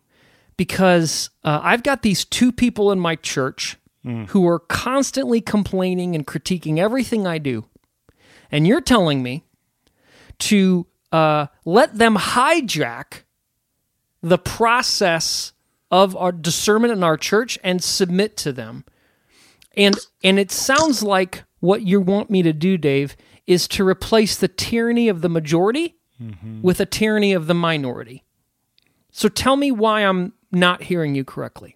because 0.57 1.31
uh, 1.43 1.59
I've 1.63 1.81
got 1.81 2.03
these 2.03 2.23
two 2.23 2.51
people 2.51 2.91
in 2.91 2.99
my 2.99 3.15
church 3.15 3.77
who 4.27 4.45
are 4.45 4.59
constantly 4.59 5.39
complaining 5.39 6.13
and 6.13 6.27
critiquing 6.27 6.77
everything 6.77 7.25
I 7.25 7.37
do. 7.37 7.65
And 8.51 8.67
you're 8.67 8.81
telling 8.81 9.23
me 9.23 9.45
to 10.39 10.85
uh, 11.13 11.47
let 11.63 11.97
them 11.97 12.17
hijack 12.17 13.21
the 14.21 14.37
process 14.37 15.53
of 15.91 16.15
our 16.15 16.31
discernment 16.31 16.91
in 16.91 17.03
our 17.03 17.17
church 17.17 17.59
and 17.63 17.83
submit 17.83 18.35
to 18.37 18.51
them. 18.51 18.83
And 19.77 19.95
and 20.23 20.39
it 20.39 20.51
sounds 20.51 21.03
like 21.03 21.43
what 21.59 21.83
you 21.83 22.01
want 22.01 22.29
me 22.29 22.41
to 22.41 22.51
do, 22.51 22.77
Dave, 22.77 23.15
is 23.45 23.67
to 23.69 23.87
replace 23.87 24.35
the 24.35 24.47
tyranny 24.47 25.07
of 25.07 25.21
the 25.21 25.29
majority 25.29 25.95
with 26.61 26.79
a 26.79 26.85
tyranny 26.85 27.33
of 27.33 27.47
the 27.47 27.53
minority. 27.53 28.23
So 29.11 29.27
tell 29.27 29.57
me 29.57 29.71
why 29.71 30.01
I'm 30.01 30.33
not 30.51 30.83
hearing 30.83 31.15
you 31.15 31.25
correctly. 31.25 31.75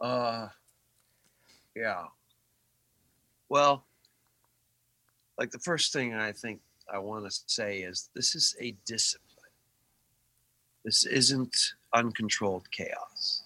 Uh, 0.00 0.48
yeah. 1.76 2.04
Well, 3.48 3.84
like 5.38 5.50
the 5.50 5.58
first 5.58 5.92
thing 5.92 6.14
I 6.14 6.32
think 6.32 6.60
I 6.92 6.98
want 6.98 7.24
to 7.30 7.38
say 7.46 7.78
is 7.78 8.10
this 8.14 8.34
is 8.34 8.56
a 8.60 8.74
discipline. 8.84 9.28
This 10.84 11.04
isn't 11.06 11.56
uncontrolled 11.94 12.70
chaos. 12.70 13.42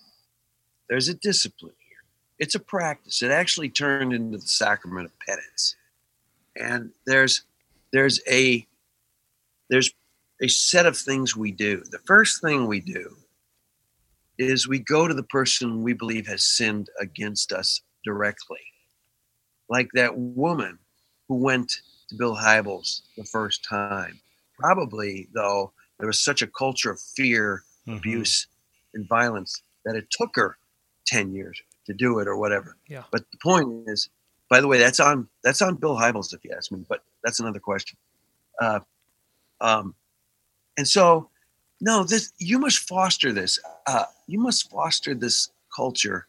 There's 0.89 1.09
a 1.09 1.15
discipline 1.15 1.75
here. 1.79 1.99
It's 2.39 2.55
a 2.55 2.61
practice. 2.61 3.23
It 3.23 3.31
actually 3.31 3.69
turned 3.69 4.13
into 4.13 4.39
the 4.39 4.47
sacrament 4.47 5.07
of 5.07 5.19
penance. 5.21 5.77
And 6.57 6.91
there's 7.07 7.43
there's 7.93 8.21
a 8.31 8.67
there's 9.69 9.91
a 10.41 10.49
set 10.49 10.87
of 10.87 10.97
things 10.97 11.37
we 11.37 11.53
do. 11.53 11.83
The 11.91 12.01
first 12.01 12.43
thing 12.43 12.67
we 12.67 12.81
do 12.81 13.17
is 14.39 14.67
we 14.67 14.79
go 14.79 15.07
to 15.07 15.15
the 15.15 15.23
person 15.25 15.83
we 15.83 15.93
believe 15.93 16.27
has 16.27 16.45
sinned 16.45 16.89
against 17.01 17.53
us 17.53 17.81
directly. 18.05 18.59
Like 19.69 19.89
that 19.95 20.17
woman 20.17 20.79
who 21.33 21.39
went 21.39 21.81
to 22.09 22.15
Bill 22.15 22.37
Hybels 22.37 23.01
the 23.17 23.25
first 23.25 23.65
time. 23.65 24.21
Probably, 24.59 25.29
though, 25.33 25.73
there 25.99 26.07
was 26.07 26.21
such 26.21 26.43
a 26.43 26.47
culture 26.47 26.91
of 26.91 27.01
fear, 27.01 27.63
abuse, 27.89 28.49
and 28.93 29.09
violence 29.09 29.63
that 29.87 29.97
it 29.97 30.09
took 30.11 30.37
her 30.37 30.59
10 31.07 31.33
years 31.33 31.59
to 31.87 31.95
do 31.95 32.19
it 32.19 32.29
or 32.29 32.37
whatever. 32.37 32.77
Yeah. 32.87 33.05
But 33.11 33.25
the 33.31 33.39
point 33.43 33.89
is, 33.89 34.11
by 34.51 34.61
the 34.61 34.69
way, 34.69 34.79
that's 34.79 35.01
on 35.01 35.27
that's 35.43 35.63
on 35.63 35.77
Bill 35.77 35.97
Hybels, 35.97 36.35
if 36.35 36.45
you 36.45 36.51
ask 36.55 36.71
me, 36.71 36.85
but 36.87 37.03
that's 37.25 37.41
another 37.41 37.61
question. 37.61 37.97
Uh, 38.61 38.81
um, 39.63 39.95
and 40.77 40.87
so, 40.87 41.31
no, 41.81 42.05
this 42.05 42.31
you 42.39 42.59
must 42.59 42.81
foster 42.81 43.33
this. 43.33 43.59
Uh, 43.87 44.05
you 44.27 44.39
must 44.39 44.71
foster 44.71 45.15
this 45.15 45.49
culture 45.75 46.27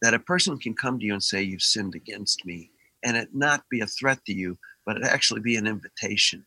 that 0.00 0.14
a 0.14 0.18
person 0.18 0.56
can 0.56 0.72
come 0.72 0.98
to 0.98 1.04
you 1.04 1.12
and 1.12 1.22
say 1.22 1.42
you've 1.42 1.60
sinned 1.60 1.94
against 1.94 2.46
me, 2.46 2.70
and 3.04 3.16
it 3.16 3.28
not 3.34 3.64
be 3.70 3.80
a 3.80 3.86
threat 3.86 4.24
to 4.26 4.32
you, 4.32 4.58
but 4.86 4.96
it 4.96 5.04
actually 5.04 5.40
be 5.40 5.56
an 5.56 5.66
invitation 5.66 6.44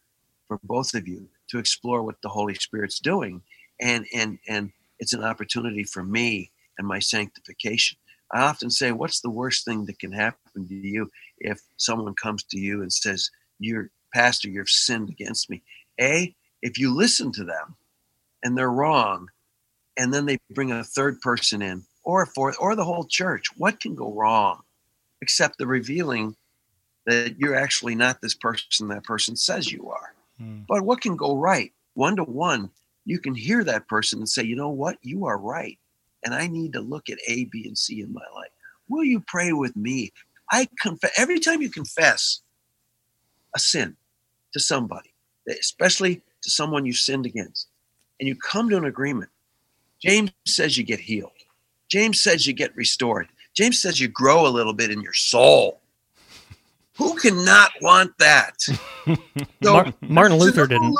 for 0.47 0.59
both 0.63 0.93
of 0.93 1.07
you 1.07 1.27
to 1.49 1.57
explore 1.57 2.03
what 2.03 2.21
the 2.21 2.29
Holy 2.29 2.55
Spirit's 2.55 2.99
doing, 2.99 3.41
and 3.79 4.05
and 4.13 4.39
and 4.47 4.71
it's 4.99 5.13
an 5.13 5.23
opportunity 5.23 5.83
for 5.83 6.03
me 6.03 6.51
and 6.77 6.87
my 6.87 6.99
sanctification. 6.99 7.97
I 8.31 8.41
often 8.41 8.69
say, 8.69 8.91
what's 8.91 9.21
the 9.21 9.29
worst 9.29 9.65
thing 9.65 9.85
that 9.85 9.99
can 9.99 10.11
happen 10.11 10.67
to 10.67 10.75
you 10.75 11.09
if 11.39 11.61
someone 11.77 12.15
comes 12.15 12.43
to 12.45 12.59
you 12.59 12.81
and 12.81 12.91
says, 12.91 13.29
"You're 13.59 13.89
pastor, 14.13 14.49
you've 14.49 14.69
sinned 14.69 15.09
against 15.09 15.49
me." 15.49 15.61
A, 15.99 16.35
if 16.61 16.77
you 16.77 16.93
listen 16.93 17.31
to 17.33 17.43
them 17.43 17.75
and 18.43 18.57
they're 18.57 18.71
wrong, 18.71 19.29
and 19.97 20.13
then 20.13 20.25
they 20.25 20.37
bring 20.51 20.71
a 20.71 20.83
third 20.83 21.21
person 21.21 21.61
in, 21.61 21.83
or 22.03 22.23
a 22.23 22.27
fourth, 22.27 22.57
or 22.59 22.75
the 22.75 22.85
whole 22.85 23.05
church, 23.05 23.45
what 23.57 23.79
can 23.79 23.95
go 23.95 24.13
wrong 24.13 24.61
except 25.21 25.57
the 25.57 25.67
revealing 25.67 26.35
that 27.05 27.35
you're 27.37 27.55
actually 27.55 27.95
not 27.95 28.21
this 28.21 28.33
person 28.33 28.87
that 28.87 29.03
person 29.03 29.35
says 29.35 29.71
you 29.71 29.89
are? 29.89 30.13
Hmm. 30.37 30.61
But 30.67 30.83
what 30.83 31.01
can 31.01 31.15
go 31.15 31.35
right? 31.37 31.71
One 31.95 32.15
to 32.15 32.23
one, 32.23 32.69
you 33.05 33.19
can 33.19 33.35
hear 33.35 33.63
that 33.63 33.87
person 33.87 34.19
and 34.19 34.29
say, 34.29 34.43
you 34.43 34.55
know 34.55 34.69
what? 34.69 34.97
You 35.01 35.25
are 35.25 35.37
right. 35.37 35.77
And 36.23 36.33
I 36.33 36.47
need 36.47 36.73
to 36.73 36.79
look 36.79 37.09
at 37.09 37.19
A, 37.27 37.45
B, 37.45 37.65
and 37.67 37.77
C 37.77 38.01
in 38.01 38.13
my 38.13 38.23
life. 38.33 38.51
Will 38.87 39.03
you 39.03 39.23
pray 39.27 39.53
with 39.53 39.75
me? 39.75 40.11
I 40.51 40.67
confess 40.79 41.11
every 41.17 41.39
time 41.39 41.61
you 41.61 41.69
confess 41.69 42.41
a 43.55 43.59
sin 43.59 43.95
to 44.53 44.59
somebody, 44.59 45.13
especially 45.49 46.21
to 46.43 46.49
someone 46.49 46.85
you 46.85 46.93
sinned 46.93 47.25
against, 47.25 47.67
and 48.19 48.27
you 48.27 48.35
come 48.35 48.69
to 48.69 48.77
an 48.77 48.85
agreement. 48.85 49.29
James 50.01 50.31
says 50.45 50.77
you 50.77 50.83
get 50.83 50.99
healed. 50.99 51.31
James 51.89 52.21
says 52.21 52.47
you 52.47 52.53
get 52.53 52.75
restored. 52.75 53.27
James 53.53 53.81
says 53.81 53.99
you 53.99 54.07
grow 54.07 54.47
a 54.47 54.49
little 54.49 54.73
bit 54.73 54.91
in 54.91 55.01
your 55.01 55.13
soul. 55.13 55.79
Who 56.97 57.17
cannot 57.19 57.71
want 57.81 58.11
that? 58.19 58.55
So- 59.63 59.73
Mar- 59.73 59.93
Martin 60.01 60.37
Luther 60.37 60.67
didn't. 60.67 60.95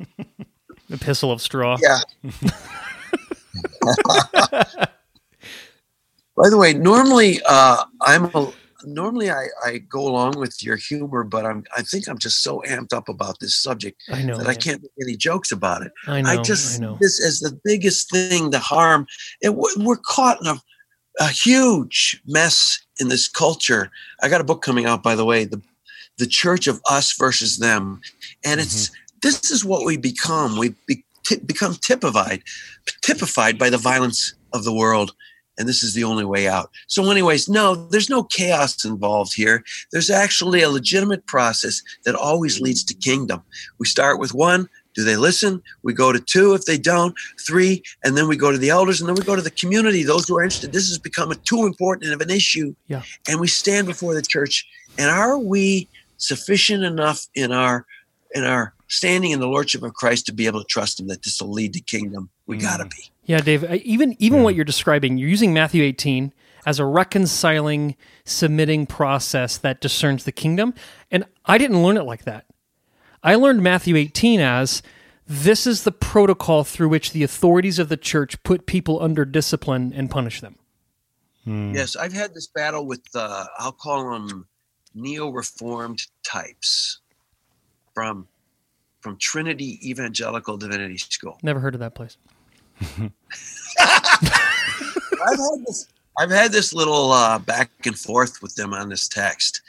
Epistle 0.90 1.30
of 1.32 1.40
Straw. 1.40 1.76
Yeah. 1.80 2.00
By 6.36 6.50
the 6.50 6.56
way, 6.56 6.72
normally 6.72 7.40
uh, 7.48 7.84
I'm 8.02 8.26
a, 8.26 8.52
normally 8.84 9.30
I, 9.30 9.46
I 9.64 9.78
go 9.78 10.06
along 10.06 10.38
with 10.38 10.62
your 10.62 10.76
humor, 10.76 11.24
but 11.24 11.44
I'm 11.44 11.64
I 11.76 11.82
think 11.82 12.08
I'm 12.08 12.18
just 12.18 12.42
so 12.42 12.62
amped 12.66 12.92
up 12.92 13.08
about 13.08 13.40
this 13.40 13.56
subject 13.56 14.02
I 14.10 14.22
know. 14.22 14.38
that 14.38 14.46
I 14.46 14.54
can't 14.54 14.80
make 14.82 14.92
any 15.02 15.16
jokes 15.16 15.50
about 15.50 15.82
it. 15.82 15.92
I 16.06 16.20
know. 16.22 16.30
I 16.30 16.36
just 16.42 16.80
I 16.80 16.84
know. 16.84 16.96
this 17.00 17.24
as 17.24 17.40
the 17.40 17.58
biggest 17.64 18.10
thing 18.10 18.50
to 18.52 18.58
harm. 18.58 19.06
We're, 19.42 19.68
we're 19.78 19.96
caught 19.96 20.40
in 20.40 20.46
a, 20.46 20.60
a 21.18 21.28
huge 21.28 22.22
mess 22.26 22.80
in 23.00 23.08
this 23.08 23.28
culture. 23.28 23.90
I 24.22 24.28
got 24.28 24.40
a 24.40 24.44
book 24.44 24.62
coming 24.62 24.86
out, 24.86 25.02
by 25.02 25.14
the 25.14 25.24
way, 25.24 25.44
the 25.44 25.60
the 26.18 26.26
Church 26.26 26.66
of 26.66 26.80
Us 26.90 27.16
versus 27.16 27.58
Them, 27.58 28.00
and 28.44 28.60
it's 28.60 28.88
mm-hmm. 28.88 29.18
this 29.22 29.50
is 29.50 29.64
what 29.64 29.84
we 29.84 29.96
become. 29.96 30.58
We 30.58 30.74
be, 30.86 31.04
ti 31.24 31.36
become 31.36 31.74
typified, 31.74 32.42
typified 33.02 33.58
by 33.58 33.70
the 33.70 33.78
violence 33.78 34.34
of 34.52 34.64
the 34.64 34.74
world. 34.74 35.14
And 35.58 35.68
this 35.68 35.82
is 35.82 35.92
the 35.92 36.04
only 36.04 36.24
way 36.24 36.46
out. 36.46 36.70
So, 36.86 37.10
anyways, 37.10 37.48
no, 37.48 37.74
there's 37.74 38.08
no 38.08 38.22
chaos 38.22 38.84
involved 38.84 39.34
here. 39.34 39.64
There's 39.90 40.08
actually 40.08 40.62
a 40.62 40.70
legitimate 40.70 41.26
process 41.26 41.82
that 42.04 42.14
always 42.14 42.60
leads 42.60 42.84
to 42.84 42.94
kingdom. 42.94 43.42
We 43.78 43.86
start 43.86 44.20
with 44.20 44.32
one. 44.34 44.68
Do 44.98 45.04
they 45.04 45.16
listen? 45.16 45.62
We 45.84 45.92
go 45.94 46.10
to 46.10 46.18
two 46.18 46.54
if 46.54 46.64
they 46.64 46.76
don't, 46.76 47.14
three, 47.46 47.84
and 48.02 48.16
then 48.16 48.26
we 48.26 48.36
go 48.36 48.50
to 48.50 48.58
the 48.58 48.70
elders, 48.70 49.00
and 49.00 49.08
then 49.08 49.14
we 49.14 49.22
go 49.22 49.36
to 49.36 49.42
the 49.42 49.52
community, 49.52 50.02
those 50.02 50.26
who 50.26 50.36
are 50.36 50.42
interested. 50.42 50.72
This 50.72 50.88
has 50.88 50.98
become 50.98 51.30
a 51.30 51.36
too 51.36 51.66
important 51.66 52.12
of 52.12 52.20
an 52.20 52.30
issue. 52.30 52.74
Yeah. 52.88 53.02
And 53.28 53.38
we 53.38 53.46
stand 53.46 53.86
before 53.86 54.14
the 54.14 54.22
church. 54.22 54.66
And 54.98 55.08
are 55.08 55.38
we 55.38 55.86
sufficient 56.16 56.82
enough 56.82 57.28
in 57.36 57.52
our 57.52 57.86
in 58.34 58.42
our 58.42 58.74
standing 58.88 59.30
in 59.30 59.38
the 59.38 59.46
lordship 59.46 59.84
of 59.84 59.94
Christ 59.94 60.26
to 60.26 60.32
be 60.32 60.46
able 60.46 60.58
to 60.58 60.66
trust 60.66 60.98
him 60.98 61.06
that 61.06 61.22
this 61.22 61.40
will 61.40 61.52
lead 61.52 61.74
to 61.74 61.80
kingdom? 61.80 62.28
We 62.48 62.58
mm. 62.58 62.62
gotta 62.62 62.86
be. 62.86 63.12
Yeah, 63.24 63.40
Dave. 63.40 63.72
Even 63.84 64.16
even 64.18 64.42
what 64.42 64.56
you're 64.56 64.64
describing, 64.64 65.16
you're 65.16 65.28
using 65.28 65.54
Matthew 65.54 65.84
18 65.84 66.32
as 66.66 66.80
a 66.80 66.84
reconciling, 66.84 67.94
submitting 68.24 68.84
process 68.86 69.58
that 69.58 69.80
discerns 69.80 70.24
the 70.24 70.32
kingdom, 70.32 70.74
and 71.08 71.24
I 71.44 71.56
didn't 71.56 71.84
learn 71.84 71.96
it 71.96 72.02
like 72.02 72.24
that. 72.24 72.46
I 73.22 73.34
learned 73.34 73.62
Matthew 73.62 73.96
18 73.96 74.40
as 74.40 74.82
this 75.26 75.66
is 75.66 75.82
the 75.82 75.92
protocol 75.92 76.64
through 76.64 76.88
which 76.88 77.12
the 77.12 77.22
authorities 77.22 77.78
of 77.78 77.88
the 77.88 77.96
church 77.96 78.42
put 78.42 78.66
people 78.66 79.02
under 79.02 79.24
discipline 79.24 79.92
and 79.94 80.10
punish 80.10 80.40
them. 80.40 80.56
Yes, 81.44 81.96
I've 81.96 82.12
had 82.12 82.34
this 82.34 82.46
battle 82.46 82.84
with 82.84 83.06
uh, 83.14 83.46
I'll 83.58 83.72
call 83.72 84.10
them 84.10 84.46
neo-reformed 84.94 86.02
types 86.22 87.00
from 87.94 88.28
from 89.00 89.16
Trinity 89.16 89.78
Evangelical 89.88 90.58
Divinity 90.58 90.98
School. 90.98 91.38
Never 91.42 91.60
heard 91.60 91.74
of 91.74 91.80
that 91.80 91.94
place. 91.94 92.18
I've 93.78 95.38
had 95.38 95.64
this. 95.66 95.88
I've 96.18 96.30
had 96.30 96.52
this 96.52 96.74
little 96.74 97.12
uh, 97.12 97.38
back 97.38 97.70
and 97.86 97.98
forth 97.98 98.42
with 98.42 98.54
them 98.54 98.74
on 98.74 98.90
this 98.90 99.08
text. 99.08 99.62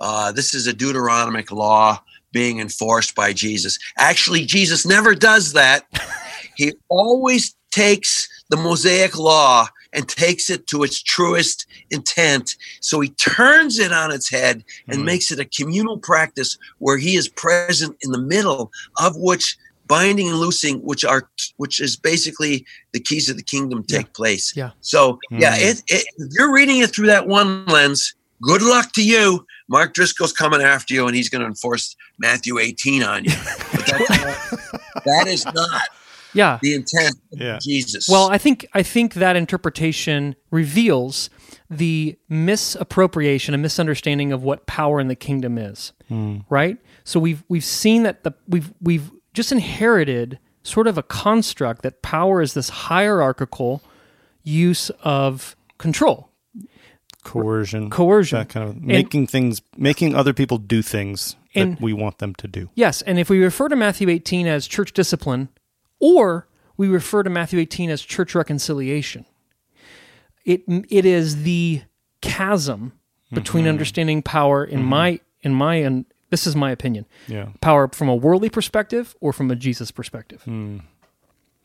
Uh, 0.00 0.32
this 0.32 0.52
is 0.52 0.66
a 0.66 0.72
Deuteronomic 0.72 1.52
law 1.52 2.02
being 2.32 2.60
enforced 2.60 3.14
by 3.14 3.32
Jesus. 3.32 3.78
Actually, 3.98 4.44
Jesus 4.44 4.86
never 4.86 5.14
does 5.14 5.52
that. 5.52 5.84
he 6.56 6.72
always 6.88 7.54
takes 7.70 8.28
the 8.50 8.56
Mosaic 8.56 9.16
law 9.18 9.66
and 9.92 10.08
takes 10.08 10.50
it 10.50 10.66
to 10.68 10.82
its 10.84 11.02
truest 11.02 11.66
intent. 11.90 12.54
So 12.80 13.00
he 13.00 13.10
turns 13.10 13.78
it 13.78 13.92
on 13.92 14.12
its 14.12 14.30
head 14.30 14.64
and 14.88 15.00
Mm. 15.00 15.04
makes 15.04 15.30
it 15.32 15.40
a 15.40 15.44
communal 15.44 15.98
practice 15.98 16.56
where 16.78 16.96
he 16.98 17.16
is 17.16 17.28
present 17.28 17.96
in 18.02 18.12
the 18.12 18.18
middle 18.20 18.70
of 19.00 19.14
which 19.16 19.56
binding 19.88 20.28
and 20.28 20.38
loosing, 20.38 20.78
which 20.78 21.04
are 21.04 21.28
which 21.56 21.80
is 21.80 21.96
basically 21.96 22.64
the 22.92 23.00
keys 23.00 23.28
of 23.28 23.36
the 23.36 23.42
kingdom 23.42 23.82
take 23.82 24.12
place. 24.14 24.52
Yeah. 24.54 24.70
So 24.80 25.18
yeah, 25.32 25.56
Mm. 25.56 25.70
it, 25.70 25.82
it, 25.88 26.04
if 26.18 26.28
you're 26.38 26.52
reading 26.52 26.78
it 26.78 26.90
through 26.90 27.08
that 27.08 27.26
one 27.26 27.66
lens, 27.66 28.14
good 28.42 28.62
luck 28.62 28.92
to 28.92 29.02
you. 29.04 29.44
Mark 29.68 29.92
Driscoll's 29.94 30.32
coming 30.32 30.60
after 30.62 30.94
you, 30.94 31.06
and 31.08 31.16
he's 31.16 31.28
going 31.28 31.40
to 31.42 31.46
enforce 31.48 31.96
Matthew 32.20 32.58
18 32.58 33.02
on 33.02 33.24
you. 33.24 33.30
But 33.72 33.86
that's 33.86 34.10
not, 34.92 35.04
that 35.04 35.24
is 35.26 35.44
not 35.46 35.82
Yeah. 36.34 36.58
the 36.62 36.74
intent 36.74 37.16
of 37.32 37.40
Yeah. 37.40 37.58
Jesus. 37.60 38.08
Well, 38.08 38.30
I 38.30 38.38
think 38.38 38.66
I 38.74 38.82
think 38.84 39.14
that 39.14 39.34
interpretation 39.36 40.36
reveals 40.50 41.30
the 41.68 42.16
misappropriation 42.28 43.54
and 43.54 43.62
misunderstanding 43.62 44.32
of 44.32 44.42
what 44.42 44.66
power 44.66 45.00
in 45.00 45.08
the 45.08 45.16
kingdom 45.16 45.56
is. 45.58 45.92
Hmm. 46.08 46.38
Right? 46.48 46.76
So 47.04 47.18
we've 47.18 47.42
we've 47.48 47.64
seen 47.64 48.02
that 48.04 48.22
the 48.24 48.32
we've 48.46 48.72
we've 48.80 49.10
just 49.34 49.50
inherited 49.52 50.38
sort 50.62 50.86
of 50.86 50.98
a 50.98 51.02
construct 51.02 51.82
that 51.82 52.02
power 52.02 52.42
is 52.42 52.52
this 52.54 52.68
hierarchical 52.68 53.82
use 54.42 54.90
of 55.02 55.56
control. 55.78 56.28
Coercion. 57.24 57.90
Coercion. 57.90 58.38
That 58.38 58.48
kind 58.48 58.68
of 58.68 58.76
making 58.82 59.26
things, 59.26 59.62
making 59.76 60.14
other 60.14 60.32
people 60.32 60.58
do 60.58 60.82
things 60.82 61.36
And- 61.54 61.76
that 61.76 61.80
we 61.80 61.92
want 61.92 62.18
them 62.18 62.34
to 62.36 62.48
do. 62.48 62.70
Yes, 62.74 63.02
and 63.02 63.18
if 63.18 63.28
we 63.28 63.42
refer 63.42 63.68
to 63.68 63.76
Matthew 63.76 64.08
18 64.08 64.46
as 64.46 64.66
church 64.66 64.92
discipline, 64.92 65.48
or 65.98 66.48
we 66.76 66.88
refer 66.88 67.22
to 67.22 67.30
Matthew 67.30 67.58
18 67.58 67.90
as 67.90 68.02
church 68.02 68.34
reconciliation, 68.34 69.26
it 70.44 70.62
it 70.88 71.04
is 71.04 71.42
the 71.42 71.82
chasm 72.22 72.92
between 73.32 73.64
mm-hmm. 73.64 73.70
understanding 73.70 74.22
power 74.22 74.64
in 74.64 74.80
mm-hmm. 74.80 74.88
my 74.88 75.20
in 75.42 75.54
my 75.54 75.76
and 75.76 76.04
this 76.30 76.46
is 76.46 76.54
my 76.56 76.70
opinion. 76.70 77.06
Yeah. 77.26 77.48
Power 77.60 77.88
from 77.88 78.08
a 78.08 78.14
worldly 78.14 78.50
perspective 78.50 79.16
or 79.20 79.32
from 79.32 79.50
a 79.50 79.56
Jesus 79.56 79.90
perspective. 79.90 80.42
Hmm. 80.42 80.78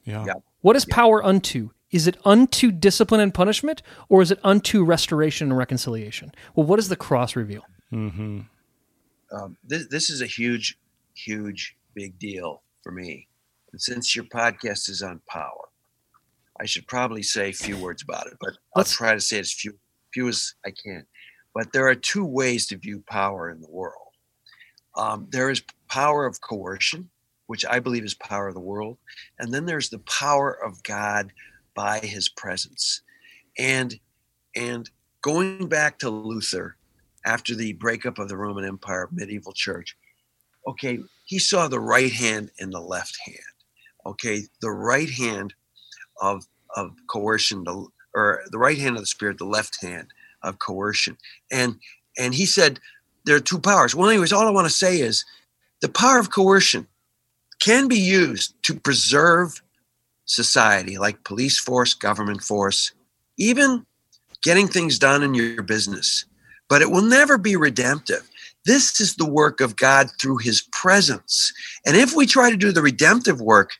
Yeah. 0.04 0.26
Yeah. 0.26 0.34
What 0.62 0.76
is 0.76 0.86
power 0.86 1.24
unto? 1.24 1.70
Is 1.92 2.08
it 2.08 2.18
unto 2.26 2.72
discipline 2.72 3.22
and 3.22 3.34
punishment, 3.34 3.82
or 4.10 4.22
is 4.22 4.32
it 4.32 4.40
unto 4.44 4.84
restoration 4.84 5.50
and 5.50 5.58
reconciliation? 5.58 6.34
Well, 6.56 6.66
what 6.66 6.78
does 6.78 6.90
the 6.90 6.96
cross 6.96 7.36
reveal? 7.36 7.64
Mm-hmm. 7.94 8.42
Um, 9.32 9.58
this, 9.64 9.88
this 9.88 10.10
is 10.10 10.22
a 10.22 10.26
huge, 10.26 10.78
huge, 11.14 11.76
big 11.94 12.18
deal 12.20 12.62
for 12.84 12.92
me. 12.92 13.28
And 13.72 13.82
since 13.82 14.16
your 14.16 14.26
podcast 14.26 14.90
is 14.90 15.02
on 15.02 15.22
power, 15.28 15.70
I 16.60 16.66
should 16.66 16.88
probably 16.88 17.24
say 17.24 17.50
a 17.50 17.54
few 17.54 17.78
words 17.78 18.02
about 18.02 18.28
it, 18.28 18.38
but 18.40 18.54
I'll 18.76 18.84
try 18.84 19.14
to 19.14 19.20
say 19.20 19.40
as 19.40 19.52
few, 19.52 19.78
few 20.14 20.28
as 20.28 20.54
I 20.66 20.72
can. 20.72 21.06
But 21.54 21.74
there 21.74 21.88
are 21.88 21.96
two 21.96 22.26
ways 22.26 22.68
to 22.68 22.78
view 22.78 23.04
power 23.08 23.50
in 23.50 23.62
the 23.62 23.70
world. 23.70 24.02
Um, 24.96 25.28
there 25.30 25.50
is 25.50 25.62
power 25.90 26.26
of 26.26 26.40
coercion, 26.42 27.10
which 27.48 27.66
I 27.66 27.80
believe 27.80 28.06
is 28.06 28.14
power 28.14 28.48
of 28.48 28.54
the 28.54 28.62
world, 28.62 28.98
and 29.40 29.54
then 29.54 29.66
there's 29.66 29.90
the 29.90 30.00
power 30.00 30.52
of 30.52 30.82
God 30.84 31.32
by 31.74 32.00
His 32.00 32.30
presence, 32.30 33.02
and 33.58 34.00
and 34.56 34.90
going 35.22 35.68
back 35.68 36.00
to 36.00 36.10
Luther, 36.10 36.78
after 37.26 37.56
the 37.56 37.74
breakup 37.74 38.20
of 38.20 38.30
the 38.30 38.38
Roman 38.38 38.66
Empire, 38.66 39.10
medieval 39.12 39.52
church, 39.52 39.98
okay, 40.68 41.00
he 41.26 41.40
saw 41.40 41.68
the 41.68 41.80
right 41.80 42.12
hand 42.12 42.52
and 42.60 42.72
the 42.72 42.80
left 42.80 43.18
hand. 43.26 43.40
Okay, 44.06 44.44
the 44.62 44.72
right 44.72 45.10
hand 45.10 45.54
of 46.22 46.46
of 46.76 46.92
coercion, 47.08 47.64
the, 47.64 47.88
or 48.14 48.44
the 48.52 48.58
right 48.58 48.78
hand 48.78 48.96
of 48.96 49.02
the 49.02 49.08
spirit, 49.08 49.38
the 49.38 49.46
left 49.46 49.82
hand 49.82 50.08
of 50.44 50.60
coercion, 50.60 51.18
and 51.52 51.80
and 52.18 52.34
he 52.36 52.46
said 52.46 52.80
there 53.26 53.36
are 53.36 53.42
two 53.42 53.60
powers. 53.60 53.96
Well, 53.96 54.10
anyways, 54.10 54.32
all 54.32 54.48
I 54.48 54.52
want 54.52 54.68
to 54.68 54.74
say 54.74 55.00
is 55.00 55.26
the 55.82 55.90
power 55.90 56.20
of 56.20 56.32
coercion 56.32 56.88
can 57.60 57.88
be 57.88 57.98
used 57.98 58.54
to 58.64 58.76
preserve 58.76 59.62
society, 60.26 60.98
like 60.98 61.24
police 61.24 61.58
force, 61.58 61.94
government 61.94 62.44
force, 62.44 62.92
even 63.38 63.86
getting 64.44 64.68
things 64.68 65.00
done 65.00 65.24
in 65.24 65.34
your 65.34 65.64
business 65.64 66.26
but 66.70 66.82
it 66.82 66.92
will 66.92 67.02
never 67.02 67.38
be 67.38 67.56
redemptive. 67.56 68.30
This 68.66 69.00
is 69.00 69.16
the 69.16 69.30
work 69.30 69.62
of 69.62 69.76
God 69.76 70.10
through 70.20 70.38
his 70.38 70.62
presence. 70.72 71.54
And 71.86 71.96
if 71.96 72.16
we 72.16 72.26
try 72.26 72.50
to 72.50 72.58
do 72.58 72.72
the 72.72 72.82
redemptive 72.82 73.40
work 73.40 73.72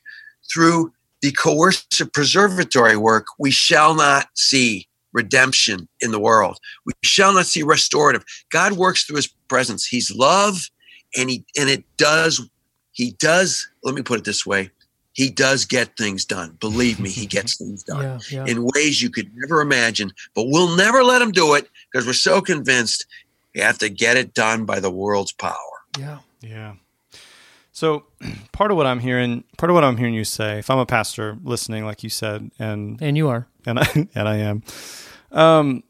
through 0.52 0.92
the 1.22 1.32
coercive 1.32 2.12
preservatory 2.12 2.96
work, 2.96 3.26
we 3.38 3.50
shall 3.50 3.94
not 3.94 4.28
see 4.34 4.86
redemption 5.12 5.88
in 6.00 6.12
the 6.12 6.20
world. 6.20 6.58
We 6.84 6.92
shall 7.02 7.32
not 7.32 7.46
see 7.46 7.62
restorative. 7.62 8.24
God 8.52 8.74
works 8.74 9.04
through 9.04 9.16
his 9.16 9.28
presence. 9.48 9.84
He's 9.84 10.14
love 10.14 10.68
and 11.16 11.30
he 11.30 11.44
and 11.58 11.68
it 11.68 11.84
does 11.96 12.40
he 12.92 13.12
does 13.18 13.68
let 13.82 13.94
me 13.94 14.02
put 14.02 14.20
it 14.20 14.24
this 14.24 14.46
way. 14.46 14.70
He 15.16 15.30
does 15.30 15.64
get 15.64 15.96
things 15.96 16.26
done. 16.26 16.58
Believe 16.60 17.00
me, 17.00 17.08
he 17.08 17.24
gets 17.36 17.56
things 17.56 17.82
done 17.82 18.02
Yeah, 18.02 18.18
yeah. 18.30 18.46
in 18.46 18.68
ways 18.74 19.00
you 19.02 19.08
could 19.08 19.30
never 19.34 19.62
imagine. 19.62 20.12
But 20.34 20.44
we'll 20.48 20.76
never 20.76 21.02
let 21.02 21.22
him 21.22 21.32
do 21.32 21.54
it 21.54 21.68
because 21.90 22.06
we're 22.06 22.12
so 22.12 22.42
convinced 22.42 23.06
you 23.54 23.62
have 23.62 23.78
to 23.78 23.88
get 23.88 24.18
it 24.18 24.34
done 24.34 24.66
by 24.66 24.78
the 24.78 24.90
world's 24.90 25.32
power. 25.32 25.54
Yeah. 25.98 26.18
Yeah. 26.42 26.74
So 27.72 28.04
part 28.52 28.70
of 28.70 28.76
what 28.76 28.86
I'm 28.86 29.00
hearing, 29.00 29.44
part 29.56 29.70
of 29.70 29.74
what 29.74 29.84
I'm 29.84 29.96
hearing 29.96 30.12
you 30.14 30.24
say, 30.24 30.58
if 30.58 30.68
I'm 30.68 30.78
a 30.78 30.86
pastor 30.86 31.38
listening, 31.42 31.86
like 31.86 32.02
you 32.02 32.10
said, 32.10 32.50
and 32.58 33.00
And 33.00 33.16
you 33.16 33.28
are. 33.28 33.46
and 33.64 33.78
I 33.78 33.88
and 34.14 34.28
I 34.28 34.36
am, 34.36 34.62
um, 35.32 35.82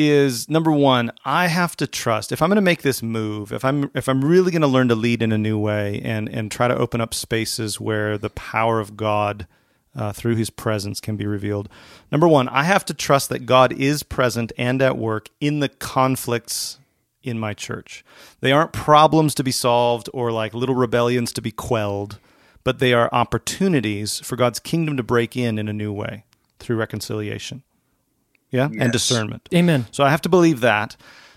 is 0.00 0.48
number 0.48 0.72
one, 0.72 1.12
I 1.24 1.48
have 1.48 1.76
to 1.76 1.86
trust. 1.86 2.32
If 2.32 2.40
I'm 2.42 2.48
going 2.48 2.56
to 2.56 2.62
make 2.62 2.82
this 2.82 3.02
move, 3.02 3.52
if 3.52 3.64
I'm 3.64 3.90
if 3.94 4.08
I'm 4.08 4.24
really 4.24 4.50
going 4.50 4.62
to 4.62 4.68
learn 4.68 4.88
to 4.88 4.94
lead 4.94 5.22
in 5.22 5.32
a 5.32 5.38
new 5.38 5.58
way 5.58 6.00
and 6.02 6.28
and 6.28 6.50
try 6.50 6.68
to 6.68 6.76
open 6.76 7.00
up 7.00 7.14
spaces 7.14 7.80
where 7.80 8.16
the 8.16 8.30
power 8.30 8.80
of 8.80 8.96
God 8.96 9.46
uh, 9.94 10.12
through 10.12 10.36
His 10.36 10.50
presence 10.50 11.00
can 11.00 11.16
be 11.16 11.26
revealed. 11.26 11.68
Number 12.10 12.28
one, 12.28 12.48
I 12.48 12.64
have 12.64 12.84
to 12.86 12.94
trust 12.94 13.28
that 13.28 13.46
God 13.46 13.72
is 13.72 14.02
present 14.02 14.52
and 14.56 14.80
at 14.80 14.96
work 14.96 15.28
in 15.40 15.60
the 15.60 15.68
conflicts 15.68 16.78
in 17.22 17.38
my 17.38 17.54
church. 17.54 18.04
They 18.40 18.52
aren't 18.52 18.72
problems 18.72 19.34
to 19.34 19.44
be 19.44 19.52
solved 19.52 20.08
or 20.14 20.32
like 20.32 20.54
little 20.54 20.74
rebellions 20.74 21.32
to 21.34 21.42
be 21.42 21.50
quelled, 21.50 22.18
but 22.64 22.78
they 22.78 22.92
are 22.92 23.10
opportunities 23.12 24.20
for 24.20 24.36
God's 24.36 24.60
kingdom 24.60 24.96
to 24.96 25.02
break 25.02 25.36
in 25.36 25.58
in 25.58 25.68
a 25.68 25.72
new 25.72 25.92
way 25.92 26.24
through 26.58 26.76
reconciliation. 26.76 27.62
Yeah? 28.50 28.68
And 28.78 28.92
discernment. 28.92 29.48
Amen. 29.54 29.86
So 29.92 30.04
I 30.04 30.10
have 30.10 30.22
to 30.22 30.28
believe 30.28 30.60
that. 30.60 30.96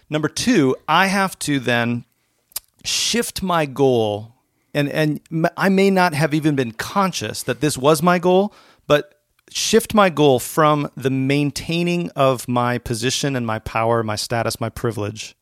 Number 0.09 0.27
two, 0.27 0.75
I 0.87 1.07
have 1.07 1.37
to 1.39 1.59
then 1.59 2.05
shift 2.83 3.41
my 3.41 3.65
goal, 3.65 4.33
and 4.73 4.89
and 4.89 5.21
m- 5.31 5.47
I 5.57 5.69
may 5.69 5.89
not 5.89 6.13
have 6.13 6.33
even 6.33 6.55
been 6.55 6.71
conscious 6.71 7.43
that 7.43 7.61
this 7.61 7.77
was 7.77 8.01
my 8.01 8.19
goal, 8.19 8.53
but 8.87 9.21
shift 9.49 9.93
my 9.93 10.09
goal 10.09 10.39
from 10.39 10.89
the 10.95 11.09
maintaining 11.09 12.09
of 12.11 12.47
my 12.47 12.77
position 12.79 13.35
and 13.35 13.45
my 13.45 13.59
power, 13.59 14.03
my 14.03 14.15
status, 14.15 14.59
my 14.59 14.69
privilege, 14.69 15.35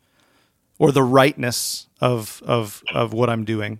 or 0.77 0.91
the 0.91 1.03
rightness 1.03 1.87
of 1.99 2.41
of 2.45 2.83
of 2.93 3.13
what 3.13 3.29
I'm 3.29 3.45
doing. 3.45 3.79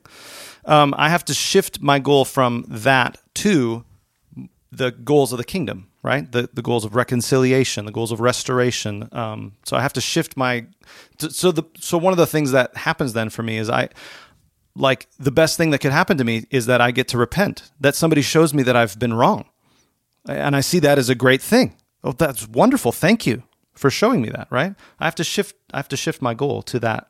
Um, 0.65 0.93
I 0.97 1.09
have 1.09 1.25
to 1.25 1.33
shift 1.33 1.81
my 1.81 1.99
goal 1.99 2.25
from 2.25 2.65
that 2.67 3.17
to 3.35 3.83
the 4.71 4.91
goals 4.91 5.31
of 5.33 5.37
the 5.37 5.43
kingdom, 5.43 5.87
right? 6.03 6.31
The 6.31 6.49
the 6.53 6.61
goals 6.61 6.85
of 6.85 6.95
reconciliation, 6.95 7.85
the 7.85 7.91
goals 7.91 8.11
of 8.11 8.19
restoration. 8.19 9.07
Um, 9.11 9.53
so 9.65 9.77
I 9.77 9.81
have 9.81 9.93
to 9.93 10.01
shift 10.01 10.35
my. 10.35 10.65
So 11.17 11.51
the 11.51 11.63
so 11.79 11.97
one 11.97 12.13
of 12.13 12.17
the 12.17 12.27
things 12.27 12.51
that 12.51 12.75
happens 12.75 13.13
then 13.13 13.29
for 13.29 13.43
me 13.43 13.57
is 13.57 13.69
I 13.69 13.89
like 14.75 15.07
the 15.19 15.31
best 15.31 15.57
thing 15.57 15.71
that 15.71 15.79
could 15.79 15.91
happen 15.91 16.17
to 16.17 16.23
me 16.23 16.45
is 16.49 16.65
that 16.65 16.81
I 16.81 16.91
get 16.91 17.07
to 17.09 17.17
repent. 17.17 17.71
That 17.79 17.95
somebody 17.95 18.21
shows 18.21 18.53
me 18.53 18.63
that 18.63 18.75
I've 18.75 18.97
been 18.97 19.13
wrong, 19.13 19.45
and 20.27 20.55
I 20.55 20.61
see 20.61 20.79
that 20.79 20.97
as 20.97 21.09
a 21.09 21.15
great 21.15 21.41
thing. 21.41 21.75
Oh, 22.03 22.13
that's 22.13 22.47
wonderful. 22.47 22.91
Thank 22.91 23.27
you 23.27 23.43
for 23.73 23.89
showing 23.89 24.21
me 24.21 24.29
that. 24.29 24.47
Right? 24.49 24.75
I 24.99 25.05
have 25.05 25.15
to 25.15 25.23
shift. 25.23 25.55
I 25.73 25.77
have 25.77 25.89
to 25.89 25.97
shift 25.97 26.21
my 26.21 26.33
goal 26.33 26.61
to 26.63 26.79
that 26.79 27.07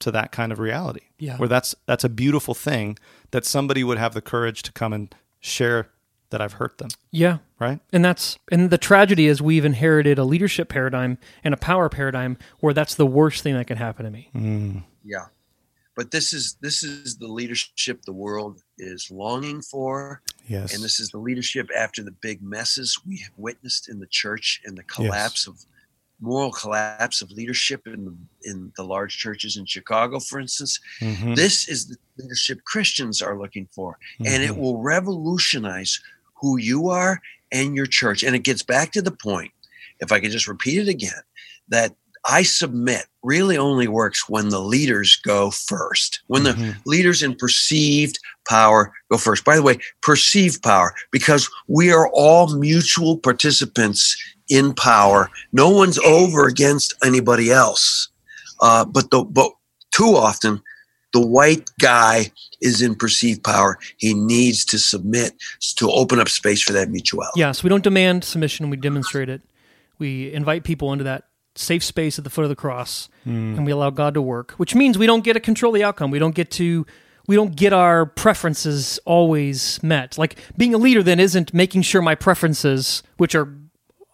to 0.00 0.10
that 0.10 0.32
kind 0.32 0.50
of 0.50 0.58
reality. 0.58 1.02
Yeah. 1.18 1.36
Where 1.36 1.48
that's 1.48 1.74
that's 1.86 2.04
a 2.04 2.08
beautiful 2.08 2.54
thing 2.54 2.98
that 3.32 3.44
somebody 3.44 3.84
would 3.84 3.98
have 3.98 4.14
the 4.14 4.22
courage 4.22 4.62
to 4.62 4.72
come 4.72 4.92
and 4.92 5.14
share 5.40 5.90
that 6.30 6.40
I've 6.40 6.54
hurt 6.54 6.78
them. 6.78 6.88
Yeah. 7.10 7.38
Right? 7.58 7.80
And 7.92 8.04
that's 8.04 8.38
and 8.50 8.70
the 8.70 8.78
tragedy 8.78 9.26
is 9.26 9.42
we've 9.42 9.64
inherited 9.64 10.18
a 10.18 10.24
leadership 10.24 10.68
paradigm 10.68 11.18
and 11.44 11.52
a 11.52 11.56
power 11.56 11.88
paradigm 11.88 12.38
where 12.60 12.72
that's 12.72 12.94
the 12.94 13.06
worst 13.06 13.42
thing 13.42 13.54
that 13.54 13.66
can 13.66 13.76
happen 13.76 14.04
to 14.04 14.10
me. 14.10 14.84
Yeah. 15.04 15.26
But 15.96 16.10
this 16.12 16.32
is 16.32 16.56
this 16.60 16.82
is 16.82 17.18
the 17.18 17.28
leadership 17.28 18.02
the 18.06 18.12
world 18.12 18.62
is 18.78 19.10
longing 19.10 19.60
for. 19.60 20.22
Yes. 20.48 20.74
And 20.74 20.82
this 20.82 20.98
is 21.00 21.10
the 21.10 21.18
leadership 21.18 21.68
after 21.76 22.02
the 22.02 22.12
big 22.12 22.42
messes 22.42 22.98
we 23.06 23.18
have 23.18 23.32
witnessed 23.36 23.88
in 23.88 23.98
the 23.98 24.06
church 24.06 24.62
and 24.64 24.76
the 24.78 24.82
collapse 24.84 25.46
of 25.46 25.64
moral 26.22 26.52
collapse 26.52 27.22
of 27.22 27.30
leadership 27.30 27.86
in 27.86 28.04
the, 28.04 28.14
in 28.50 28.70
the 28.76 28.82
large 28.84 29.16
churches 29.16 29.56
in 29.56 29.64
Chicago, 29.64 30.20
for 30.20 30.38
instance. 30.38 30.78
Mhm. 31.00 31.34
This 31.34 31.66
is 31.66 31.86
the 31.86 31.96
leadership 32.18 32.62
Christians 32.64 33.22
are 33.22 33.38
looking 33.38 33.66
for, 33.72 33.96
and 34.18 34.42
it 34.42 34.50
Mhm. 34.50 34.58
will 34.58 34.82
revolutionize 34.82 35.98
who 36.40 36.56
you 36.56 36.88
are 36.88 37.20
and 37.52 37.74
your 37.74 37.86
church. 37.86 38.22
And 38.22 38.34
it 38.34 38.44
gets 38.44 38.62
back 38.62 38.92
to 38.92 39.02
the 39.02 39.10
point 39.10 39.52
if 40.00 40.12
I 40.12 40.20
could 40.20 40.30
just 40.30 40.48
repeat 40.48 40.78
it 40.78 40.88
again, 40.88 41.22
that 41.68 41.94
I 42.26 42.42
submit 42.42 43.06
really 43.22 43.56
only 43.56 43.88
works 43.88 44.28
when 44.28 44.50
the 44.50 44.60
leaders 44.60 45.16
go 45.24 45.50
first, 45.50 46.20
when 46.26 46.42
the 46.42 46.52
Mhm. 46.52 46.76
leaders 46.84 47.22
in 47.22 47.34
perceived 47.34 48.18
power 48.48 48.92
go 49.10 49.16
first. 49.16 49.44
By 49.44 49.56
the 49.56 49.62
way, 49.62 49.78
perceived 50.02 50.62
power, 50.62 50.94
because 51.10 51.48
we 51.66 51.90
are 51.90 52.08
all 52.12 52.54
mutual 52.56 53.16
participants 53.18 54.16
in 54.48 54.74
power. 54.74 55.30
No 55.52 55.70
one's 55.70 55.98
over 55.98 56.46
against 56.46 56.94
anybody 57.02 57.50
else. 57.50 58.08
Uh, 58.60 58.84
but 58.84 59.10
the 59.10 59.22
but 59.24 59.52
too 59.90 60.16
often, 60.16 60.62
the 61.12 61.24
white 61.24 61.70
guy 61.80 62.32
is 62.60 62.82
in 62.82 62.94
perceived 62.94 63.42
power. 63.42 63.78
He 63.96 64.14
needs 64.14 64.64
to 64.66 64.78
submit 64.78 65.32
to 65.76 65.90
open 65.90 66.20
up 66.20 66.28
space 66.28 66.62
for 66.62 66.72
that 66.72 66.90
mutuality. 66.90 67.40
Yes, 67.40 67.62
we 67.62 67.70
don't 67.70 67.84
demand 67.84 68.24
submission, 68.24 68.70
we 68.70 68.76
demonstrate 68.76 69.28
it. 69.28 69.42
We 69.98 70.32
invite 70.32 70.64
people 70.64 70.92
into 70.92 71.04
that 71.04 71.24
safe 71.54 71.84
space 71.84 72.18
at 72.18 72.24
the 72.24 72.30
foot 72.30 72.44
of 72.44 72.48
the 72.48 72.56
cross 72.56 73.08
hmm. 73.24 73.54
and 73.56 73.66
we 73.66 73.72
allow 73.72 73.90
God 73.90 74.14
to 74.14 74.22
work, 74.22 74.52
which 74.52 74.74
means 74.74 74.96
we 74.96 75.06
don't 75.06 75.24
get 75.24 75.34
to 75.34 75.40
control 75.40 75.72
the 75.72 75.82
outcome. 75.82 76.10
We 76.10 76.18
don't 76.18 76.34
get 76.34 76.50
to 76.52 76.86
we 77.26 77.36
don't 77.36 77.54
get 77.54 77.72
our 77.72 78.06
preferences 78.06 78.98
always 79.04 79.80
met. 79.82 80.18
Like 80.18 80.36
being 80.56 80.74
a 80.74 80.78
leader 80.78 81.02
then 81.02 81.20
isn't 81.20 81.54
making 81.54 81.82
sure 81.82 82.02
my 82.02 82.14
preferences, 82.14 83.02
which 83.18 83.34
are 83.34 83.54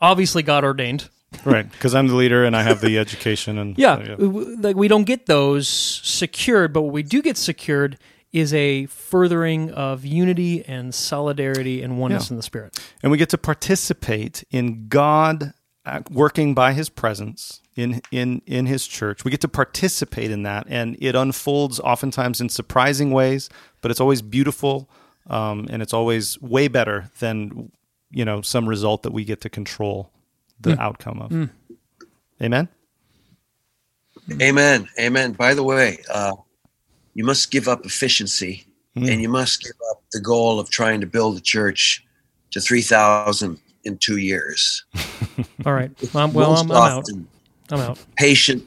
obviously 0.01 0.43
God 0.43 0.65
ordained. 0.65 1.09
Right, 1.45 1.71
because 1.71 1.95
I'm 1.95 2.09
the 2.09 2.15
leader 2.15 2.45
and 2.45 2.57
I 2.57 2.63
have 2.63 2.81
the 2.81 2.99
education 2.99 3.59
and 3.59 3.77
Yeah, 3.79 3.93
uh, 3.95 4.17
w- 4.17 4.57
like 4.61 4.77
we 4.77 4.89
don't 4.89 5.05
get 5.05 5.27
those 5.27 5.69
secured, 5.69 6.73
but 6.73 6.83
what 6.83 6.93
we 6.93 7.03
do 7.03 7.23
get 7.23 7.37
secured 7.37 7.99
is 8.33 8.53
a 8.55 8.87
furthering 8.87 9.71
of 9.71 10.05
unity 10.05 10.65
and 10.67 10.95
solidarity 10.95 11.83
and 11.83 11.99
oneness 11.99 12.29
Yeah. 12.29 12.35
in 12.35 12.37
the 12.37 12.43
spirit. 12.43 12.79
and 13.03 13.11
we 13.13 13.19
get 13.19 13.29
to 13.31 13.39
participate 13.39 14.45
in 14.51 14.89
God 14.89 15.53
uh, 15.85 16.01
working 16.11 16.53
by 16.55 16.73
His 16.73 16.89
presence 16.89 17.61
in 17.77 18.01
in 18.11 18.43
in 18.47 18.67
His 18.67 18.87
church. 18.87 19.25
We 19.25 19.31
get 19.31 19.41
to 19.43 19.49
participate 19.49 20.31
in 20.33 20.43
that, 20.43 20.67
and 20.69 20.97
it 21.01 21.15
unfolds 21.15 21.79
oftentimes 21.81 22.41
in 22.41 22.49
surprising 22.49 23.11
ways, 23.13 23.49
but 23.81 23.91
it's 23.93 24.01
always 24.01 24.21
beautiful, 24.21 24.91
um, 25.29 25.67
and 25.71 25.83
it's 25.83 25.95
always 25.95 26.41
way 26.43 26.67
better 26.69 27.11
than 27.21 27.71
you 28.11 28.25
know 28.25 28.43
some 28.43 28.69
result 28.69 29.03
that 29.05 29.13
we 29.13 29.25
get 29.25 29.41
to 29.43 29.49
control 29.49 30.11
the 30.61 30.81
outcome 30.81 31.21
of. 31.21 31.51
Amen. 32.43 32.69
Amen. 34.41 34.89
Amen. 34.99 35.33
By 35.33 35.55
the 35.55 35.63
way, 35.63 35.99
uh, 36.13 36.33
you 37.15 37.25
must 37.25 37.51
give 37.51 37.69
up 37.69 37.85
efficiency 37.87 38.67
and 38.95 39.21
you 39.21 39.29
must 39.29 39.63
give 39.63 39.77
up 39.91 40.03
the 40.13 40.21
goal 40.21 40.59
of 40.59 40.71
trying 40.71 41.01
to 41.01 41.07
build 41.07 41.37
a 41.37 41.41
church 41.41 42.05
to 42.51 42.61
3,000 42.61 43.59
in 43.85 43.99
two 43.99 44.17
years. 44.17 44.85
All 45.67 45.75
right. 45.75 45.91
Um, 46.15 46.33
well, 46.33 46.57
I'm, 46.57 46.71
I'm 46.71 46.77
out. 46.77 46.99
often, 46.99 47.29
I'm 47.71 47.81
out. 47.81 47.99
patient, 48.17 48.67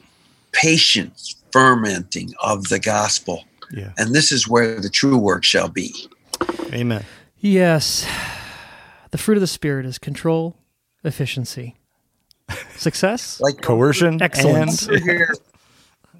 patience, 0.52 1.36
fermenting 1.52 2.32
of 2.42 2.68
the 2.68 2.78
gospel. 2.78 3.44
Yeah. 3.72 3.92
And 3.98 4.14
this 4.14 4.32
is 4.32 4.48
where 4.48 4.80
the 4.80 4.88
true 4.88 5.18
work 5.18 5.44
shall 5.44 5.68
be. 5.68 5.94
Amen. 6.72 7.04
Yes. 7.38 8.06
The 9.12 9.18
fruit 9.18 9.38
of 9.38 9.40
the 9.40 9.48
spirit 9.48 9.86
is 9.86 9.98
control, 9.98 10.54
efficiency, 11.02 11.74
success. 12.76 13.40
Like 13.40 13.60
Coercion. 13.60 14.20
Excellence. 14.20 14.86
And, 14.86 15.04
never 15.04 15.12
hear, 15.12 15.34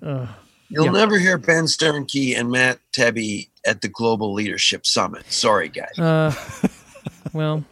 you'll 0.69 0.85
yeah. 0.87 0.91
never 0.91 1.19
hear 1.19 1.39
Ben 1.39 1.65
Sternke 1.65 2.39
and 2.39 2.51
Matt 2.51 2.79
Tebbe 2.93 3.49
at 3.67 3.81
the 3.81 3.89
Global 3.89 4.33
Leadership 4.33 4.87
Summit. 4.87 5.25
Sorry, 5.31 5.69
guys. 5.69 5.99
Uh, 5.99 6.35
well, 7.33 7.65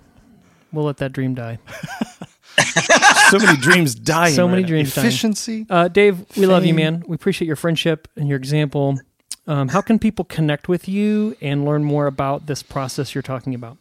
we'll 0.73 0.85
let 0.85 0.99
that 0.99 1.13
dream 1.13 1.35
die. 1.35 1.59
so 3.31 3.39
many 3.39 3.57
dreams 3.59 3.95
dying. 3.95 4.35
So 4.35 4.47
many 4.47 4.63
right 4.63 4.63
now. 4.63 4.69
dreams 4.69 4.95
dying. 4.95 5.07
Efficiency. 5.07 5.67
Uh, 5.69 5.89
Dave, 5.89 6.25
we 6.37 6.47
love 6.47 6.65
you, 6.65 6.75
man. 6.75 7.05
We 7.07 7.15
appreciate 7.15 7.47
your 7.47 7.57
friendship 7.57 8.09
and 8.17 8.29
your 8.29 8.39
example. 8.39 8.99
Um, 9.47 9.69
how 9.69 9.81
can 9.81 9.99
people 9.99 10.25
connect 10.25 10.69
with 10.69 10.89
you 10.89 11.37
and 11.41 11.65
learn 11.65 11.83
more 11.83 12.07
about 12.07 12.47
this 12.47 12.63
process 12.63 13.15
you're 13.15 13.23
talking 13.23 13.55
about? 13.55 13.79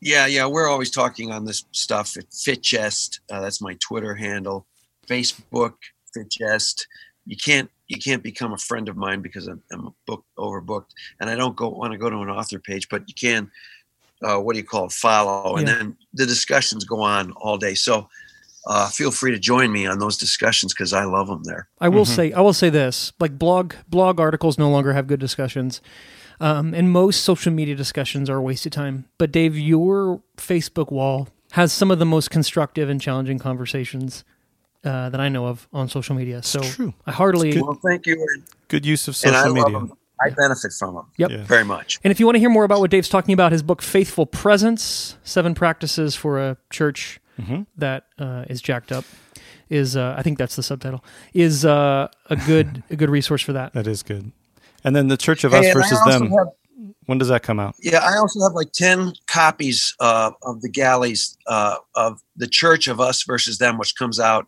Yeah, 0.00 0.26
yeah, 0.26 0.46
we're 0.46 0.68
always 0.68 0.90
talking 0.90 1.32
on 1.32 1.44
this 1.44 1.64
stuff 1.72 2.16
at 2.16 2.30
FitChest. 2.30 3.20
Uh, 3.30 3.40
that's 3.40 3.60
my 3.60 3.76
Twitter 3.80 4.14
handle. 4.14 4.66
Facebook, 5.08 5.74
FitChest. 6.16 6.86
You 7.26 7.36
can't 7.36 7.70
you 7.88 7.98
can't 7.98 8.22
become 8.22 8.52
a 8.52 8.58
friend 8.58 8.88
of 8.88 8.96
mine 8.96 9.22
because 9.22 9.48
I'm, 9.48 9.62
I'm 9.72 9.88
book 10.06 10.24
overbooked, 10.38 10.90
and 11.20 11.28
I 11.30 11.34
don't 11.34 11.56
go 11.56 11.68
want 11.68 11.92
to 11.92 11.98
go 11.98 12.10
to 12.10 12.18
an 12.18 12.28
author 12.30 12.58
page. 12.58 12.88
But 12.88 13.08
you 13.08 13.14
can, 13.14 13.50
uh, 14.22 14.38
what 14.38 14.54
do 14.54 14.58
you 14.60 14.64
call 14.64 14.86
it, 14.86 14.92
follow, 14.92 15.56
and 15.56 15.66
Yeah. 15.66 15.74
then 15.74 15.96
the 16.14 16.26
discussions 16.26 16.84
go 16.84 17.00
on 17.00 17.32
all 17.32 17.56
day. 17.58 17.74
So 17.74 18.08
uh, 18.66 18.88
feel 18.88 19.10
free 19.10 19.30
to 19.32 19.38
join 19.38 19.72
me 19.72 19.86
on 19.86 19.98
those 19.98 20.16
discussions 20.16 20.74
because 20.74 20.92
I 20.92 21.04
love 21.04 21.26
them 21.28 21.42
there. 21.44 21.68
I 21.80 21.88
will 21.88 22.04
say, 22.04 22.32
I 22.32 22.40
will 22.40 22.52
say 22.52 22.70
this: 22.70 23.12
like 23.18 23.38
blog 23.38 23.74
blog 23.88 24.20
articles 24.20 24.58
no 24.58 24.70
longer 24.70 24.92
have 24.92 25.06
good 25.06 25.20
discussions, 25.20 25.80
um, 26.40 26.74
and 26.74 26.90
most 26.90 27.22
social 27.22 27.52
media 27.52 27.74
discussions 27.74 28.28
are 28.30 28.36
a 28.36 28.42
waste 28.42 28.66
of 28.66 28.72
time. 28.72 29.06
But 29.18 29.32
Dave, 29.32 29.56
your 29.58 30.22
Facebook 30.36 30.90
wall 30.90 31.28
has 31.52 31.72
some 31.72 31.90
of 31.90 31.98
the 31.98 32.04
most 32.06 32.30
constructive 32.30 32.88
and 32.88 33.00
challenging 33.00 33.38
conversations 33.38 34.24
uh, 34.84 35.08
that 35.10 35.20
I 35.20 35.28
know 35.28 35.46
of 35.46 35.66
on 35.72 35.88
social 35.88 36.14
media. 36.14 36.42
So 36.42 36.60
true. 36.60 36.94
I 37.06 37.12
heartily. 37.12 37.60
Well, 37.60 37.78
thank 37.84 38.06
you, 38.06 38.26
Good 38.68 38.84
use 38.86 39.08
of 39.08 39.16
and 39.24 39.34
I 39.34 39.42
social 39.44 39.54
love 39.56 39.72
media. 39.72 39.78
them. 39.88 39.98
I 40.20 40.30
benefit 40.30 40.72
from 40.72 40.94
them. 40.94 41.06
Yep. 41.16 41.30
Yeah. 41.30 41.44
very 41.44 41.64
much. 41.64 42.00
And 42.02 42.10
if 42.10 42.18
you 42.18 42.26
want 42.26 42.34
to 42.36 42.40
hear 42.40 42.50
more 42.50 42.64
about 42.64 42.80
what 42.80 42.90
Dave's 42.90 43.08
talking 43.08 43.32
about, 43.32 43.52
his 43.52 43.62
book 43.62 43.80
"Faithful 43.82 44.26
Presence: 44.26 45.16
Seven 45.22 45.54
Practices 45.54 46.14
for 46.16 46.38
a 46.40 46.56
Church 46.70 47.20
that 47.76 48.04
uh, 48.18 48.44
is 48.50 48.60
Jacked 48.60 48.90
Up," 48.90 49.04
is 49.70 49.96
uh, 49.96 50.14
I 50.18 50.22
think 50.22 50.38
that's 50.38 50.56
the 50.56 50.62
subtitle. 50.62 51.04
Is 51.34 51.64
uh, 51.64 52.08
a 52.28 52.36
good 52.36 52.82
a 52.90 52.96
good 52.96 53.10
resource 53.10 53.42
for 53.42 53.52
that. 53.52 53.72
That 53.74 53.86
is 53.86 54.02
good. 54.02 54.32
And 54.84 54.94
then 54.94 55.08
the 55.08 55.16
Church 55.16 55.44
of 55.44 55.52
Hey, 55.52 55.58
Us 55.58 55.64
and 55.66 55.74
versus 55.74 56.00
them. 56.06 56.30
have- 56.30 56.48
when 57.06 57.18
does 57.18 57.28
that 57.28 57.42
come 57.42 57.58
out? 57.58 57.74
Yeah, 57.80 57.98
I 57.98 58.18
also 58.18 58.40
have 58.42 58.52
like 58.52 58.72
10 58.72 59.14
copies 59.26 59.94
uh, 59.98 60.32
of 60.42 60.60
the 60.60 60.68
galleys 60.68 61.36
uh, 61.46 61.76
of 61.94 62.22
The 62.36 62.46
Church 62.46 62.86
of 62.86 63.00
Us 63.00 63.22
versus 63.22 63.56
Them, 63.58 63.78
which 63.78 63.96
comes 63.96 64.20
out 64.20 64.46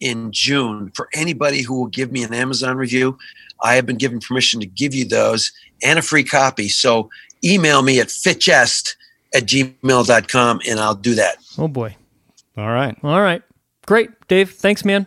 in 0.00 0.30
June. 0.30 0.92
For 0.94 1.08
anybody 1.12 1.62
who 1.62 1.74
will 1.76 1.88
give 1.88 2.12
me 2.12 2.22
an 2.22 2.32
Amazon 2.32 2.76
review, 2.76 3.18
I 3.64 3.74
have 3.74 3.84
been 3.84 3.96
given 3.96 4.20
permission 4.20 4.60
to 4.60 4.66
give 4.66 4.94
you 4.94 5.04
those 5.06 5.50
and 5.82 5.98
a 5.98 6.02
free 6.02 6.22
copy. 6.22 6.68
So 6.68 7.10
email 7.44 7.82
me 7.82 7.98
at 7.98 8.06
fitchest 8.08 8.94
at 9.34 9.46
gmail.com 9.46 10.60
and 10.68 10.80
I'll 10.80 10.94
do 10.94 11.14
that. 11.16 11.38
Oh 11.58 11.68
boy! 11.68 11.96
All 12.56 12.70
right. 12.70 12.96
All 13.02 13.20
right, 13.20 13.42
great, 13.86 14.10
Dave. 14.28 14.52
Thanks, 14.52 14.84
man. 14.84 15.06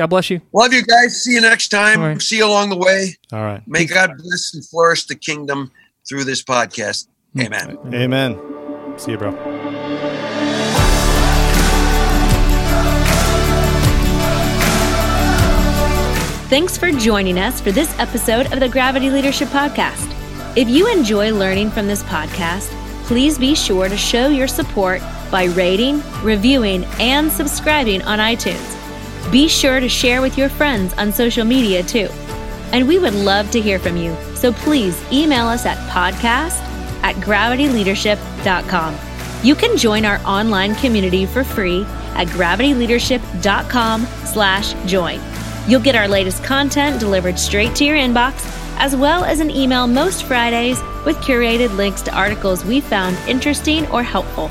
God 0.00 0.08
bless 0.08 0.30
you. 0.30 0.40
Love 0.54 0.72
you 0.72 0.82
guys. 0.82 1.22
See 1.22 1.34
you 1.34 1.42
next 1.42 1.68
time. 1.68 2.00
All 2.00 2.06
right. 2.06 2.22
See 2.22 2.38
you 2.38 2.46
along 2.46 2.70
the 2.70 2.76
way. 2.78 3.18
All 3.34 3.44
right. 3.44 3.62
May 3.68 3.84
God 3.84 4.10
bless 4.16 4.54
and 4.54 4.66
flourish 4.66 5.04
the 5.04 5.14
kingdom 5.14 5.70
through 6.08 6.24
this 6.24 6.42
podcast. 6.42 7.08
Hmm. 7.34 7.40
Amen. 7.42 7.78
Amen. 7.92 8.94
See 8.96 9.10
you, 9.10 9.18
bro. 9.18 9.32
Thanks 16.48 16.78
for 16.78 16.90
joining 16.92 17.38
us 17.38 17.60
for 17.60 17.70
this 17.70 17.94
episode 17.98 18.50
of 18.54 18.60
the 18.60 18.70
Gravity 18.70 19.10
Leadership 19.10 19.48
Podcast. 19.48 20.10
If 20.56 20.66
you 20.70 20.90
enjoy 20.90 21.34
learning 21.34 21.72
from 21.72 21.86
this 21.86 22.02
podcast, 22.04 22.70
please 23.04 23.36
be 23.36 23.54
sure 23.54 23.90
to 23.90 23.98
show 23.98 24.28
your 24.28 24.48
support 24.48 25.02
by 25.30 25.44
rating, 25.44 26.02
reviewing, 26.22 26.86
and 26.98 27.30
subscribing 27.30 28.00
on 28.00 28.18
iTunes. 28.18 28.79
Be 29.30 29.48
sure 29.48 29.80
to 29.80 29.88
share 29.88 30.22
with 30.22 30.36
your 30.36 30.48
friends 30.48 30.92
on 30.94 31.12
social 31.12 31.44
media 31.44 31.82
too. 31.82 32.08
And 32.72 32.86
we 32.86 32.98
would 32.98 33.14
love 33.14 33.50
to 33.52 33.60
hear 33.60 33.78
from 33.78 33.96
you, 33.96 34.16
so 34.34 34.52
please 34.52 35.00
email 35.12 35.46
us 35.46 35.66
at 35.66 35.76
podcast 35.88 36.60
at 37.02 37.16
gravityleadership.com. 37.16 38.96
You 39.42 39.54
can 39.54 39.76
join 39.76 40.04
our 40.04 40.20
online 40.26 40.74
community 40.76 41.26
for 41.26 41.44
free 41.44 41.84
at 42.14 42.28
gravityleadership.com 42.28 44.06
slash 44.26 44.74
join. 44.86 45.20
You'll 45.66 45.80
get 45.80 45.94
our 45.94 46.08
latest 46.08 46.42
content 46.44 47.00
delivered 47.00 47.38
straight 47.38 47.74
to 47.76 47.84
your 47.84 47.96
inbox, 47.96 48.46
as 48.78 48.96
well 48.96 49.24
as 49.24 49.40
an 49.40 49.50
email 49.50 49.86
most 49.86 50.24
Fridays 50.24 50.80
with 51.04 51.16
curated 51.18 51.76
links 51.76 52.00
to 52.02 52.14
articles 52.14 52.64
we 52.64 52.80
found 52.80 53.16
interesting 53.28 53.86
or 53.88 54.02
helpful. 54.02 54.50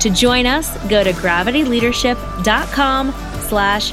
To 0.00 0.10
join 0.10 0.46
us, 0.46 0.76
go 0.88 1.04
to 1.04 1.12
gravityleadership.com 1.12 3.12
slash 3.42 3.92